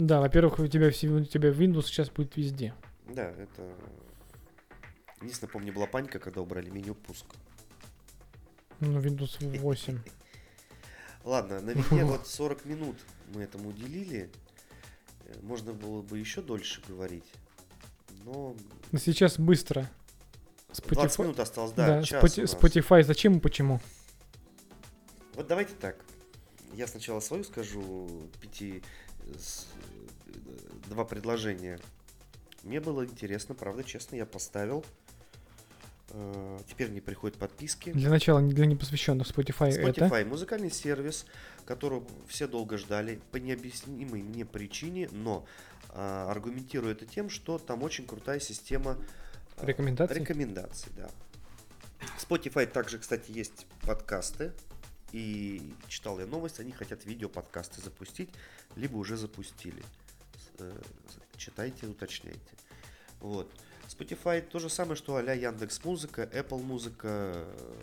Да, 0.00 0.20
во-первых, 0.20 0.58
у 0.58 0.66
тебя, 0.66 0.90
все- 0.90 1.08
у 1.08 1.24
тебя 1.24 1.50
Windows 1.50 1.82
сейчас 1.82 2.08
будет 2.08 2.34
везде. 2.36 2.72
Да, 3.08 3.30
это... 3.30 3.70
Единственное, 5.20 5.52
помню, 5.52 5.72
была 5.74 5.86
паника, 5.86 6.18
когда 6.18 6.40
убрали 6.40 6.70
меню 6.70 6.94
пуск. 6.94 7.26
Ну, 8.80 8.98
Windows 8.98 9.58
8. 9.58 9.98
Ладно, 11.24 11.60
на 11.60 11.70
вине 11.72 12.04
вот 12.06 12.26
40 12.26 12.64
минут 12.64 12.96
мы 13.34 13.42
этому 13.42 13.68
уделили. 13.68 14.30
Э, 15.26 15.34
Можно 15.42 15.74
было 15.74 16.00
бы 16.00 16.18
еще 16.18 16.40
дольше 16.40 16.80
говорить. 16.88 17.30
Но 18.24 18.56
сейчас 18.98 19.38
быстро. 19.38 19.86
20 20.72 20.84
Spotify, 21.18 21.22
минут 21.24 21.40
осталось, 21.40 21.72
да, 21.72 21.86
да, 21.86 22.02
час 22.02 22.22
нас. 22.38 22.54
Spotify 22.54 23.02
зачем 23.02 23.36
и 23.36 23.40
почему? 23.40 23.80
Вот 25.34 25.46
давайте 25.46 25.74
так. 25.74 25.96
Я 26.72 26.86
сначала 26.86 27.20
свою 27.20 27.44
скажу, 27.44 28.30
пяти, 28.40 28.82
с- 29.38 29.66
два 30.88 31.04
предложения. 31.04 31.78
Мне 32.62 32.80
было 32.80 33.04
интересно, 33.04 33.54
правда, 33.54 33.84
честно, 33.84 34.16
я 34.16 34.26
поставил. 34.26 34.84
Э, 36.10 36.58
Теперь 36.68 36.90
мне 36.90 37.00
приходят 37.00 37.38
подписки. 37.38 37.92
Для 37.92 38.10
начала, 38.10 38.40
не- 38.40 38.52
для 38.52 38.66
непосвященных 38.66 39.28
Spotify, 39.30 39.68
это. 39.70 40.06
Spotify 40.06 40.24
музыкальный 40.24 40.70
сервис, 40.70 41.24
которого 41.64 42.04
все 42.28 42.46
долго 42.48 42.78
ждали 42.78 43.20
по 43.30 43.36
необъяснимой 43.36 44.22
мне 44.22 44.44
причине, 44.44 45.08
но 45.12 45.46
а, 45.90 46.30
аргументирую 46.30 46.92
это 46.92 47.06
тем, 47.06 47.30
что 47.30 47.58
там 47.58 47.82
очень 47.82 48.06
крутая 48.06 48.40
система 48.40 48.96
а, 49.56 49.64
Рекомендаций? 49.66 50.16
рекомендаций, 50.18 50.92
да. 50.96 51.10
В 52.18 52.28
Spotify 52.28 52.66
также, 52.66 52.98
кстати, 52.98 53.30
есть 53.30 53.66
подкасты. 53.82 54.52
И 55.12 55.74
читал 55.88 56.20
я 56.20 56.26
новость, 56.26 56.60
они 56.60 56.70
хотят 56.70 57.04
видео-подкасты 57.04 57.80
запустить, 57.82 58.30
либо 58.76 58.96
уже 58.96 59.16
запустили. 59.16 59.82
Э, 60.60 60.72
Читайте, 61.36 61.86
уточняйте. 61.86 62.40
Вот. 63.20 63.50
Spotify 63.88 64.40
то 64.40 64.58
же 64.58 64.68
самое, 64.68 64.94
что 64.96 65.16
а-ля 65.16 65.32
Яндекс 65.32 65.82
Музыка, 65.84 66.28
Apple 66.32 66.62
Музыка, 66.62 67.08
э, 67.34 67.82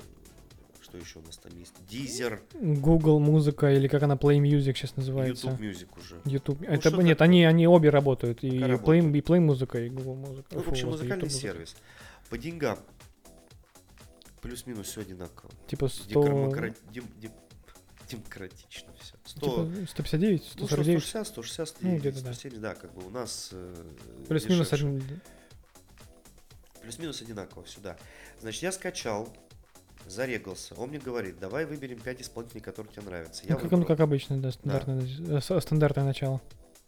что 0.81 0.97
еще 0.97 1.19
у 1.19 1.21
нас 1.23 1.37
там 1.37 1.51
есть? 1.57 1.73
Deezer, 1.89 2.39
Google 2.53 3.19
музыка 3.19 3.71
или 3.73 3.87
как 3.87 4.03
она 4.03 4.15
Play 4.15 4.39
Music 4.39 4.75
сейчас 4.75 4.95
называется. 4.95 5.47
YouTube 5.47 5.61
Music 5.61 5.87
уже. 5.99 6.21
YouTube. 6.25 6.59
Ну, 6.61 6.67
это 6.67 6.91
нет, 7.01 7.17
такое? 7.17 7.27
они, 7.27 7.43
они 7.43 7.67
обе 7.67 7.89
работают. 7.89 8.43
И 8.43 8.51
Пока 8.51 8.65
Play, 8.65 9.01
работают. 9.01 9.15
и 9.15 9.19
Play 9.19 9.39
музыка, 9.39 9.79
и 9.79 9.89
Google 9.89 10.15
музыка. 10.15 10.47
Ну, 10.51 10.61
в 10.61 10.67
общем, 10.69 10.87
музыкальный 10.87 11.25
YouTube 11.25 11.41
сервис. 11.41 11.75
По 12.29 12.37
деньгам. 12.37 12.79
Плюс-минус 14.41 14.87
все 14.87 15.01
одинаково. 15.01 15.51
Типа 15.67 15.87
100... 15.89 16.23
Демокра- 16.23 16.75
дем- 16.91 17.09
дем- 17.19 17.31
Демократично 18.09 18.93
все. 18.99 19.15
100, 19.25 19.39
Типа 19.39 19.87
159, 19.91 20.41
ну, 20.41 20.47
что, 20.67 20.67
149. 20.67 21.01
160, 21.03 21.27
160, 21.27 21.81
Ну, 21.81 21.95
и 21.95 21.99
где-то 21.99 22.23
да. 22.23 22.33
170, 22.33 22.61
да, 22.61 22.75
как 22.75 22.93
бы 22.93 23.05
у 23.05 23.09
нас 23.09 23.49
э, 23.51 23.75
Плюс-минус 24.27 24.71
один. 24.73 25.03
Плюс-минус 26.81 27.21
одинаково 27.21 27.65
сюда. 27.67 27.97
Значит, 28.39 28.63
я 28.63 28.71
скачал, 28.71 29.27
зарегался. 30.05 30.73
Он 30.75 30.89
мне 30.89 30.99
говорит, 30.99 31.37
давай 31.39 31.65
выберем 31.65 31.99
5 31.99 32.21
исполнителей, 32.21 32.61
которые 32.61 32.93
тебе 32.93 33.03
нравятся. 33.03 33.45
Я, 33.45 33.55
Ну, 33.55 33.59
как, 33.61 33.71
ну, 33.71 33.85
как 33.85 33.99
обычно, 33.99 34.37
да, 34.41 34.51
стандартное, 34.51 35.05
э, 35.37 35.41
с- 35.41 35.59
стандартное 35.61 36.05
начало. 36.05 36.41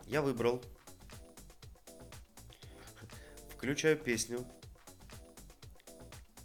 я 0.07 0.21
выбрал. 0.21 0.61
Включаю 3.57 3.97
песню. 3.97 4.45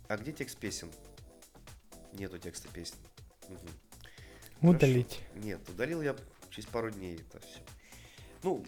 А 0.09 0.17
где 0.17 0.33
текст 0.33 0.59
песен? 0.59 0.91
Нету 2.13 2.39
текста 2.39 2.69
песни. 2.69 2.99
Мгм. 4.65 4.79
Хорошо. 4.79 4.87
Удалить. 4.87 5.21
Нет, 5.35 5.69
удалил 5.69 6.03
я 6.03 6.17
через 6.51 6.67
пару 6.67 6.91
дней 6.91 7.17
это 7.17 7.41
все. 7.47 7.61
Ну, 8.43 8.65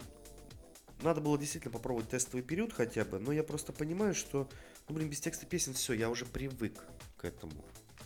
надо 1.01 1.21
было 1.21 1.37
действительно 1.37 1.71
попробовать 1.71 2.09
тестовый 2.09 2.43
период 2.43 2.73
хотя 2.73 3.05
бы, 3.05 3.19
но 3.19 3.31
я 3.31 3.43
просто 3.43 3.71
понимаю, 3.73 4.15
что, 4.15 4.49
ну, 4.87 4.95
блин, 4.95 5.09
без 5.09 5.19
текста 5.19 5.45
песен 5.45 5.73
все, 5.73 5.93
я 5.93 6.09
уже 6.09 6.25
привык 6.25 6.83
к 7.17 7.25
этому 7.25 7.53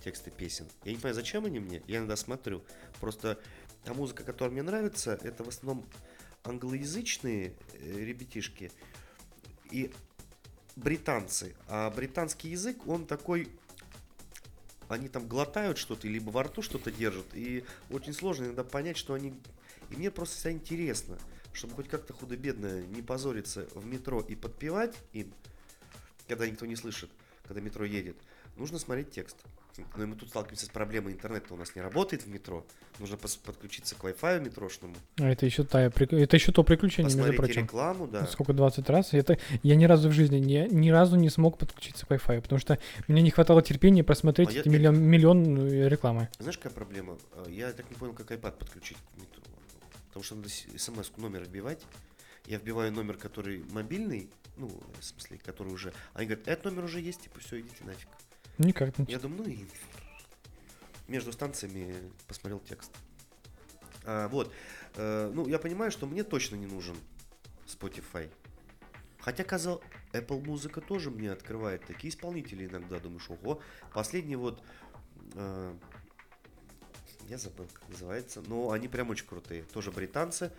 тексты 0.04 0.32
песен. 0.32 0.68
Я 0.84 0.92
не 0.92 0.98
понимаю, 0.98 1.16
зачем 1.16 1.46
они 1.46 1.60
мне, 1.60 1.82
я 1.88 2.00
иногда 2.00 2.16
смотрю. 2.16 2.64
Просто 3.00 3.40
та 3.84 3.94
музыка, 3.94 4.24
которая 4.24 4.52
мне 4.52 4.64
нравится, 4.64 5.20
это 5.24 5.44
в 5.44 5.50
основном 5.50 5.86
англоязычные 6.44 7.54
э, 7.74 8.00
ребятишки 8.00 8.72
и 9.70 9.92
британцы. 10.76 11.56
А 11.68 11.90
британский 11.92 12.50
язык, 12.50 12.88
он 12.88 13.06
такой 13.06 13.50
они 14.92 15.08
там 15.08 15.28
глотают 15.28 15.78
что-то, 15.78 16.08
либо 16.08 16.30
во 16.30 16.44
рту 16.44 16.62
что-то 16.62 16.92
держат, 16.92 17.26
и 17.34 17.64
очень 17.90 18.14
сложно 18.14 18.46
иногда 18.46 18.64
понять, 18.64 18.98
что 18.98 19.14
они... 19.14 19.34
И 19.90 19.96
мне 19.96 20.12
просто 20.12 20.36
всегда 20.36 20.52
интересно, 20.52 21.18
чтобы 21.54 21.76
хоть 21.76 21.90
как-то 21.90 22.14
худо-бедно 22.14 22.82
не 22.84 23.02
позориться 23.02 23.68
в 23.74 23.86
метро 23.86 24.22
и 24.22 24.36
подпевать 24.36 24.96
им, 25.14 25.34
когда 26.28 26.48
никто 26.48 26.66
не 26.66 26.76
слышит, 26.76 27.10
когда 27.44 27.62
метро 27.62 27.86
едет, 27.86 28.16
нужно 28.58 28.80
смотреть 28.80 29.12
текст. 29.12 29.38
Но 29.96 30.06
мы 30.06 30.16
тут 30.16 30.28
сталкиваемся 30.30 30.66
с 30.66 30.70
проблемой, 30.70 31.14
интернет 31.14 31.50
у 31.50 31.56
нас 31.56 31.74
не 31.76 31.82
работает 31.82 32.24
в 32.24 32.28
метро, 32.28 32.66
нужно 33.00 33.16
подключиться 33.16 33.96
к 33.96 34.04
Wi-Fi 34.04 34.42
метрошному, 34.42 34.94
А 35.18 35.30
это 35.30 35.46
еще, 35.46 35.64
та, 35.64 35.84
это 35.84 36.36
еще 36.36 36.52
то 36.52 36.64
приключение, 36.66 37.06
между 37.06 37.20
посмотреть 37.32 37.38
прочим. 37.38 37.64
рекламу, 37.64 38.08
да. 38.08 38.28
Сколько, 38.28 38.52
20 38.52 38.90
раз? 38.90 39.14
Это, 39.14 39.38
я 39.64 39.76
ни 39.78 39.86
разу 39.86 40.10
в 40.10 40.12
жизни 40.12 40.40
не, 40.40 40.68
ни 40.68 40.90
разу 40.90 41.16
не 41.16 41.30
смог 41.30 41.58
подключиться 41.58 42.06
к 42.06 42.12
Wi-Fi, 42.12 42.42
потому 42.42 42.60
что 42.60 42.80
мне 43.08 43.22
не 43.22 43.32
хватало 43.32 43.62
терпения 43.62 44.04
просмотреть 44.04 44.50
А 44.50 44.52
я- 44.52 44.60
эти 44.60 44.68
миллион, 44.68 45.02
миллион 45.02 45.68
э, 45.70 45.88
рекламы. 45.88 46.28
Знаешь, 46.38 46.58
какая 46.58 46.74
проблема? 46.74 47.18
А, 47.34 47.50
Я 47.50 47.72
так 47.72 47.90
не 47.90 47.96
понял, 47.96 48.14
как 48.14 48.30
iPad 48.30 48.58
подключить 48.58 48.98
к 48.98 49.18
метро. 49.22 49.42
Потому 50.10 50.24
что 50.26 50.36
надо 50.36 50.50
смс 50.50 51.12
номер 51.16 51.44
вбивать. 51.46 51.80
Я 52.46 52.58
вбиваю 52.58 52.92
номер, 52.92 53.16
который 53.16 53.64
мобильный, 53.72 54.30
ну, 54.58 54.70
в 55.00 55.04
смысле, 55.04 55.40
который 55.46 55.72
уже... 55.72 55.94
Они 56.14 56.26
говорят, 56.28 56.48
этот 56.50 56.66
номер 56.66 56.84
уже 56.84 57.00
есть, 57.00 57.22
типа, 57.22 57.40
все, 57.40 57.62
идите 57.62 57.86
нафиг. 57.86 58.10
Никак. 58.66 58.94
Я 59.08 59.20
думаю, 59.20 59.44
ну 59.44 59.50
и... 59.50 59.66
между 61.08 61.32
станциями 61.32 61.96
посмотрел 62.28 62.60
текст. 62.60 62.92
А, 64.06 64.28
вот. 64.28 64.54
Э, 64.96 65.32
ну, 65.34 65.48
я 65.48 65.58
понимаю, 65.60 65.92
что 65.92 66.06
мне 66.06 66.24
точно 66.24 66.56
не 66.56 66.68
нужен 66.68 66.96
Spotify. 67.66 68.30
Хотя, 69.20 69.44
казал, 69.44 69.82
Apple 70.14 70.46
музыка 70.46 70.82
тоже 70.82 71.10
мне 71.12 71.32
открывает 71.32 71.86
такие 71.86 72.12
исполнители 72.12 72.66
иногда. 72.66 73.00
Думаешь, 73.00 73.30
ого. 73.30 73.62
Последний 73.94 74.36
вот... 74.36 74.62
Э, 75.36 75.74
я 77.30 77.38
забыл, 77.38 77.68
как 77.72 77.88
называется. 77.90 78.44
Но 78.48 78.72
они 78.72 78.88
прям 78.88 79.10
очень 79.10 79.26
крутые. 79.26 79.64
Тоже 79.64 79.92
британцы. 79.92 80.52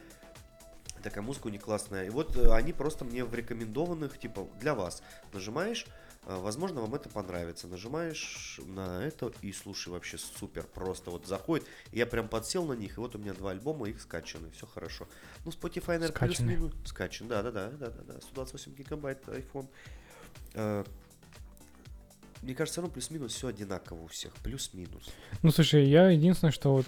Такая 1.03 1.22
музыка 1.22 1.48
у 1.48 1.50
них 1.50 1.62
классная. 1.62 2.07
И 2.07 2.11
вот 2.11 2.36
э, 2.36 2.53
они 2.53 2.72
просто 2.72 3.05
мне 3.05 3.24
в 3.24 3.34
рекомендованных, 3.34 4.18
типа, 4.18 4.48
для 4.61 4.74
вас. 4.74 5.03
Нажимаешь, 5.32 5.86
возможно, 6.25 6.81
вам 6.81 6.95
это 6.95 7.09
понравится. 7.09 7.66
Нажимаешь 7.66 8.61
на 8.66 9.05
это 9.05 9.33
и 9.43 9.53
слушай, 9.53 9.89
вообще 9.89 10.18
супер. 10.18 10.64
Просто 10.64 11.11
вот 11.11 11.27
заходит. 11.27 11.66
Я 11.91 12.07
прям 12.07 12.29
подсел 12.29 12.64
на 12.64 12.75
них, 12.75 12.97
и 12.97 13.01
вот 13.01 13.14
у 13.14 13.18
меня 13.18 13.33
два 13.35 13.51
альбома, 13.51 13.89
их 13.89 14.01
скачаны. 14.01 14.51
Все 14.51 14.66
хорошо. 14.66 15.09
Ну, 15.45 15.51
Spotify, 15.51 15.99
наверное, 15.99 16.09
Скачаны. 16.09 16.49
плюс-минус. 16.57 16.73
Скачан, 16.85 17.29
да, 17.29 17.43
да, 17.43 17.51
да, 17.51 17.70
да, 17.70 17.91
да, 17.91 18.03
да. 18.14 18.20
128 18.20 18.75
гигабайт 18.75 19.27
iPhone. 19.27 19.68
Э, 20.55 20.85
Мне 22.43 22.55
кажется, 22.55 22.83
ну 22.83 22.89
плюс-минус 22.89 23.33
все 23.35 23.49
одинаково 23.49 24.03
у 24.03 24.07
всех. 24.07 24.33
Плюс-минус. 24.45 25.11
Ну, 25.43 25.51
слушай, 25.51 25.85
я 25.87 26.09
единственное, 26.11 26.53
что 26.53 26.73
вот 26.73 26.87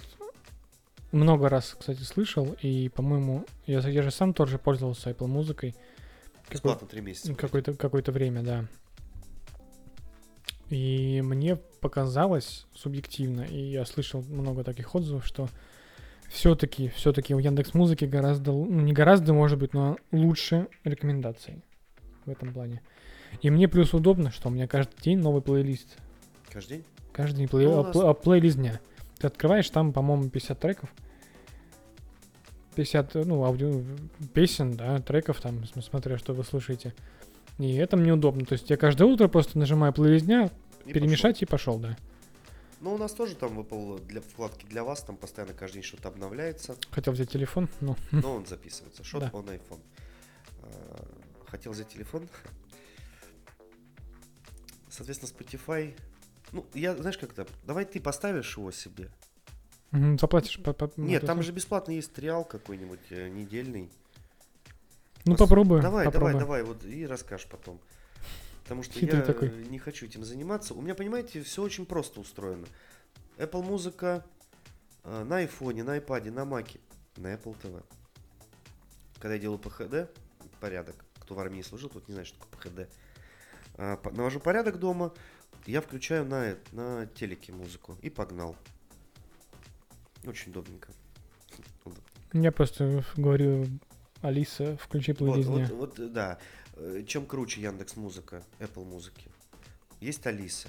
много 1.13 1.49
раз, 1.49 1.77
кстати, 1.79 2.03
слышал, 2.03 2.57
и, 2.61 2.89
по-моему, 2.89 3.47
я, 3.67 3.81
я 3.89 4.03
же 4.03 4.11
сам 4.11 4.35
тоже 4.35 4.59
пользовался 4.59 5.11
Apple 5.11 5.27
музыкой. 5.29 5.75
Бесплатно 6.51 6.87
3 6.87 7.01
месяца. 7.01 7.35
Какое-то 7.35 7.75
какое 7.75 8.03
время, 8.03 8.43
да. 8.43 8.69
И 10.71 11.21
мне 11.23 11.57
показалось 11.57 12.67
субъективно, 12.75 13.43
и 13.43 13.59
я 13.59 13.85
слышал 13.85 14.23
много 14.23 14.65
таких 14.65 14.95
отзывов, 14.95 15.27
что 15.27 15.49
все-таки, 16.31 16.89
все-таки 16.89 17.35
у 17.35 17.39
Яндекс 17.39 17.75
Музыки 17.75 18.07
гораздо, 18.07 18.53
ну, 18.53 18.81
не 18.81 18.93
гораздо, 18.93 19.35
может 19.35 19.59
быть, 19.59 19.75
но 19.75 19.99
лучше 20.11 20.69
рекомендаций 20.85 21.63
в 22.25 22.31
этом 22.31 22.53
плане. 22.53 22.81
И 23.43 23.51
мне 23.51 23.69
плюс 23.69 23.93
удобно, 23.95 24.31
что 24.31 24.49
у 24.49 24.51
меня 24.53 24.67
каждый 24.67 25.01
день 25.03 25.19
новый 25.19 25.43
плейлист. 25.43 25.99
Каждый 26.51 26.79
день? 26.79 26.85
Каждый 27.13 27.37
день 27.39 27.47
плей- 27.47 27.67
Ну, 27.67 27.81
а, 27.81 27.83
нас- 27.85 27.97
а, 27.97 28.15
плейлист 28.15 28.57
дня. 28.57 28.81
Ты 29.19 29.27
открываешь, 29.27 29.69
там, 29.71 29.93
по-моему, 29.93 30.31
50 30.31 30.59
треков. 30.59 30.89
50, 32.75 33.15
э, 33.17 33.23
ну, 33.25 33.45
аудио, 33.45 33.83
песен, 34.33 34.73
да, 34.73 34.99
треков 35.01 35.41
там, 35.41 35.65
см- 35.65 35.83
смотря, 35.83 36.19
что 36.19 36.33
вы 36.33 36.43
слушаете. 36.43 36.93
И 37.59 37.75
это 37.77 37.97
мне 37.97 38.13
удобно. 38.13 38.45
То 38.45 38.55
есть 38.55 38.69
я 38.71 38.77
каждое 38.77 39.05
утро 39.05 39.29
просто 39.29 39.59
нажимаю 39.59 39.93
плейлист 39.93 40.27
дня, 40.27 40.51
И 40.87 40.93
перемешать 40.93 41.41
и 41.43 41.47
пошел, 41.47 41.79
да. 41.79 41.91
пошел. 41.91 42.05
Ну, 42.81 42.95
у 42.95 42.99
нас 42.99 43.13
тоже 43.13 43.35
там 43.35 43.57
выпал 43.57 43.99
для 44.01 44.21
вкладки 44.21 44.67
для 44.67 44.85
вас, 44.85 45.03
там 45.03 45.17
постоянно 45.17 45.55
каждый 45.55 45.75
день 45.77 45.83
что-то 45.85 46.09
обновляется, 46.09 46.77
Хотел 46.91 47.13
взять 47.15 47.31
телефон, 47.31 47.69
ну, 47.81 47.97
но 48.13 48.35
он 48.37 48.47
записывается. 48.47 49.03
Шот 49.05 49.23
Да. 49.23 49.31
он 49.33 49.47
iPhone. 49.49 49.81
А, 50.63 51.07
Хотел 51.47 51.73
взять 51.73 51.89
телефон. 51.89 52.29
Соответственно, 54.91 55.31
Spotify. 55.31 55.95
Ну, 56.53 56.65
я, 56.75 56.95
знаешь, 56.97 57.19
как-то. 57.19 57.47
Давай 57.67 57.85
ты 57.85 58.01
поставишь 58.01 58.57
его 58.57 58.71
себе. 58.71 59.09
заплатишь. 60.21 60.59
по- 60.63 60.73
по- 60.73 60.91
Нет, 60.97 61.25
там 61.25 61.43
же 61.43 61.53
бесплатно 61.53 61.93
есть 61.93 62.13
триал 62.13 62.45
какой-нибудь 62.45 63.01
э, 63.11 63.29
недельный. 63.29 63.91
Ну, 65.25 65.37
попробую. 65.37 65.81
Давай, 65.83 66.05
попробую. 66.05 66.33
давай, 66.39 66.63
давай, 66.63 66.75
вот 66.75 66.85
и 66.85 67.07
расскажешь 67.07 67.47
потом. 67.47 67.81
Потому 68.63 68.83
что 68.83 68.95
Хитрый 68.95 69.21
я 69.21 69.27
такой. 69.27 69.49
э, 69.49 69.65
не 69.69 69.79
хочу 69.79 70.07
этим 70.07 70.25
заниматься. 70.25 70.75
У 70.75 70.81
меня, 70.81 70.95
понимаете, 70.95 71.43
все 71.43 71.63
очень 71.63 71.87
просто 71.87 72.21
устроено. 72.21 72.67
Apple 73.37 73.63
музыка 73.63 74.25
э, 75.05 75.25
на 75.25 75.39
айфоне, 75.39 75.83
на 75.85 75.99
iPad, 75.99 76.31
на 76.31 76.45
Маке, 76.45 76.81
на 77.17 77.35
Apple 77.35 77.57
TV. 77.63 77.83
Когда 79.19 79.35
я 79.35 79.41
делаю 79.41 79.59
PHD, 79.59 80.09
порядок, 80.61 80.97
кто 81.19 81.35
в 81.35 81.39
армии 81.41 81.63
служил, 81.63 81.89
тот 81.89 82.07
не 82.09 82.13
знает, 82.15 82.29
что 82.29 82.39
такое 82.41 82.87
PHD. 83.77 83.97
По- 84.03 84.11
навожу 84.11 84.41
порядок 84.41 84.79
дома, 84.79 85.13
я 85.67 85.81
включаю 85.81 86.25
на, 86.27 86.51
э- 86.51 86.57
на 86.73 87.07
телеке 87.07 87.53
музыку 87.53 87.97
и 88.03 88.11
погнал. 88.11 88.57
Очень 90.27 90.53
удобненько. 90.53 90.89
Я 92.33 92.51
просто 92.53 93.05
говорю, 93.17 93.67
Алиса, 94.25 94.77
включи 94.81 95.13
Вот, 95.13 95.19
плейлист 95.19 95.49
вот, 95.49 95.71
вот, 95.71 95.99
э, 96.01 96.09
да. 96.09 96.39
Э, 96.77 97.03
Чем 97.07 97.27
круче 97.27 97.61
Яндекс 97.61 97.97
Музыка, 97.97 98.43
Apple 98.59 98.85
музыки. 98.85 99.29
Есть 100.01 100.27
Алиса. 100.27 100.69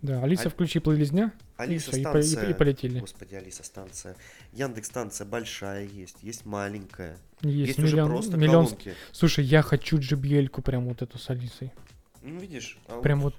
Да, 0.00 0.22
Алиса, 0.22 0.44
Аль- 0.44 0.50
включи 0.50 0.78
плейлист 0.78 1.10
дня. 1.10 1.32
и 1.58 1.62
Алиса 1.62 1.90
и, 1.96 2.02
по- 2.04 2.18
и- 2.18 2.22
станция. 2.22 2.50
и 2.50 2.54
полетели. 2.54 3.00
Господи, 3.00 3.34
Алиса 3.34 3.62
станция. 3.64 4.16
Яндекс 4.52 4.88
станция 4.88 5.26
большая 5.26 5.84
есть, 5.86 6.16
есть 6.22 6.46
маленькая. 6.46 7.18
Есть, 7.42 7.68
Есть, 7.68 7.78
уже 7.80 7.96
миллион, 7.96 8.10
просто 8.10 8.36
миллион 8.36 8.64
колонки. 8.66 8.94
Слушай, 9.12 9.44
я 9.44 9.62
хочу 9.62 9.98
JBL-ку 9.98 10.62
прям 10.62 10.86
вот 10.88 11.02
эту 11.02 11.18
с 11.18 11.28
Алисой. 11.30 11.72
Ну 12.22 12.38
видишь, 12.40 12.78
а 12.88 13.00
Прям 13.00 13.20
вот, 13.20 13.34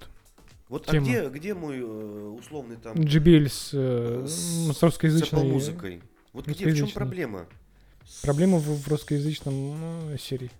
вот 0.67 0.83
вот 0.83 0.89
а 0.89 0.91
тема. 0.91 1.05
где, 1.05 1.29
где 1.29 1.53
мой 1.53 1.79
э, 1.79 1.83
условный 1.83 2.75
там 2.77 2.95
JBL 2.95 3.47
с, 3.49 3.71
э, 3.73 4.25
с, 4.27 4.31
с 4.31 4.77
с 4.77 4.83
русскоязычной... 4.83 5.41
Apple 5.41 5.51
музыкой? 5.51 6.03
Вот 6.33 6.45
где, 6.47 6.69
в 6.69 6.75
чем 6.75 6.89
проблема? 6.91 7.47
Проблема 8.21 8.57
в, 8.57 8.63
в 8.63 8.87
русскоязычном 8.87 10.13
э, 10.13 10.17
серии. 10.17 10.51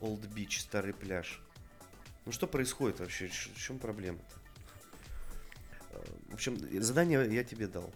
Old 0.00 0.28
Beach, 0.34 0.58
старый 0.60 0.92
пляж. 0.92 1.40
Ну 2.26 2.32
что 2.32 2.46
происходит 2.46 3.00
вообще? 3.00 3.28
В 3.28 3.58
чем 3.60 3.78
проблема-то? 3.78 4.34
Э, 5.90 5.98
В 6.30 6.34
общем, 6.34 6.58
задание 6.82 7.32
я 7.32 7.44
тебе 7.44 7.66
дал. 7.66 7.90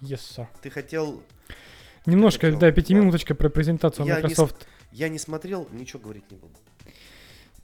Yes, 0.00 0.20
sir. 0.20 0.46
Ты 0.62 0.70
хотел 0.70 1.22
Немножко, 2.06 2.46
хотел, 2.46 2.60
да, 2.60 2.66
да. 2.68 2.72
пятиминуточка 2.72 3.34
про 3.34 3.48
презентацию 3.48 4.06
Я 4.06 4.16
не 4.16 4.22
Microsoft. 4.22 4.68
Я 4.92 5.08
не 5.08 5.18
смотрел, 5.18 5.68
ничего 5.72 6.00
говорить 6.00 6.30
не 6.30 6.36
буду. 6.36 6.54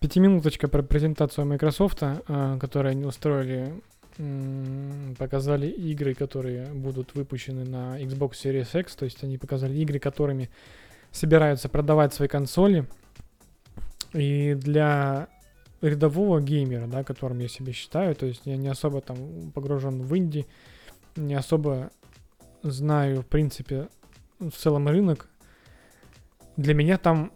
Пятиминуточка 0.00 0.68
про 0.68 0.82
презентацию 0.82 1.46
Microsoft, 1.46 1.98
а, 2.02 2.58
которую 2.58 2.90
они 2.92 3.04
устроили. 3.04 3.80
Показали 5.18 5.66
игры, 5.66 6.14
которые 6.14 6.66
будут 6.66 7.14
выпущены 7.14 7.64
на 7.64 8.00
Xbox 8.00 8.32
Series 8.32 8.80
X. 8.80 8.94
То 8.94 9.04
есть 9.04 9.24
они 9.24 9.38
показали 9.38 9.74
игры, 9.78 9.98
которыми 9.98 10.50
собираются 11.10 11.68
продавать 11.68 12.14
свои 12.14 12.28
консоли. 12.28 12.86
И 14.12 14.54
для 14.54 15.28
рядового 15.80 16.40
геймера, 16.40 16.86
да, 16.86 17.02
которым 17.04 17.40
я 17.40 17.48
себя 17.48 17.72
считаю, 17.72 18.14
то 18.14 18.26
есть 18.26 18.42
я 18.44 18.56
не 18.56 18.68
особо 18.68 19.00
там 19.00 19.50
погружен 19.52 20.02
в 20.02 20.16
инди, 20.16 20.46
не 21.16 21.34
особо 21.34 21.90
знаю, 22.62 23.22
в 23.22 23.26
принципе, 23.26 23.88
в 24.38 24.52
целом 24.52 24.88
рынок. 24.88 25.28
Для 26.56 26.74
меня 26.74 26.98
там 26.98 27.32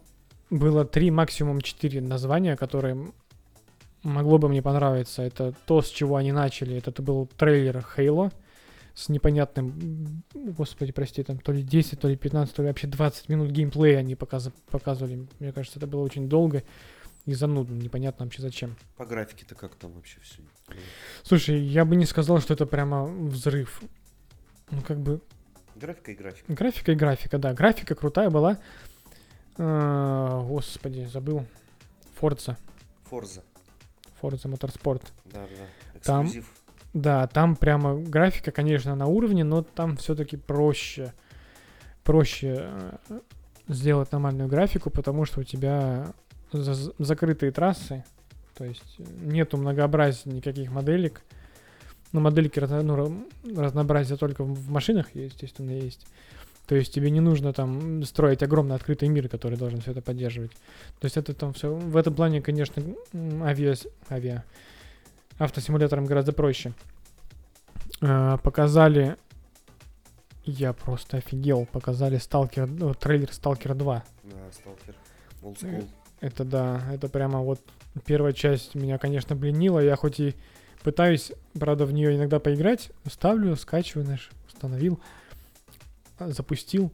было 0.49 0.85
три, 0.85 1.11
максимум 1.11 1.61
четыре 1.61 2.01
названия, 2.01 2.55
которые 2.55 3.11
могло 4.03 4.37
бы 4.37 4.49
мне 4.49 4.61
понравиться. 4.61 5.21
Это 5.23 5.53
то, 5.65 5.81
с 5.81 5.89
чего 5.89 6.15
они 6.17 6.31
начали. 6.31 6.77
Это, 6.77 7.01
был 7.01 7.27
трейлер 7.37 7.85
Halo 7.97 8.31
с 8.95 9.07
непонятным, 9.07 10.23
господи, 10.33 10.91
прости, 10.91 11.23
там 11.23 11.39
то 11.39 11.51
ли 11.53 11.61
10, 11.63 11.99
то 11.99 12.09
ли 12.09 12.17
15, 12.17 12.53
то 12.53 12.61
ли 12.63 12.67
вообще 12.67 12.87
20 12.87 13.29
минут 13.29 13.49
геймплея 13.51 13.99
они 13.99 14.15
показ- 14.15 14.51
показывали. 14.71 15.25
Мне 15.39 15.53
кажется, 15.53 15.79
это 15.79 15.87
было 15.87 16.01
очень 16.01 16.27
долго 16.27 16.63
и 17.25 17.33
занудно, 17.33 17.75
непонятно 17.75 18.25
вообще 18.25 18.41
зачем. 18.41 18.75
По 18.97 19.05
графике-то 19.05 19.55
как 19.55 19.75
там 19.75 19.93
вообще 19.93 20.19
все? 20.21 20.41
Слушай, 21.23 21.59
я 21.61 21.85
бы 21.85 21.95
не 21.95 22.05
сказал, 22.05 22.41
что 22.41 22.53
это 22.53 22.65
прямо 22.65 23.05
взрыв. 23.05 23.81
Ну, 24.71 24.81
как 24.81 24.99
бы, 24.99 25.21
Графика 25.75 26.11
и 26.11 26.15
графика. 26.15 26.53
графика 26.53 26.91
и 26.91 26.95
графика, 26.95 27.37
да. 27.37 27.53
Графика 27.53 27.95
крутая 27.95 28.29
была. 28.29 28.57
А, 29.57 30.41
господи, 30.43 31.07
забыл. 31.11 31.45
Forza. 32.19 32.57
Forza. 33.09 33.43
Forza 34.21 34.45
Motorsport. 34.51 35.03
Да, 35.25 35.41
да. 35.41 35.99
Там-. 36.03 36.27
Да, 36.93 37.27
там 37.27 37.55
прямо 37.55 37.95
графика, 37.99 38.51
конечно, 38.51 38.95
на 38.95 39.05
уровне, 39.05 39.43
но 39.43 39.61
там 39.61 39.95
все-таки 39.97 40.37
проще. 40.37 41.13
Проще 42.03 42.65
э, 43.09 43.19
сделать 43.67 44.11
нормальную 44.11 44.49
графику, 44.49 44.89
потому 44.89 45.25
что 45.25 45.41
у 45.41 45.43
тебя 45.43 46.13
за- 46.51 46.93
закрытые 46.97 47.51
трассы, 47.51 48.03
то 48.57 48.65
есть 48.65 48.97
нету 48.97 49.57
многообразия 49.57 50.31
никаких 50.31 50.71
моделек. 50.71 51.21
Ну, 52.11 52.21
модельки 52.21 52.59
ну, 52.59 52.95
ра- 52.97 53.55
разнообразие 53.55 54.17
только 54.17 54.43
в 54.43 54.69
машинах, 54.71 55.13
естественно, 55.13 55.69
есть. 55.69 56.07
То 56.69 56.75
есть 56.75 56.93
тебе 56.93 57.09
не 57.09 57.19
нужно 57.19 57.51
там 57.51 58.03
строить 58.03 58.43
огромный 58.43 58.75
открытый 58.75 59.09
мир, 59.09 59.27
который 59.27 59.57
должен 59.57 59.81
все 59.81 59.89
это 59.89 60.03
поддерживать. 60.03 60.51
То 60.99 61.05
есть 61.05 61.17
это 61.17 61.33
там 61.33 61.51
все... 61.53 61.73
В 61.73 61.97
этом 61.97 62.13
плане, 62.13 62.43
конечно, 62.43 62.83
авиа... 63.41 63.73
авиа 64.11 64.43
автосимулятором 65.39 66.05
гораздо 66.05 66.31
проще. 66.31 66.73
А, 68.01 68.37
показали... 68.37 69.17
Я 70.45 70.73
просто 70.73 71.17
офигел. 71.17 71.65
Показали 71.65 72.17
Сталкер... 72.17 72.67
ну, 72.67 72.93
трейлер 72.93 73.33
Сталкера 73.33 73.73
2. 73.73 74.03
Да, 74.25 74.31
сталкер. 74.51 74.95
Old 75.41 75.59
school. 75.59 75.87
Это 76.21 76.43
да, 76.43 76.83
это 76.93 77.09
прямо 77.09 77.39
вот 77.39 77.59
первая 78.05 78.33
часть 78.33 78.75
меня, 78.75 78.99
конечно, 78.99 79.35
пленила. 79.35 79.79
Я 79.79 79.95
хоть 79.95 80.19
и 80.19 80.35
Пытаюсь, 80.83 81.33
правда, 81.59 81.85
в 81.85 81.91
нее 81.91 82.15
иногда 82.15 82.39
поиграть. 82.39 82.91
Ставлю, 83.09 83.55
скачиваю, 83.55 84.05
знаешь, 84.05 84.29
установил, 84.47 84.99
запустил. 86.27 86.91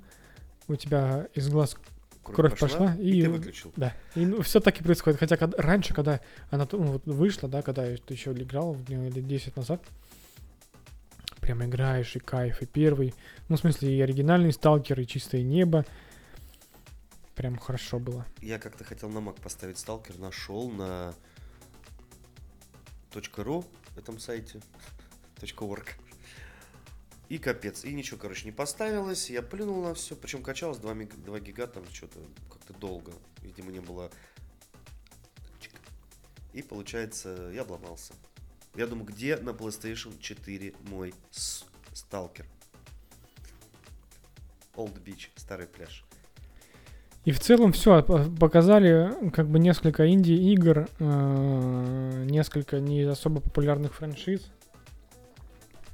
У 0.67 0.75
тебя 0.75 1.27
из 1.33 1.49
глаз 1.49 1.77
кровь 2.23 2.57
пошла, 2.59 2.95
и, 2.95 3.19
и- 3.19 3.21
ты 3.21 3.29
выключил. 3.29 3.71
Да. 3.75 3.93
И 4.15 4.25
ну, 4.25 4.41
все 4.41 4.59
так 4.59 4.79
и 4.79 4.83
происходит. 4.83 5.19
Хотя 5.19 5.37
когда- 5.37 5.57
раньше, 5.61 5.93
когда 5.93 6.21
она 6.49 6.67
ну, 6.71 6.83
вот 6.83 7.05
вышла, 7.05 7.47
да, 7.47 7.61
когда 7.61 7.85
я 7.85 7.97
еще 8.09 8.31
играл 8.31 8.73
в 8.73 8.89
нее 8.89 9.09
лет 9.09 9.27
10 9.27 9.55
назад, 9.55 9.81
прям 11.39 11.63
играешь, 11.63 12.15
и 12.15 12.19
кайф, 12.19 12.61
и 12.61 12.65
первый. 12.65 13.13
Ну, 13.49 13.57
в 13.57 13.59
смысле, 13.59 13.95
и 13.95 14.01
оригинальный 14.01 14.51
сталкер, 14.51 14.99
и 14.99 15.05
чистое 15.05 15.43
небо. 15.43 15.85
Прям 17.35 17.57
хорошо 17.57 17.99
было. 17.99 18.25
Я 18.41 18.57
как-то 18.59 18.83
хотел 18.83 19.09
на 19.09 19.19
Mac 19.19 19.39
поставить 19.41 19.77
сталкер, 19.77 20.17
нашел 20.17 20.71
на 20.71 21.13
.ru 23.11 23.65
этом 23.97 24.19
сайте, 24.19 24.61
.org. 25.59 25.85
И 27.27 27.39
капец, 27.39 27.83
и 27.83 27.93
ничего, 27.93 28.19
короче, 28.19 28.45
не 28.45 28.51
поставилось, 28.51 29.29
я 29.29 29.41
плюнул 29.41 29.81
на 29.81 29.95
все, 29.95 30.15
причем 30.15 30.43
качалось 30.43 30.77
2, 30.77 30.93
мег... 30.93 31.15
2 31.15 31.39
гига, 31.39 31.65
там 31.65 31.83
что-то 31.91 32.19
как-то 32.49 32.73
долго, 32.73 33.11
видимо, 33.41 33.71
не 33.71 33.79
было... 33.79 34.11
И 36.53 36.61
получается, 36.61 37.51
я 37.53 37.61
обломался. 37.61 38.13
Я 38.75 38.87
думаю, 38.87 39.07
где 39.07 39.37
на 39.37 39.49
PlayStation 39.49 40.17
4 40.19 40.73
мой 40.89 41.13
сталкер? 41.93 42.45
Old 44.75 45.01
Beach, 45.03 45.29
старый 45.35 45.67
пляж. 45.67 46.05
И 47.25 47.31
в 47.31 47.39
целом 47.39 47.73
все, 47.73 48.03
показали 48.03 49.11
как 49.31 49.49
бы 49.49 49.57
несколько 49.57 50.07
инди-игр, 50.07 50.87
э, 50.99 52.23
несколько 52.29 52.79
не 52.79 53.01
особо 53.01 53.41
популярных 53.41 53.95
франшиз. 53.95 54.51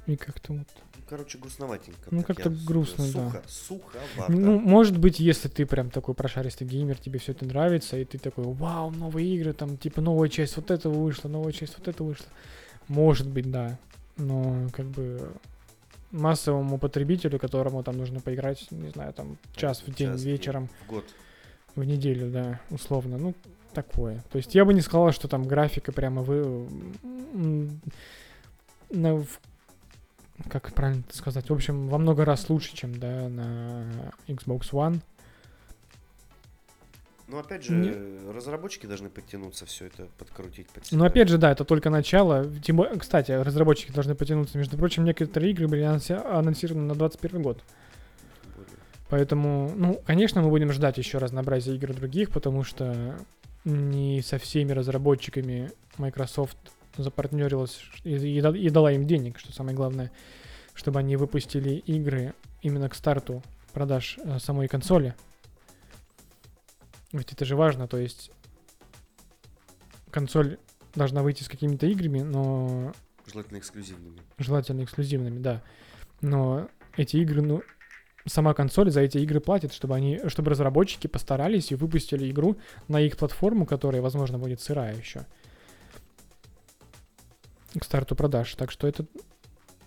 И 0.06 0.16
как-то 0.16 0.52
вот 0.52 0.68
короче, 1.12 1.36
грустноватенько. 1.36 2.08
Ну, 2.10 2.22
как-то 2.22 2.48
грустно, 2.48 3.04
да. 3.04 3.10
Сухо, 3.12 3.42
суховато. 3.46 4.32
Ну, 4.32 4.58
может 4.58 4.96
быть, 4.96 5.20
если 5.20 5.48
ты 5.48 5.66
прям 5.66 5.90
такой 5.90 6.14
прошаристый 6.14 6.66
геймер, 6.66 6.96
тебе 6.96 7.18
все 7.18 7.32
это 7.32 7.44
нравится, 7.44 7.98
и 7.98 8.04
ты 8.06 8.18
такой, 8.18 8.44
вау, 8.44 8.90
новые 8.90 9.28
игры, 9.36 9.52
там, 9.52 9.76
типа, 9.76 10.00
новая 10.00 10.30
часть 10.30 10.56
вот 10.56 10.70
этого 10.70 10.94
вышла, 10.94 11.28
новая 11.28 11.52
часть 11.52 11.76
вот 11.76 11.86
этого 11.86 12.08
вышла. 12.08 12.26
Может 12.88 13.28
быть, 13.28 13.50
да. 13.50 13.78
Но, 14.16 14.68
как 14.72 14.86
бы, 14.86 15.32
массовому 16.12 16.78
потребителю, 16.78 17.38
которому 17.38 17.82
там 17.82 17.98
нужно 17.98 18.20
поиграть, 18.20 18.66
не 18.70 18.88
знаю, 18.88 19.12
там, 19.12 19.36
час 19.54 19.82
в 19.86 19.94
день, 19.94 20.12
Час 20.12 20.22
вечером, 20.22 20.68
В 20.86 20.90
год. 20.90 21.04
в 21.74 21.84
неделю, 21.84 22.30
да, 22.30 22.60
условно, 22.70 23.18
ну, 23.18 23.34
такое. 23.74 24.24
То 24.30 24.38
есть 24.38 24.54
я 24.54 24.64
бы 24.64 24.72
не 24.72 24.80
сказал, 24.80 25.12
что 25.12 25.28
там 25.28 25.44
графика 25.46 25.92
прямо 25.92 26.22
вы... 26.22 26.66
на, 28.90 29.14
в- 29.16 29.40
как 30.48 30.72
правильно 30.74 31.02
это 31.08 31.16
сказать? 31.16 31.48
В 31.48 31.52
общем, 31.52 31.88
во 31.88 31.98
много 31.98 32.24
раз 32.24 32.48
лучше, 32.50 32.74
чем, 32.74 32.98
да, 32.98 33.28
на 33.28 34.12
Xbox 34.28 34.70
One. 34.72 35.00
Ну, 37.28 37.38
опять 37.38 37.64
же, 37.64 37.72
Не- 37.72 38.30
разработчики 38.32 38.84
должны 38.84 39.08
подтянуться, 39.08 39.64
все 39.64 39.86
это 39.86 40.06
подкрутить 40.18 40.68
под 40.68 40.84
себя. 40.84 40.98
Но 40.98 41.04
опять 41.06 41.28
же, 41.28 41.38
да, 41.38 41.52
это 41.52 41.64
только 41.64 41.88
начало. 41.88 42.46
Тем 42.60 42.84
кстати, 42.98 43.32
разработчики 43.32 43.90
должны 43.90 44.14
потянуться. 44.14 44.58
Между 44.58 44.76
прочим, 44.76 45.04
некоторые 45.04 45.52
игры 45.52 45.66
были 45.66 45.82
анонси- 45.82 46.12
анонсированы 46.22 46.88
на 46.88 46.94
21 46.94 47.40
год. 47.42 47.62
Поэтому, 49.08 49.72
ну, 49.74 50.00
конечно, 50.06 50.42
мы 50.42 50.50
будем 50.50 50.72
ждать 50.72 50.98
еще 50.98 51.18
разнообразия 51.18 51.74
игр 51.74 51.94
других, 51.94 52.30
потому 52.30 52.64
что 52.64 53.16
не 53.64 54.20
со 54.22 54.38
всеми 54.38 54.72
разработчиками 54.72 55.70
Microsoft 55.98 56.56
запартнерилась 56.96 57.80
и, 58.04 58.14
и 58.16 58.38
и 58.38 58.70
дала 58.70 58.92
им 58.92 59.06
денег, 59.06 59.38
что 59.38 59.52
самое 59.52 59.76
главное, 59.76 60.10
чтобы 60.74 60.98
они 61.00 61.16
выпустили 61.16 61.74
игры 61.74 62.34
именно 62.60 62.88
к 62.88 62.94
старту 62.94 63.42
продаж 63.72 64.18
э, 64.22 64.38
самой 64.38 64.68
консоли. 64.68 65.14
Ведь 67.12 67.32
это 67.32 67.44
же 67.44 67.56
важно, 67.56 67.88
то 67.88 67.98
есть 67.98 68.30
консоль 70.10 70.58
должна 70.94 71.22
выйти 71.22 71.42
с 71.42 71.48
какими-то 71.48 71.86
играми, 71.86 72.20
но 72.20 72.92
Желательно 73.30 73.58
эксклюзивными. 73.58 74.18
желательно 74.38 74.84
эксклюзивными, 74.84 75.38
да. 75.38 75.62
Но 76.20 76.68
эти 76.96 77.16
игры, 77.18 77.42
ну, 77.42 77.62
сама 78.26 78.54
консоль 78.54 78.90
за 78.90 79.00
эти 79.00 79.18
игры 79.18 79.40
платит, 79.40 79.72
чтобы 79.72 79.94
они, 79.94 80.20
чтобы 80.28 80.50
разработчики 80.50 81.06
постарались 81.06 81.70
и 81.72 81.74
выпустили 81.74 82.30
игру 82.30 82.56
на 82.88 83.00
их 83.00 83.16
платформу, 83.16 83.66
которая, 83.66 84.02
возможно, 84.02 84.38
будет 84.38 84.60
сырая 84.60 84.96
еще 84.96 85.26
к 87.78 87.84
старту 87.84 88.14
продаж. 88.16 88.54
Так 88.54 88.70
что 88.70 88.86
это 88.86 89.06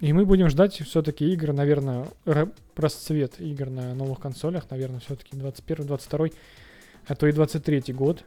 и 0.01 0.11
мы 0.11 0.25
будем 0.25 0.49
ждать 0.49 0.73
все-таки 0.73 1.31
игры, 1.33 1.53
наверное, 1.53 2.09
ра- 2.25 2.53
расцвет 2.75 3.39
игр 3.39 3.69
на 3.69 3.93
новых 3.95 4.19
консолях, 4.19 4.69
наверное, 4.69 4.99
все-таки 4.99 5.37
21, 5.37 5.85
22, 5.87 6.27
а 7.07 7.15
то 7.15 7.27
и 7.27 7.31
23 7.31 7.93
год. 7.93 8.25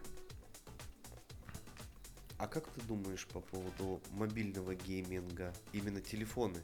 А 2.38 2.46
как 2.46 2.68
ты 2.68 2.80
думаешь 2.86 3.26
по 3.26 3.40
поводу 3.40 4.00
мобильного 4.12 4.74
гейминга? 4.74 5.52
Именно 5.72 6.00
телефоны 6.00 6.58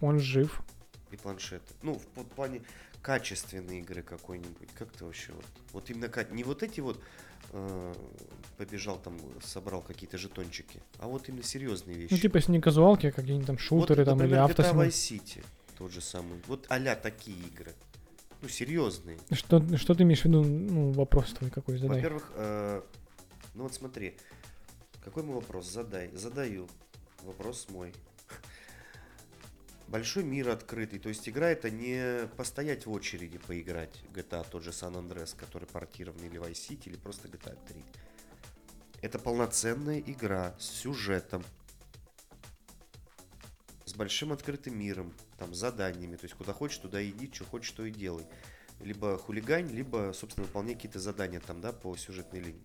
Он 0.00 0.18
жив. 0.18 0.60
и 1.10 1.16
планшеты. 1.16 1.72
Ну, 1.82 1.94
в 2.16 2.24
плане 2.34 2.62
качественной 3.02 3.80
игры 3.80 4.02
какой-нибудь. 4.02 4.68
Как 4.78 4.92
ты 4.92 5.04
вообще 5.04 5.32
вот... 5.32 5.44
Вот 5.72 5.90
именно. 5.90 6.10
Не 6.30 6.44
вот 6.44 6.62
эти 6.62 6.80
вот... 6.80 7.00
э, 7.50 7.94
побежал 8.56 8.98
там, 8.98 9.18
собрал 9.44 9.82
какие-то 9.82 10.18
жетончики. 10.18 10.80
А 10.98 11.06
вот 11.06 11.28
именно 11.28 11.42
серьезные 11.42 11.96
вещи. 11.96 12.12
Ну, 12.12 12.18
типа, 12.18 12.36
если 12.36 12.52
не 12.52 12.60
казуалки, 12.60 13.06
а 13.06 13.12
какие-нибудь 13.12 13.46
там 13.46 13.58
шутеры 13.58 14.04
вот, 14.04 14.10
там 14.10 14.18
или 14.18 14.28
например, 14.28 14.44
GTA 14.44 14.50
автосимуляторы. 14.50 14.88
Vice 14.88 15.20
City. 15.20 15.44
Тот 15.78 15.92
же 15.92 16.00
самый. 16.00 16.40
Вот 16.46 16.66
а 16.68 16.94
такие 16.94 17.36
игры. 17.48 17.72
Ну, 18.40 18.48
серьезные. 18.48 19.18
Что, 19.30 19.76
что 19.76 19.94
ты 19.94 20.02
имеешь 20.02 20.22
в 20.22 20.24
виду? 20.24 20.42
Ну, 20.42 20.92
вопрос 20.92 21.32
твой 21.32 21.50
какой 21.50 21.78
задай. 21.78 21.96
Во-первых, 21.96 22.30
э, 22.34 22.82
ну 23.54 23.62
вот 23.64 23.74
смотри, 23.74 24.16
какой 25.04 25.22
мой 25.22 25.36
вопрос? 25.36 25.70
Задай. 25.70 26.10
Задаю. 26.12 26.68
Вопрос 27.22 27.68
мой. 27.70 27.92
Большой 29.92 30.24
мир 30.24 30.48
открытый, 30.48 30.98
то 30.98 31.10
есть 31.10 31.28
игра 31.28 31.50
это 31.50 31.70
не 31.70 32.26
постоять 32.38 32.86
в 32.86 32.90
очереди 32.90 33.36
поиграть 33.36 34.02
GTA, 34.14 34.46
тот 34.50 34.62
же 34.62 34.70
San 34.70 34.94
Andreas, 34.94 35.36
который 35.36 35.66
портирован 35.66 36.18
или 36.24 36.40
Vice 36.40 36.52
City, 36.52 36.84
или 36.86 36.96
просто 36.96 37.28
GTA 37.28 37.58
3. 37.68 37.84
Это 39.02 39.18
полноценная 39.18 40.00
игра 40.00 40.56
с 40.58 40.64
сюжетом, 40.64 41.44
с 43.84 43.92
большим 43.92 44.32
открытым 44.32 44.78
миром, 44.78 45.12
там, 45.36 45.54
заданиями, 45.54 46.16
то 46.16 46.24
есть 46.24 46.36
куда 46.36 46.54
хочешь, 46.54 46.78
туда 46.78 47.06
иди, 47.06 47.30
что 47.30 47.44
хочешь, 47.44 47.72
то 47.72 47.84
и 47.84 47.90
делай. 47.90 48.24
Либо 48.80 49.18
хулигань, 49.18 49.68
либо, 49.68 50.12
собственно, 50.14 50.46
выполняй 50.46 50.74
какие-то 50.74 51.00
задания 51.00 51.40
там, 51.40 51.60
да, 51.60 51.70
по 51.74 51.94
сюжетной 51.98 52.40
линии. 52.40 52.64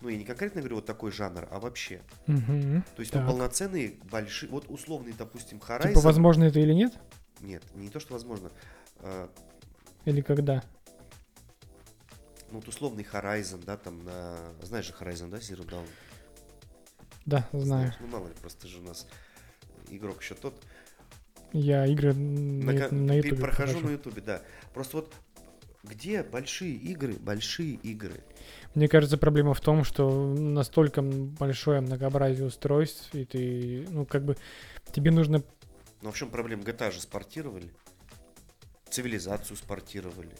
Ну, 0.00 0.08
я 0.08 0.16
не 0.16 0.24
конкретно 0.24 0.60
говорю 0.62 0.76
вот 0.76 0.86
такой 0.86 1.10
жанр, 1.12 1.46
а 1.50 1.60
вообще. 1.60 2.00
Мгм. 2.26 2.82
То 2.96 3.00
есть, 3.00 3.12
Так. 3.12 3.22
ну, 3.24 3.30
полноценные, 3.32 3.96
большие, 4.10 4.48
вот 4.50 4.64
условный, 4.68 5.12
допустим, 5.12 5.58
Horizon. 5.58 5.88
Типа, 5.88 6.00
возможно 6.00 6.44
это 6.44 6.58
или 6.58 6.72
нет? 6.72 6.94
Нет, 7.40 7.62
не 7.74 7.90
то, 7.90 8.00
что 8.00 8.14
возможно. 8.14 8.50
А, 9.00 9.30
Или 10.06 10.22
когда? 10.22 10.62
ну, 12.50 12.58
вот 12.58 12.68
условный 12.68 13.04
Horizon, 13.10 13.62
да, 13.64 13.76
там 13.76 14.02
на... 14.04 14.36
Знаешь 14.62 14.86
же 14.86 14.92
Horizon, 14.98 15.28
да, 15.30 15.36
Zero 15.38 15.68
Dawn? 15.68 15.86
Да, 17.26 17.46
знаю. 17.52 17.64
Знаешь, 17.64 17.94
Ну, 18.00 18.06
мало 18.08 18.28
ли, 18.28 18.34
просто 18.40 18.66
же 18.68 18.78
у 18.78 18.82
нас 18.82 19.06
игрок 19.90 20.20
еще 20.22 20.34
тот. 20.34 20.60
Я 21.52 21.86
игры 21.86 22.14
На, 22.14 22.72
на, 22.72 22.90
на 22.90 23.12
YouTube 23.14 23.40
прохожу 23.40 23.72
прохожу. 23.72 23.86
на 23.86 23.90
ютубе, 23.92 24.22
да. 24.22 24.42
Просто 24.72 24.96
вот 24.98 25.14
где 25.82 26.22
большие 26.22 26.72
игры, 26.74 27.14
большие 27.14 27.74
игры? 27.74 28.22
Мне 28.74 28.88
кажется, 28.88 29.18
проблема 29.18 29.52
в 29.54 29.60
том, 29.60 29.82
что 29.84 30.08
настолько 30.34 31.02
большое 31.02 31.80
многообразие 31.80 32.46
устройств, 32.46 33.12
и 33.14 33.24
ты, 33.24 33.86
ну, 33.90 34.06
как 34.06 34.24
бы, 34.24 34.36
тебе 34.92 35.10
нужно... 35.10 35.42
Ну, 36.02 36.12
в 36.12 36.16
чем 36.16 36.30
проблема? 36.30 36.62
GTA 36.62 36.92
же 36.92 37.00
спортировали. 37.00 37.70
Цивилизацию 38.88 39.56
спортировали. 39.56 40.30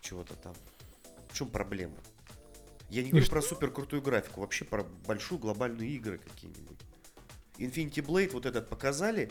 Чего-то 0.00 0.34
там. 0.34 0.54
В 1.30 1.34
чем 1.36 1.48
проблема? 1.50 1.94
Я 2.88 3.02
не 3.02 3.08
И 3.08 3.10
говорю 3.10 3.26
что- 3.26 3.34
про 3.34 3.42
супер 3.42 3.70
крутую 3.70 4.00
графику, 4.00 4.40
вообще 4.40 4.64
про 4.64 4.84
большую 5.06 5.38
глобальную 5.38 5.88
игры 5.90 6.18
какие-нибудь. 6.18 6.78
Infinity 7.58 8.04
Blade 8.06 8.32
вот 8.32 8.46
этот 8.46 8.68
показали. 8.68 9.30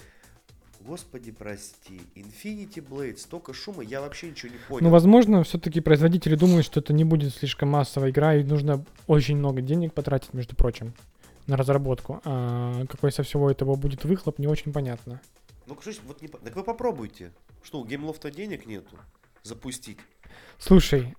Господи, 0.81 1.31
прости. 1.31 2.01
Infinity 2.15 2.75
Blade, 2.87 3.17
столько 3.17 3.53
шума, 3.53 3.83
я 3.83 3.99
вообще 3.99 4.29
ничего 4.29 4.51
не 4.51 4.59
понял. 4.69 4.83
Ну, 4.85 4.89
возможно, 4.89 5.43
все-таки 5.43 5.81
производители 5.81 6.35
думают, 6.35 6.65
что 6.65 6.79
это 6.79 6.93
не 6.93 7.03
будет 7.03 7.33
слишком 7.33 7.69
массовая 7.69 8.11
игра, 8.11 8.35
и 8.35 8.43
нужно 8.43 8.85
очень 9.07 9.37
много 9.37 9.61
денег 9.61 9.93
потратить, 9.93 10.33
между 10.33 10.55
прочим, 10.55 10.93
на 11.47 11.57
разработку. 11.57 12.21
А 12.23 12.85
какой 12.85 13.11
со 13.11 13.23
всего 13.23 13.51
этого 13.51 13.75
будет 13.75 14.05
выхлоп, 14.05 14.39
не 14.39 14.47
очень 14.47 14.71
понятно. 14.71 15.19
Ну, 15.65 15.75
ж, 15.81 15.97
вот 16.05 16.21
не... 16.21 16.27
Так 16.29 16.55
вы 16.55 16.63
попробуйте. 16.63 17.31
Что, 17.63 17.81
у 17.81 17.85
геймлофта 17.85 18.31
денег 18.31 18.65
нету? 18.65 18.95
Запустить. 19.43 19.97
Слушай, 20.57 21.15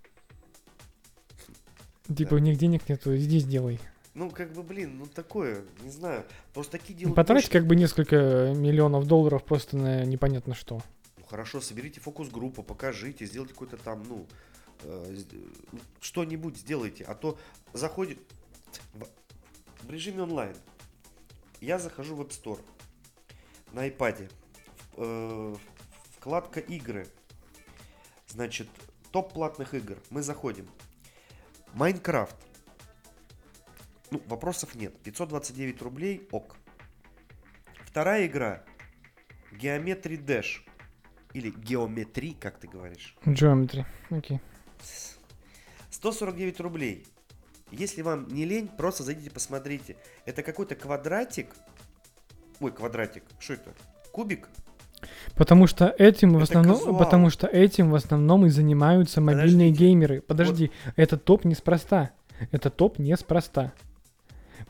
типа, 2.06 2.30
Да. 2.30 2.36
у 2.36 2.38
них 2.38 2.56
денег 2.56 2.88
нету, 2.88 3.14
иди 3.16 3.38
сделай. 3.40 3.78
Ну, 4.18 4.30
как 4.30 4.52
бы, 4.52 4.64
блин, 4.64 4.98
ну 4.98 5.06
такое, 5.06 5.64
не 5.80 5.90
знаю. 5.90 6.24
Просто 6.52 6.72
такие 6.72 6.98
делают... 6.98 7.14
Потратить 7.14 7.50
как 7.50 7.68
бы 7.68 7.76
несколько 7.76 8.52
миллионов 8.52 9.06
долларов 9.06 9.44
просто 9.44 9.76
на 9.76 10.04
непонятно 10.04 10.56
что. 10.56 10.82
Ну, 11.18 11.24
хорошо, 11.24 11.60
соберите 11.60 12.00
фокус-группу, 12.00 12.64
покажите, 12.64 13.26
сделайте 13.26 13.54
какой-то 13.54 13.76
там, 13.76 14.02
ну, 14.08 14.26
э, 14.82 15.18
ну, 15.70 15.78
что-нибудь 16.00 16.56
сделайте. 16.56 17.04
А 17.04 17.14
то 17.14 17.38
заходит 17.72 18.18
в, 18.94 19.06
в 19.86 19.90
режиме 19.90 20.22
онлайн. 20.24 20.56
Я 21.60 21.78
захожу 21.78 22.16
в 22.16 22.20
App 22.22 22.30
Store 22.30 22.60
на 23.72 23.86
iPad. 23.86 24.32
Э, 24.96 25.54
вкладка 26.16 26.58
игры. 26.58 27.06
Значит, 28.26 28.66
топ 29.12 29.32
платных 29.32 29.74
игр. 29.74 29.96
Мы 30.10 30.22
заходим. 30.22 30.68
Майнкрафт. 31.72 32.34
Ну, 34.10 34.22
вопросов 34.26 34.74
нет. 34.74 34.96
529 35.02 35.82
рублей, 35.82 36.26
ок. 36.30 36.56
Вторая 37.84 38.26
игра. 38.26 38.62
Geometry 39.52 40.22
Dash. 40.24 40.60
Или 41.34 41.52
Geometry, 41.52 42.36
как 42.38 42.58
ты 42.58 42.68
говоришь. 42.68 43.14
Geometry. 43.24 43.84
Окей. 44.10 44.40
149 45.90 46.60
рублей. 46.60 47.06
Если 47.70 48.00
вам 48.02 48.28
не 48.28 48.44
лень, 48.44 48.68
просто 48.68 49.02
зайдите 49.02 49.30
посмотрите. 49.30 49.96
Это 50.24 50.42
какой-то 50.42 50.74
квадратик. 50.74 51.48
Ой, 52.60 52.72
квадратик. 52.72 53.24
Что 53.38 53.54
это? 53.54 53.74
Кубик? 54.12 54.48
Потому 55.36 55.66
что 55.66 55.94
этим 55.98 56.32
в 56.34 56.36
Это 56.36 56.44
основном, 56.44 56.76
казуал. 56.76 56.98
потому 56.98 57.30
что 57.30 57.46
этим 57.46 57.90
в 57.90 57.94
основном 57.94 58.46
и 58.46 58.48
занимаются 58.48 59.20
мобильные 59.20 59.68
Подождите. 59.68 59.78
геймеры. 59.84 60.20
Подожди, 60.22 60.72
этот 60.96 61.24
топ 61.24 61.44
неспроста. 61.44 62.10
Это 62.50 62.70
топ 62.70 62.98
неспроста. 62.98 63.72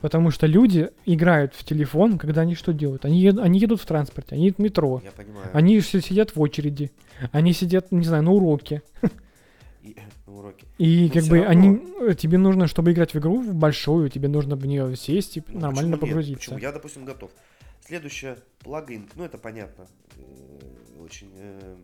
Потому 0.01 0.31
что 0.31 0.47
люди 0.47 0.89
играют 1.05 1.53
в 1.53 1.63
телефон, 1.65 2.17
когда 2.17 2.41
они 2.41 2.55
что 2.55 2.71
делают? 2.73 3.03
Они, 3.05 3.21
ед- 3.21 3.37
они 3.39 3.59
едут 3.59 3.81
в 3.81 3.85
транспорте, 3.85 4.35
они 4.35 4.45
едут 4.45 4.59
в 4.59 4.61
метро, 4.61 5.01
Я 5.03 5.11
понимаю. 5.11 5.49
они 5.53 5.81
си- 5.81 6.01
сидят 6.01 6.35
в 6.35 6.39
очереди, 6.41 6.91
они 7.31 7.51
сидят, 7.53 7.91
не 7.91 8.05
знаю, 8.05 8.23
на 8.23 8.31
уроке. 8.31 8.81
И- 9.83 9.95
на 10.27 10.33
уроке. 10.37 10.65
И 10.77 11.07
Но 11.07 11.13
как 11.13 11.23
бы 11.29 11.37
равно. 11.39 11.49
они, 11.51 11.81
э, 12.11 12.15
тебе 12.15 12.37
нужно, 12.37 12.67
чтобы 12.67 12.91
играть 12.93 13.13
в 13.13 13.17
игру 13.19 13.41
в 13.41 13.53
большую, 13.55 14.09
тебе 14.09 14.27
нужно 14.29 14.55
в 14.55 14.65
нее 14.65 14.95
сесть 14.95 15.37
и 15.37 15.43
Ну, 15.47 15.59
нормально 15.59 15.71
почему 15.73 15.91
нет? 15.91 15.99
погрузиться. 16.01 16.39
Почему? 16.51 16.59
Я, 16.59 16.71
допустим, 16.71 17.05
готов. 17.05 17.31
Следующее, 17.85 18.37
плагин. 18.59 19.09
Ну, 19.15 19.23
это 19.25 19.37
понятно. 19.37 19.87
Э, 20.17 21.01
Очень 21.03 21.31
э, 21.37 21.75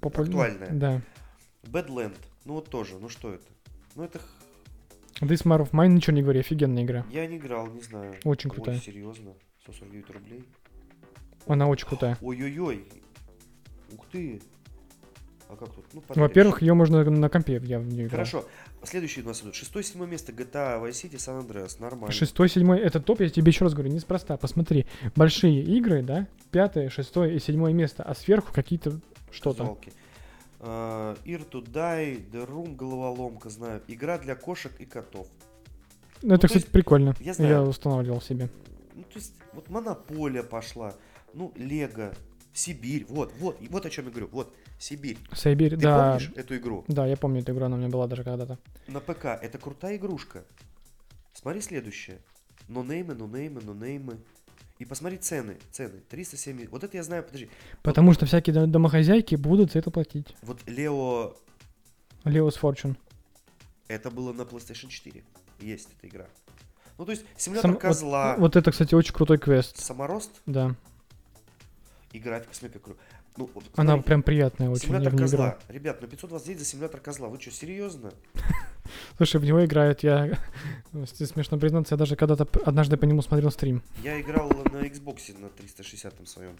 Попу- 0.00 0.22
актуальная. 0.22 0.70
Да. 0.72 1.00
Badland. 1.64 2.14
Ну, 2.44 2.54
вот 2.54 2.68
тоже. 2.70 2.94
Ну, 3.00 3.08
что 3.08 3.32
это? 3.34 3.44
Ну, 3.96 4.04
это... 4.04 4.20
This 5.20 5.44
Mar 5.44 5.60
of 5.60 5.70
Mine, 5.70 5.88
ничего 5.88 6.14
не 6.14 6.22
говори, 6.22 6.40
офигенная 6.40 6.82
игра. 6.82 7.06
Я 7.10 7.26
не 7.26 7.36
играл, 7.36 7.66
не 7.68 7.80
знаю. 7.80 8.14
Очень 8.24 8.50
Ой, 8.50 8.56
крутая. 8.56 8.78
серьезно? 8.78 9.34
149 9.62 10.10
рублей? 10.10 10.44
Она 11.46 11.68
очень 11.68 11.86
крутая. 11.86 12.18
Ой-ой-ой. 12.20 12.84
Ух 13.92 14.06
ты. 14.10 14.40
А 15.48 15.56
как 15.56 15.70
тут? 15.72 15.84
Ну. 15.92 16.02
Во-первых, 16.08 16.62
ее 16.62 16.74
можно 16.74 17.04
на 17.04 17.28
компе, 17.28 17.60
я 17.64 17.78
в 17.78 17.86
нее 17.86 18.06
играл. 18.06 18.24
Хорошо. 18.24 18.44
Следующий 18.82 19.22
у 19.22 19.26
нас 19.26 19.42
идут. 19.42 19.54
Шестое, 19.54 19.84
седьмое 19.84 20.08
место. 20.08 20.32
GTA, 20.32 20.82
Vice 20.82 21.04
City, 21.04 21.14
San 21.14 21.46
Andreas. 21.46 21.80
Нормально. 21.80 22.12
Шестой, 22.12 22.48
седьмой, 22.48 22.80
это 22.80 23.00
топ, 23.00 23.20
я 23.20 23.28
тебе 23.28 23.50
еще 23.50 23.64
раз 23.64 23.74
говорю, 23.74 23.92
неспроста. 23.92 24.36
Посмотри, 24.36 24.86
большие 25.14 25.62
игры, 25.62 26.02
да, 26.02 26.26
пятое, 26.50 26.88
шестое 26.88 27.36
и 27.36 27.38
седьмое 27.38 27.72
место, 27.72 28.02
а 28.02 28.14
сверху 28.14 28.52
какие-то 28.52 29.00
что-то. 29.30 29.58
Казуалки. 29.60 29.92
Ear 30.64 31.48
to 31.50 31.62
Die, 31.62 32.30
The 32.30 32.48
Room, 32.48 32.74
головоломка, 32.76 33.50
знаю. 33.50 33.82
Игра 33.88 34.18
для 34.18 34.34
кошек 34.34 34.72
и 34.78 34.84
котов. 34.86 35.26
Ну, 36.22 36.34
это, 36.34 36.42
то 36.42 36.46
кстати, 36.48 36.62
есть, 36.62 36.72
прикольно. 36.72 37.14
я 37.20 37.26
Я, 37.26 37.34
знаю. 37.34 37.62
устанавливал 37.68 38.20
себе. 38.22 38.48
Ну, 38.94 39.02
то 39.02 39.16
есть, 39.18 39.34
вот 39.52 39.68
Монополия 39.68 40.42
пошла. 40.42 40.94
Ну, 41.34 41.52
Лего, 41.56 42.14
Сибирь. 42.54 43.04
Вот, 43.08 43.32
вот, 43.38 43.58
вот 43.68 43.84
о 43.86 43.90
чем 43.90 44.06
я 44.06 44.10
говорю. 44.10 44.28
Вот, 44.32 44.54
Сибирь. 44.78 45.18
Сайбирь, 45.32 45.70
Ты 45.70 45.82
да. 45.82 46.12
помнишь 46.12 46.32
эту 46.36 46.56
игру? 46.56 46.84
Да, 46.88 47.06
я 47.06 47.16
помню 47.16 47.40
эту 47.40 47.52
игру, 47.52 47.64
она 47.66 47.76
у 47.76 47.78
меня 47.78 47.88
была 47.88 48.06
даже 48.06 48.24
когда-то. 48.24 48.58
На 48.86 49.00
ПК. 49.00 49.24
Это 49.26 49.58
крутая 49.58 49.96
игрушка. 49.96 50.44
Смотри 51.32 51.60
следующее. 51.60 52.20
Нонеймы, 52.68 53.14
нонеймы, 53.14 53.60
нонеймы. 53.60 54.18
И 54.78 54.84
посмотри 54.84 55.18
цены. 55.18 55.56
Цены. 55.70 56.00
307. 56.08 56.68
Вот 56.68 56.82
это 56.82 56.96
я 56.96 57.02
знаю, 57.04 57.22
подожди. 57.22 57.48
Потому 57.82 58.12
что 58.12 58.26
всякие 58.26 58.54
дом- 58.54 58.70
домохозяйки 58.70 59.36
будут 59.36 59.72
за 59.72 59.78
это 59.78 59.90
платить. 59.90 60.34
Вот 60.42 60.58
Лео, 60.66 61.36
Leo's 62.24 62.58
Fortune. 62.60 62.96
это 63.88 64.10
было 64.10 64.32
на 64.32 64.42
PlayStation 64.42 64.88
4. 64.88 65.22
Есть 65.60 65.88
эта 65.96 66.08
игра. 66.08 66.26
Ну, 66.98 67.04
то 67.04 67.12
есть, 67.12 67.24
симулятор 67.36 67.70
Сам- 67.70 67.72
вот- 67.74 67.82
козла, 67.82 68.36
Вот, 68.38 68.56
это, 68.56 68.70
кстати, 68.70 68.94
очень 68.94 69.14
крутой 69.14 69.38
квест. 69.38 69.78
саморост 69.78 70.30
Да. 70.46 70.74
и 72.12 72.18
графика, 72.18 72.54
смотри, 72.54 72.78
как 72.78 72.88
кру- 72.88 72.96
Ну, 73.36 73.50
вот 73.52 73.64
Она 73.74 73.98
прям 73.98 74.22
приятная 74.22 74.70
очень, 74.70 74.82
я 74.82 74.86
Симулятор 74.86 75.12
в 75.12 75.16
нее 75.16 75.26
играл. 75.26 75.50
козла. 75.50 75.58
Ребят, 75.68 75.98
ну 76.00 76.06
529 76.06 76.58
за 76.60 76.64
симулятор 76.64 77.00
козла. 77.00 77.28
Вы 77.28 77.40
что, 77.40 77.50
серьезно? 77.50 78.12
Слушай, 79.16 79.40
в 79.40 79.44
него 79.44 79.64
играют, 79.64 80.04
я... 80.04 80.38
Смешно 81.14 81.58
признаться, 81.58 81.94
я 81.94 81.98
даже 81.98 82.14
когда-то 82.14 82.46
однажды 82.64 82.96
по 82.96 83.04
нему 83.06 83.22
смотрел 83.22 83.50
стрим. 83.50 83.82
Я 84.04 84.20
играл 84.20 84.48
на 84.48 84.84
Xbox 84.86 85.36
на 85.40 85.48
360 85.48 86.28
своем. 86.28 86.56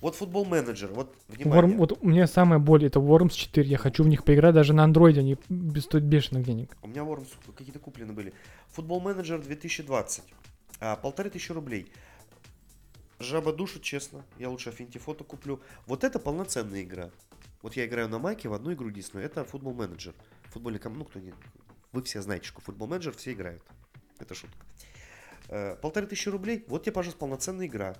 Вот 0.00 0.14
футбол 0.14 0.44
менеджер, 0.44 0.90
вот 0.92 1.14
внимание. 1.28 1.74
Worm, 1.74 1.76
вот 1.76 1.98
у 2.00 2.08
меня 2.08 2.26
самая 2.26 2.58
боль 2.58 2.84
это 2.84 2.98
Worms 3.00 3.32
4. 3.32 3.68
Я 3.68 3.78
хочу 3.78 4.04
в 4.04 4.08
них 4.08 4.24
поиграть 4.24 4.54
даже 4.54 4.72
на 4.72 4.84
андроиде, 4.84 5.20
они 5.20 5.36
стоят 5.80 6.04
бешеных 6.04 6.44
денег. 6.44 6.76
У 6.82 6.88
меня 6.88 7.02
Worms 7.02 7.28
какие-то 7.56 7.78
куплены 7.78 8.12
были. 8.12 8.32
Футбол 8.70 9.00
менеджер 9.00 9.40
2020. 9.40 10.22
А, 10.80 10.96
полторы 10.96 11.30
тысячи 11.30 11.50
рублей. 11.50 11.90
Жаба 13.20 13.52
душу, 13.52 13.80
честно. 13.80 14.24
Я 14.38 14.48
лучше 14.48 14.70
Affinity 14.70 14.98
фото 14.98 15.24
куплю. 15.24 15.60
Вот 15.86 16.04
это 16.04 16.18
полноценная 16.18 16.82
игра. 16.82 17.10
Вот 17.62 17.74
я 17.76 17.84
играю 17.86 18.08
на 18.08 18.18
майке 18.18 18.48
в 18.48 18.52
одну 18.52 18.72
игру 18.72 18.88
единственную. 18.88 19.26
Это 19.26 19.44
футбол 19.44 19.74
менеджер. 19.74 20.14
Футбольный 20.50 20.78
ком... 20.78 20.96
Ну, 20.96 21.04
кто 21.04 21.18
не... 21.18 21.32
Вы 21.92 22.02
все 22.02 22.22
знаете, 22.22 22.46
что 22.46 22.60
футбол 22.60 22.86
менеджер 22.86 23.12
все 23.16 23.32
играют. 23.32 23.62
Это 24.20 24.34
шутка. 24.34 24.56
Э, 25.48 25.76
Полторы 25.80 26.06
тысячи 26.06 26.28
рублей. 26.28 26.64
Вот 26.68 26.84
тебе, 26.84 26.92
пожалуйста, 26.92 27.18
полноценная 27.18 27.66
игра. 27.66 27.96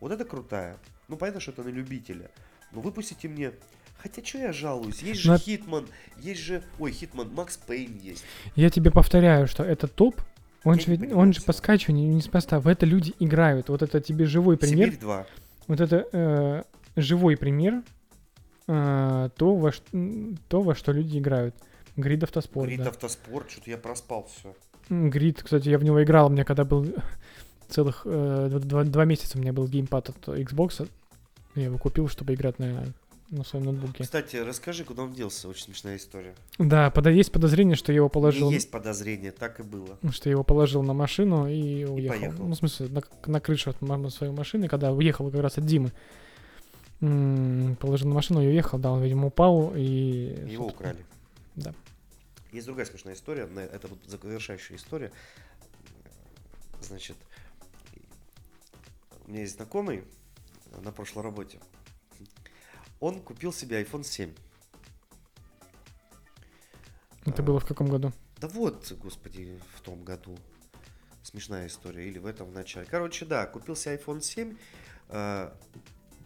Вот 0.00 0.12
это 0.12 0.24
крутая. 0.24 0.78
Ну, 1.08 1.16
понятно, 1.16 1.40
что 1.40 1.52
это 1.52 1.62
на 1.62 1.68
любителя. 1.68 2.30
Но 2.72 2.80
выпустите 2.82 3.28
мне... 3.28 3.52
Хотя, 3.98 4.24
что 4.24 4.38
я 4.38 4.52
жалуюсь? 4.52 5.02
Есть 5.02 5.20
же 5.20 5.30
На- 5.30 5.38
Hitman, 5.38 5.86
есть 6.18 6.40
же... 6.40 6.62
Ой, 6.78 6.90
Hitman, 6.90 7.32
Max 7.34 7.56
Payne 7.58 7.98
есть. 7.98 8.24
Я 8.56 8.70
тебе 8.70 8.90
повторяю, 8.90 9.46
что 9.46 9.62
это 9.62 9.88
топ, 9.88 10.20
он 10.64 10.74
Я 10.74 10.80
же, 10.80 10.90
ведь- 10.96 11.12
он 11.12 11.32
же 11.32 11.42
по 11.42 11.52
скачиванию 11.52 12.14
неспроста. 12.14 12.60
В 12.60 12.66
это 12.68 12.86
люди 12.86 13.14
играют. 13.18 13.68
Вот 13.68 13.82
это 13.82 14.00
тебе 14.00 14.26
живой 14.26 14.56
пример. 14.56 14.88
Сибирь 14.88 15.00
2. 15.00 15.26
Вот 15.68 15.80
это 15.80 16.06
э, 16.12 16.62
живой 16.96 17.36
пример 17.36 17.82
э, 18.68 19.28
то, 19.36 19.56
во, 19.56 19.70
то, 20.48 20.62
во 20.62 20.74
что 20.74 20.92
люди 20.92 21.18
играют. 21.18 21.54
Grid 21.96 22.22
Autosport, 22.24 22.68
Grid 22.68 22.82
да. 22.82 22.88
Autosport, 22.90 23.50
что-то 23.50 23.70
я 23.70 23.78
проспал 23.78 24.28
все. 24.34 24.54
Grid, 24.88 25.42
кстати, 25.42 25.68
я 25.68 25.78
в 25.78 25.84
него 25.84 26.02
играл, 26.02 26.26
у 26.26 26.30
меня 26.30 26.44
когда 26.44 26.64
был 26.64 26.86
целых 27.68 28.02
э, 28.04 28.48
два- 28.62 28.84
два 28.84 29.04
месяца 29.04 29.38
у 29.38 29.40
меня 29.40 29.52
был 29.52 29.66
геймпад 29.68 30.08
от 30.10 30.28
Xbox. 30.28 30.88
Я 31.54 31.64
его 31.64 31.78
купил, 31.78 32.08
чтобы 32.08 32.34
играть 32.34 32.58
на, 32.58 32.84
на 33.30 33.44
своем 33.44 33.66
ноутбуке. 33.66 34.02
Кстати, 34.04 34.36
расскажи, 34.36 34.84
куда 34.84 35.02
он 35.04 35.12
делся. 35.12 35.48
Очень 35.48 35.64
смешная 35.64 35.96
история. 35.96 36.34
Да, 36.58 36.90
пода- 36.90 37.10
есть 37.10 37.30
подозрение, 37.30 37.76
что 37.76 37.92
его 37.92 38.08
положил. 38.08 38.48
Не 38.48 38.54
есть 38.54 38.70
подозрение, 38.70 39.30
так 39.30 39.60
и 39.60 39.62
было. 39.62 39.98
Что 40.10 40.28
я 40.28 40.32
его 40.32 40.44
положил 40.44 40.82
на 40.82 40.92
машину 40.92 41.46
и 41.48 41.84
уехал. 41.84 42.18
поехал. 42.18 42.44
Ну, 42.44 42.54
в 42.54 42.56
смысле, 42.56 42.88
на, 42.88 43.02
на 43.26 43.40
крышу 43.40 43.70
от 43.70 44.12
своей 44.12 44.32
машины, 44.32 44.68
когда 44.68 44.92
уехал 44.92 45.30
как 45.30 45.40
раз 45.40 45.58
от 45.58 45.66
Димы. 45.66 45.92
Положил 47.00 48.08
на 48.08 48.14
машину 48.14 48.42
и 48.42 48.48
уехал, 48.48 48.78
да, 48.78 48.90
он, 48.90 49.02
видимо, 49.02 49.28
упал 49.28 49.72
и... 49.74 50.36
Его 50.50 50.66
украли. 50.66 51.04
Да. 51.56 51.72
Есть 52.52 52.66
другая 52.66 52.84
смешная 52.84 53.14
история. 53.14 53.48
Это 53.72 53.88
вот 53.88 53.98
завершающая 54.06 54.76
история. 54.76 55.12
Значит, 56.82 57.16
у 59.26 59.30
меня 59.30 59.42
есть 59.42 59.56
знакомый 59.56 60.02
на 60.82 60.92
прошлой 60.92 61.22
работе. 61.22 61.58
Он 63.00 63.20
купил 63.20 63.52
себе 63.52 63.82
iPhone 63.82 64.04
7. 64.04 64.32
Это 67.26 67.42
А, 67.42 67.44
было 67.44 67.60
в 67.60 67.66
каком 67.66 67.88
году? 67.88 68.12
Да 68.38 68.48
вот, 68.48 68.92
господи, 69.00 69.58
в 69.74 69.80
том 69.80 70.02
году. 70.04 70.36
Смешная 71.22 71.66
история. 71.66 72.06
Или 72.08 72.18
в 72.18 72.26
этом 72.26 72.48
в 72.48 72.52
начале. 72.52 72.86
Короче, 72.86 73.24
да, 73.26 73.46
купил 73.46 73.76
себе 73.76 73.96
iPhone 73.96 74.20
7. 74.20 74.56
э, 75.08 75.50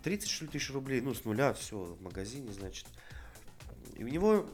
30 0.03 0.29
что 0.29 0.45
ли, 0.45 0.51
тысяч 0.51 0.70
рублей. 0.72 1.01
Ну, 1.01 1.14
с 1.14 1.25
нуля, 1.25 1.53
все, 1.55 1.79
в 1.79 2.03
магазине, 2.03 2.53
значит. 2.53 2.87
И 3.97 4.05
у 4.05 4.09
него... 4.09 4.47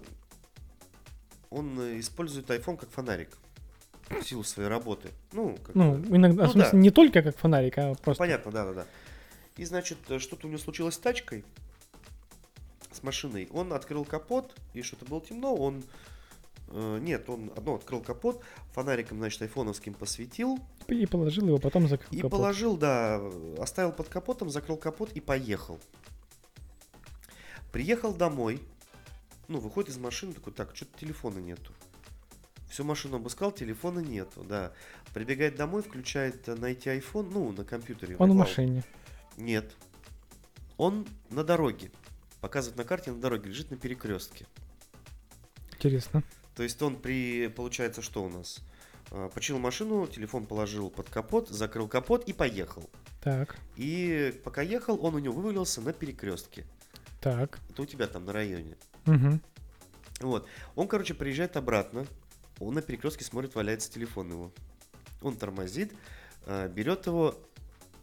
Он 1.50 1.78
э, 1.80 1.98
использует 2.00 2.48
iPhone 2.50 2.76
как 2.76 2.90
фонарик. 2.90 3.36
В 4.08 4.22
силу 4.22 4.42
своей 4.44 4.68
работы. 4.68 5.10
Ну, 5.32 5.56
как 5.64 5.74
Ну, 5.74 5.96
иногда, 6.16 6.44
ну 6.44 6.48
в 6.48 6.52
смысле, 6.52 6.72
да. 6.72 6.78
не 6.78 6.90
только 6.90 7.22
как 7.22 7.36
фонарик, 7.36 7.78
а 7.78 7.94
просто... 7.94 8.18
Понятно, 8.18 8.50
да, 8.50 8.64
да, 8.64 8.72
да. 8.72 8.86
И, 9.56 9.64
значит, 9.64 9.98
э, 10.08 10.18
что-то 10.18 10.46
у 10.46 10.50
него 10.50 10.58
случилось 10.60 10.94
с 10.94 10.98
тачкой, 10.98 11.44
с 13.00 13.02
машиной. 13.02 13.48
Он 13.52 13.72
открыл 13.72 14.04
капот, 14.04 14.54
и 14.74 14.82
что-то 14.82 15.06
было 15.06 15.20
темно, 15.20 15.54
он 15.54 15.82
э, 16.68 16.98
нет, 17.00 17.28
он 17.28 17.50
одно 17.56 17.76
открыл 17.76 18.00
капот, 18.00 18.42
фонариком, 18.72 19.18
значит, 19.18 19.42
айфоновским 19.42 19.94
посветил, 19.94 20.58
И 20.88 21.06
положил 21.06 21.46
его, 21.46 21.58
потом 21.58 21.88
закрыл 21.88 22.08
и 22.12 22.16
капот. 22.16 22.30
положил, 22.30 22.76
да, 22.76 23.20
оставил 23.58 23.92
под 23.92 24.08
капотом, 24.08 24.50
закрыл 24.50 24.76
капот 24.76 25.12
и 25.12 25.20
поехал. 25.20 25.78
Приехал 27.72 28.12
домой, 28.12 28.60
ну, 29.48 29.60
выходит 29.60 29.90
из 29.90 29.98
машины, 29.98 30.32
такой, 30.32 30.52
так, 30.52 30.74
что-то 30.74 30.98
телефона 30.98 31.38
нету. 31.38 31.72
Всю 32.68 32.84
машину 32.84 33.16
обыскал, 33.16 33.50
телефона 33.50 33.98
нету, 33.98 34.44
да. 34.44 34.72
Прибегает 35.12 35.56
домой, 35.56 35.82
включает 35.82 36.48
э, 36.48 36.54
найти 36.54 36.88
iPhone, 36.90 37.30
ну, 37.32 37.50
на 37.52 37.64
компьютере. 37.64 38.16
Он 38.18 38.30
в 38.30 38.34
машине. 38.34 38.84
Нет. 39.36 39.72
Он 40.76 41.06
на 41.30 41.42
дороге. 41.42 41.90
Показывает 42.40 42.76
на 42.78 42.84
карте 42.84 43.12
на 43.12 43.20
дороге, 43.20 43.50
лежит 43.50 43.70
на 43.70 43.76
перекрестке. 43.76 44.46
Интересно. 45.72 46.22
То 46.54 46.62
есть 46.62 46.80
он 46.82 46.96
при, 46.96 47.48
получается, 47.48 48.02
что 48.02 48.22
у 48.24 48.28
нас? 48.28 48.60
А, 49.10 49.28
Починил 49.28 49.60
машину, 49.60 50.06
телефон 50.06 50.46
положил 50.46 50.90
под 50.90 51.08
капот, 51.08 51.48
закрыл 51.48 51.88
капот 51.88 52.24
и 52.28 52.32
поехал. 52.32 52.88
Так, 53.22 53.56
И 53.76 54.40
пока 54.44 54.62
ехал, 54.62 55.04
он 55.04 55.14
у 55.14 55.18
него 55.18 55.34
вывалился 55.34 55.80
на 55.80 55.92
перекрестке. 55.92 56.64
так. 57.20 57.58
Это 57.70 57.82
у 57.82 57.86
тебя 57.86 58.06
там 58.06 58.24
на 58.24 58.32
районе. 58.32 58.76
Угу. 59.06 59.40
Вот. 60.20 60.48
Он, 60.74 60.88
короче, 60.88 61.14
приезжает 61.14 61.56
обратно. 61.56 62.06
Он 62.58 62.74
на 62.74 62.82
перекрестке 62.82 63.24
смотрит, 63.24 63.54
валяется 63.54 63.90
телефон 63.90 64.30
его. 64.30 64.52
Он 65.22 65.36
тормозит, 65.36 65.92
а, 66.46 66.68
берет 66.68 67.06
его 67.06 67.38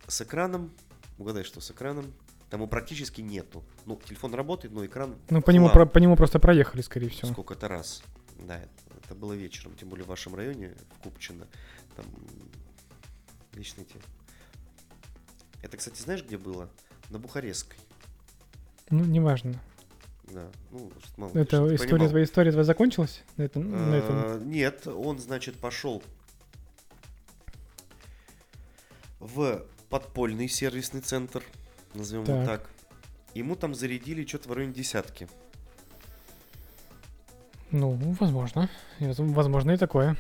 с 0.08 0.22
экраном. 0.22 0.72
Угадай, 1.18 1.44
что 1.44 1.62
с 1.62 1.72
экраном? 1.72 2.14
Там 2.50 2.62
его 2.62 2.68
практически 2.68 3.22
нету. 3.22 3.64
Ну, 3.86 4.00
телефон 4.06 4.34
работает, 4.34 4.74
но 4.74 4.86
экран 4.86 5.18
Ну, 5.30 5.42
по 5.42 5.52
нему, 5.52 5.70
про- 5.70 5.86
по 5.86 5.98
нему 5.98 6.16
просто 6.16 6.40
проехали, 6.40 6.82
скорее 6.82 7.10
всего. 7.10 7.32
сколько-то 7.32 7.68
раз. 7.68 8.04
Да, 8.40 8.62
это, 9.04 9.16
было 9.16 9.34
вечером, 9.34 9.76
тем 9.76 9.90
более 9.90 10.06
в 10.06 10.08
вашем 10.10 10.36
районе, 10.36 10.76
в 10.98 11.04
Купчино. 11.04 11.48
Там 11.96 12.06
вечно 13.54 13.82
эти... 13.82 13.96
Это, 15.62 15.76
кстати, 15.76 16.00
знаешь, 16.02 16.24
где 16.24 16.38
было? 16.38 16.70
На 17.10 17.20
Бухарестской. 17.20 17.78
Ну, 18.90 19.04
неважно. 19.04 19.60
Да. 20.32 20.50
Ну, 20.72 20.92
мало 21.18 21.32
Это 21.32 21.58
история, 21.76 21.78
понимал. 21.92 22.10
твоя 22.10 22.26
история 22.26 22.52
твоя 22.52 22.64
закончилась? 22.66 23.24
На 23.38 23.44
этом, 23.44 23.72
на 23.72 23.96
этом? 23.96 24.16
А, 24.16 24.40
Нет, 24.40 24.86
он, 24.88 25.20
значит, 25.20 25.58
пошел 25.58 26.04
в 29.20 29.66
подпольный 29.90 30.48
сервисный 30.48 31.02
центр, 31.02 31.44
назовем 31.98 32.24
его 32.24 32.46
Так. 32.46 32.62
так. 32.62 32.70
Ему 33.34 33.56
там 33.56 33.76
зарядили 33.76 34.26
что-то 34.26 34.50
в 34.50 34.54
районе 34.54 34.74
десятки. 34.74 35.28
Ну, 37.72 37.94
возможно. 38.20 38.70
Возможно 39.00 39.72
и 39.72 39.78
такое. 39.78 40.16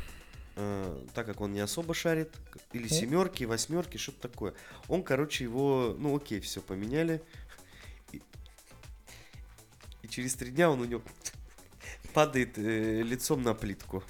Э, 0.56 1.06
так 1.14 1.26
как 1.26 1.40
он 1.42 1.54
не 1.54 1.60
особо 1.60 1.94
шарит, 1.94 2.36
или 2.74 2.88
семерки, 2.88 3.44
восьмерки, 3.44 3.98
что-то 3.98 4.28
такое. 4.28 4.54
Он, 4.88 5.04
короче, 5.04 5.44
его, 5.44 5.96
ну 5.98 6.16
окей, 6.16 6.40
все 6.40 6.62
поменяли. 6.62 7.22
И, 8.12 8.22
и 10.02 10.08
через 10.08 10.34
три 10.34 10.52
дня 10.52 10.70
он 10.70 10.82
у 10.82 10.86
него 10.86 11.02
падает 12.14 12.58
э, 12.58 13.02
лицом 13.04 13.44
на 13.44 13.54
плитку. 13.54 14.04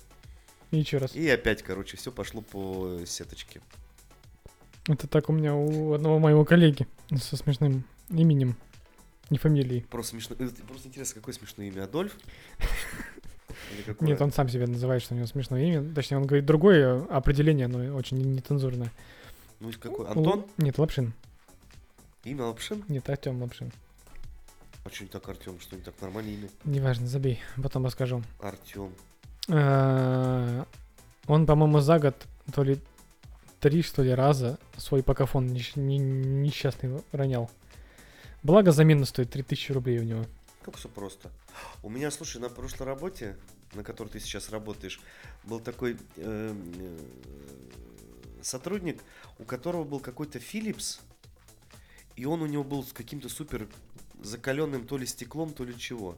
И 0.72 0.80
еще 0.80 0.98
раз. 0.98 1.16
И 1.16 1.30
опять, 1.30 1.64
короче, 1.64 1.98
все 1.98 2.12
пошло 2.12 2.42
по 2.42 3.02
сеточке. 3.06 3.62
Это 4.88 5.08
так 5.08 5.30
у 5.30 5.34
меня 5.34 5.54
у 5.56 5.94
одного 5.94 6.20
моего 6.20 6.46
коллеги 6.46 6.88
со 7.20 7.36
смешным 7.38 7.84
именем. 8.10 8.56
Не 9.30 9.38
фамилией. 9.38 9.82
Просто 9.90 10.12
смешно. 10.12 10.36
э, 10.40 10.48
Просто 10.68 10.88
интересно, 10.88 11.16
какое 11.16 11.34
смешное 11.34 11.68
имя? 11.68 11.84
Адольф? 11.84 12.16
Нет, 14.00 14.22
он 14.22 14.32
сам 14.32 14.48
себя 14.48 14.68
называет, 14.68 15.02
что 15.02 15.14
у 15.14 15.18
него 15.18 15.28
смешное 15.28 15.62
имя. 15.66 15.94
Точнее, 15.94 16.18
он 16.18 16.26
говорит 16.26 16.46
другое 16.46 17.04
определение, 17.10 17.68
но 17.68 17.96
очень 17.96 18.18
нецензурное. 18.18 18.92
Ну, 19.60 19.72
какой? 19.80 20.08
Антон? 20.08 20.40
Л- 20.40 20.50
Нет, 20.58 20.78
Лапшин. 20.78 21.14
Имя 22.24 22.46
Лапшин? 22.46 22.84
Нет, 22.88 23.10
Артем 23.10 23.42
Лапшин. 23.42 23.72
А 24.86 24.90
что 24.90 25.04
не 25.04 25.10
так 25.10 25.28
Артем? 25.28 25.60
Что 25.60 25.76
не 25.76 25.82
так 25.82 25.96
нормальное 26.02 26.34
имя? 26.34 26.50
Неважно, 26.64 27.08
забей, 27.08 27.42
потом 27.62 27.86
расскажу. 27.86 28.24
Артем. 28.40 28.92
Э, 29.50 30.64
Он, 31.26 31.46
по-моему, 31.46 31.80
за 31.82 32.00
год 32.00 32.16
то 32.54 32.64
ли 32.64 32.80
три, 33.60 33.82
что 33.82 34.04
ли, 34.04 34.12
раза 34.14 34.58
свой 34.78 35.04
покафон 35.04 35.48
несчастный 35.48 37.04
ронял. 37.12 37.50
Благо 38.44 38.72
замена 38.72 39.06
стоит 39.06 39.32
3000 39.32 39.72
рублей 39.72 40.00
у 40.00 40.04
него. 40.04 40.26
Как 40.62 40.76
все 40.78 40.90
просто. 40.90 41.32
У 41.84 41.90
меня, 41.90 42.12
слушай, 42.12 42.40
на 42.40 42.50
прошлой 42.50 42.86
работе, 42.86 43.36
на 43.74 43.84
которой 43.84 44.10
ты 44.10 44.20
сейчас 44.20 44.50
работаешь, 44.50 45.00
был 45.44 45.60
такой 45.60 45.98
э, 46.18 46.56
э, 46.80 46.98
сотрудник, 48.42 49.02
у 49.40 49.44
которого 49.44 49.84
был 49.84 50.00
какой-то 50.00 50.40
Philips, 50.40 51.00
и 52.16 52.26
он 52.26 52.42
у 52.42 52.46
него 52.46 52.64
был 52.64 52.84
с 52.84 52.94
каким-то 52.94 53.30
супер 53.30 53.68
закаленным 54.22 54.86
то 54.88 54.98
ли 54.98 55.06
стеклом, 55.06 55.54
то 55.54 55.64
ли 55.64 55.78
чего. 55.78 56.18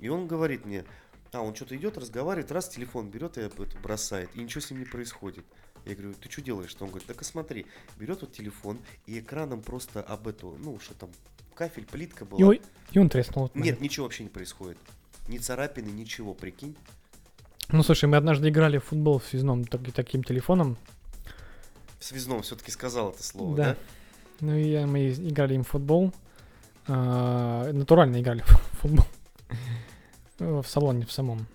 И 0.00 0.08
он 0.08 0.26
говорит 0.26 0.64
мне, 0.64 0.84
а, 1.32 1.40
он 1.40 1.54
что-то 1.54 1.76
идет, 1.76 1.96
разговаривает, 1.96 2.52
раз 2.52 2.68
телефон 2.68 3.08
берет 3.08 3.38
и 3.38 3.48
бросает, 3.82 4.30
и 4.34 4.40
ничего 4.40 4.60
с 4.60 4.70
ним 4.70 4.80
не 4.80 4.86
происходит. 4.86 5.44
Я 5.84 5.94
говорю, 5.94 6.14
ты 6.14 6.30
что 6.30 6.42
делаешь? 6.42 6.74
Он 6.80 6.88
говорит, 6.88 7.06
так 7.06 7.20
и 7.20 7.24
смотри, 7.24 7.66
берет 7.98 8.20
вот 8.20 8.32
телефон 8.32 8.78
и 9.06 9.18
экраном 9.18 9.62
просто 9.62 10.00
об 10.02 10.28
эту, 10.28 10.56
ну, 10.60 10.78
что 10.80 10.94
там, 10.94 11.10
кафель, 11.54 11.84
плитка 11.86 12.24
была. 12.24 12.40
И, 12.40 12.44
ой, 12.44 12.62
и 12.92 12.98
он 12.98 13.08
треснул. 13.08 13.50
Нет, 13.54 13.80
ничего 13.80 14.04
вообще 14.06 14.22
не 14.22 14.28
происходит. 14.28 14.78
Ни 15.28 15.38
царапины, 15.38 15.88
ничего, 15.88 16.34
прикинь. 16.34 16.76
Ну, 17.68 17.82
слушай, 17.82 18.04
мы 18.08 18.16
однажды 18.16 18.48
играли 18.48 18.78
в 18.78 18.84
футбол 18.84 19.18
в 19.18 19.24
связном 19.26 19.64
так- 19.64 19.92
таким 19.92 20.22
телефоном. 20.22 20.76
В 21.98 22.04
связном 22.04 22.42
все-таки 22.42 22.70
сказал 22.70 23.10
это 23.10 23.22
слово, 23.22 23.56
Да. 23.56 23.64
да? 23.64 23.76
Ну 24.40 24.56
и 24.56 24.68
я- 24.68 24.86
мы 24.86 25.10
играли 25.12 25.54
им 25.54 25.64
в 25.64 25.68
футбол. 25.68 26.12
А, 26.88 27.70
натурально 27.72 28.20
играли 28.20 28.42
в 28.72 28.78
футбол. 28.78 29.06
В 30.38 30.64
салоне 30.64 31.06
в 31.06 31.12
самом. 31.12 31.46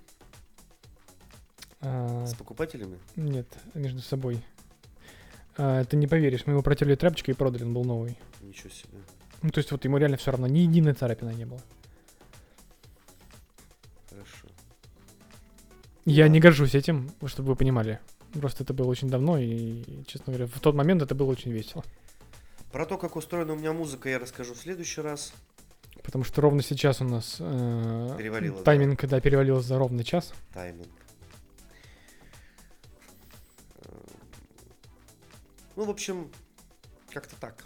А, 1.82 2.26
С 2.26 2.34
покупателями? 2.34 2.98
Нет, 3.16 3.48
между 3.74 4.02
собой. 4.02 4.44
А, 5.58 5.84
ты 5.86 5.96
не 5.98 6.08
поверишь, 6.08 6.46
мы 6.46 6.54
его 6.54 6.62
протерли 6.64 6.96
тряпочкой 6.96 7.34
и 7.34 7.38
продали, 7.38 7.64
он 7.64 7.74
был 7.74 7.84
новый. 7.84 8.18
Ничего 8.42 8.70
себе. 8.70 8.98
Ну, 9.44 9.50
то 9.52 9.60
есть 9.60 9.72
вот 9.72 9.84
ему 9.86 9.98
реально 9.98 10.18
все 10.18 10.32
равно, 10.32 10.48
ни 10.48 10.60
единой 10.60 10.94
царапины 10.94 11.32
не 11.34 11.46
было. 11.46 11.62
Хорошо. 14.10 14.48
Я 16.06 16.26
Да. 16.26 16.30
не 16.30 16.40
горжусь 16.40 16.76
этим, 16.76 17.12
чтобы 17.26 17.50
вы 17.50 17.56
понимали. 17.56 18.00
Просто 18.34 18.64
это 18.64 18.74
было 18.74 18.88
очень 18.88 19.10
давно, 19.10 19.38
и, 19.38 19.84
честно 20.06 20.34
говоря, 20.34 20.48
в 20.48 20.60
тот 20.60 20.76
момент 20.76 21.02
это 21.02 21.16
было 21.16 21.32
очень 21.32 21.52
весело. 21.52 21.84
Про 22.72 22.86
то, 22.86 22.98
как 22.98 23.16
устроена 23.16 23.54
у 23.54 23.56
меня 23.56 23.74
музыка, 23.74 24.10
я 24.10 24.20
расскажу 24.20 24.54
в 24.54 24.58
следующий 24.58 25.02
раз. 25.02 25.34
Потому 26.04 26.24
что 26.24 26.42
ровно 26.42 26.62
сейчас 26.62 27.02
у 27.02 27.06
нас 27.06 27.38
э, 27.40 28.16
Перевалило, 28.18 28.58
да. 28.58 28.64
тайминг, 28.64 29.00
когда 29.00 29.20
перевалил 29.20 29.60
за 29.62 29.78
ровный 29.78 30.04
час. 30.04 30.34
Тайминг. 30.54 30.88
Ну, 35.78 35.86
в 35.86 35.92
общем, 35.92 36.32
как-то 37.12 37.36
так. 37.36 37.64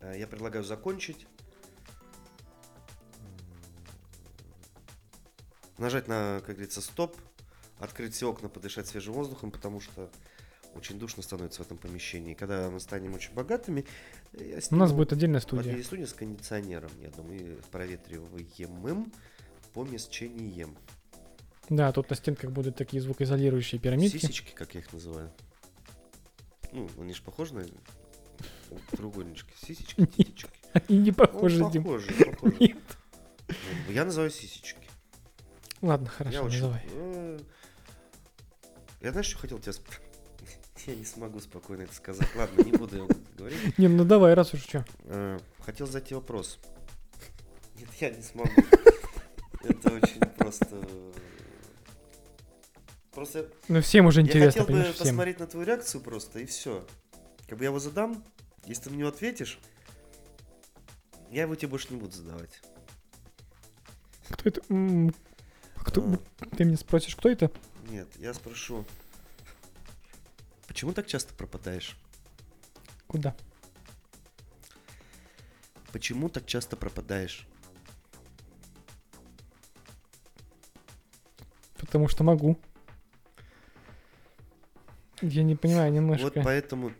Э, 0.00 0.18
Я 0.18 0.26
предлагаю 0.26 0.64
закончить. 0.64 1.26
Нажать 5.76 6.08
на, 6.08 6.40
как 6.46 6.56
говорится, 6.56 6.80
стоп, 6.80 7.14
открыть 7.78 8.14
все 8.14 8.30
окна, 8.30 8.48
подышать 8.48 8.86
свежим 8.86 9.12
воздухом, 9.12 9.50
потому 9.50 9.80
что 9.80 10.10
очень 10.74 10.98
душно 10.98 11.22
становится 11.22 11.62
в 11.62 11.66
этом 11.66 11.76
помещении. 11.76 12.32
Когда 12.32 12.70
мы 12.70 12.80
станем 12.80 13.12
очень 13.12 13.34
богатыми, 13.34 13.84
э, 14.32 14.42
я 14.42 14.52
У 14.52 14.54
нас 14.56 14.64
сниму 14.68 14.94
будет 14.94 15.12
отдельная 15.12 15.40
студия. 15.40 15.60
отдельную 15.64 15.84
студию 15.84 16.06
с 16.06 16.14
кондиционером, 16.14 16.90
я 17.02 17.10
думаю, 17.10 17.58
и 17.58 17.60
проветриваемым 17.70 19.12
помещением. 19.74 20.78
Да, 21.68 21.92
тут 21.92 22.08
на 22.08 22.16
стенках 22.16 22.52
будут 22.52 22.76
такие 22.76 23.02
звукоизолирующие 23.02 23.78
пирамидки. 23.78 24.16
Сисечки, 24.16 24.52
как 24.54 24.72
я 24.74 24.80
их 24.80 24.90
называю. 24.94 25.30
Ну, 26.72 26.88
они 27.00 27.12
же 27.12 27.22
похожи 27.22 27.54
на 27.54 27.64
треугольнички. 28.90 29.52
Сисечки, 29.64 30.08
сисечки. 30.16 30.48
Они 30.72 30.98
не 30.98 31.10
Ну, 31.10 31.16
похожи, 31.16 31.70
Дим. 31.70 31.84
похожи, 31.84 32.12
похожи. 32.12 32.56
Нет. 32.60 32.76
Ну, 33.48 33.92
Я 33.92 34.04
называю 34.04 34.30
сисечки. 34.30 34.88
Ладно, 35.82 36.06
Я 36.06 36.10
хорошо, 36.10 36.42
очень... 36.44 36.60
называй. 36.62 36.82
э, 36.92 37.38
Я 39.02 39.10
знаешь, 39.12 39.26
что 39.26 39.38
хотел 39.38 39.58
тебя 39.58 39.72
спросить? 39.72 40.02
Я 40.86 40.94
не 40.96 41.04
смогу 41.04 41.40
спокойно 41.40 41.82
это 41.82 41.94
сказать. 41.94 42.28
Ладно, 42.36 42.62
не 42.62 42.72
буду 42.72 42.96
я 42.96 43.06
говорить. 43.36 43.78
Не, 43.78 43.88
ну 43.88 44.04
давай, 44.04 44.34
раз 44.34 44.54
уж 44.54 44.62
что. 44.62 44.84
Э, 45.04 45.38
Хотел 45.60 45.86
задать 45.86 46.06
тебе 46.06 46.16
вопрос. 46.16 46.58
Нет, 47.76 47.88
я 48.00 48.10
не 48.10 48.22
смогу. 48.22 48.50
Это 49.62 49.90
очень 49.94 50.20
просто... 50.38 50.80
Просто 53.22 53.48
Ну 53.68 53.80
всем 53.80 54.06
уже 54.06 54.20
я 54.20 54.26
интересно, 54.26 54.62
хотел 54.62 54.76
бы 54.76 54.82
всем. 54.82 54.94
посмотреть 54.98 55.38
на 55.38 55.46
твою 55.46 55.64
реакцию 55.64 56.00
просто, 56.00 56.40
и 56.40 56.44
все. 56.44 56.84
Как 57.46 57.56
бы 57.56 57.62
я 57.62 57.68
его 57.68 57.78
задам, 57.78 58.24
если 58.64 58.88
ты 58.88 58.96
него 58.96 59.10
ответишь, 59.10 59.60
я 61.30 61.42
его 61.42 61.54
тебе 61.54 61.68
больше 61.68 61.86
не 61.94 62.00
буду 62.00 62.10
задавать. 62.16 62.60
Кто 64.28 64.48
это? 64.48 64.60
Кто, 65.76 66.02
А, 66.40 66.46
ты 66.56 66.64
меня 66.64 66.76
спросишь, 66.76 67.14
кто 67.14 67.28
это? 67.28 67.52
нет, 67.88 68.08
я 68.16 68.34
спрошу. 68.34 68.84
Почему 70.66 70.92
так 70.92 71.06
часто 71.06 71.32
пропадаешь? 71.32 71.96
Куда? 73.06 73.36
Почему 75.92 76.28
так 76.28 76.44
часто 76.46 76.76
пропадаешь? 76.76 77.46
Потому 81.76 82.08
что 82.08 82.24
могу. 82.24 82.58
Я 85.22 85.42
не 85.42 85.56
понимаю 85.56 85.92
немножко. 85.92 86.24
Вот 86.24 86.34
поэтому 86.44 86.92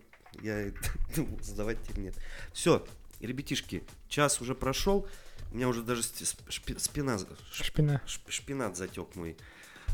я 0.42 0.70
думал, 1.16 1.38
задавать 1.42 1.82
тебе 1.82 2.02
нет. 2.04 2.14
Все, 2.52 2.86
ребятишки, 3.20 3.82
час 4.08 4.40
уже 4.40 4.54
прошел. 4.54 5.06
У 5.50 5.56
меня 5.56 5.68
уже 5.68 5.82
даже 5.82 6.00
шпи- 6.00 6.78
спина, 6.78 7.18
Шпина. 7.52 8.00
шпинат 8.28 8.76
затек 8.76 9.14
мой 9.16 9.36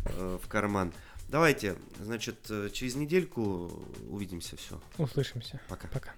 э, 0.05 0.39
в 0.43 0.47
карман. 0.49 0.93
Давайте, 1.29 1.77
значит, 2.01 2.37
э, 2.49 2.71
через 2.73 2.95
недельку 2.95 3.73
увидимся. 4.09 4.57
Все, 4.57 4.81
Услышимся. 4.99 5.61
пока. 5.69 5.89
Пока. 5.89 6.13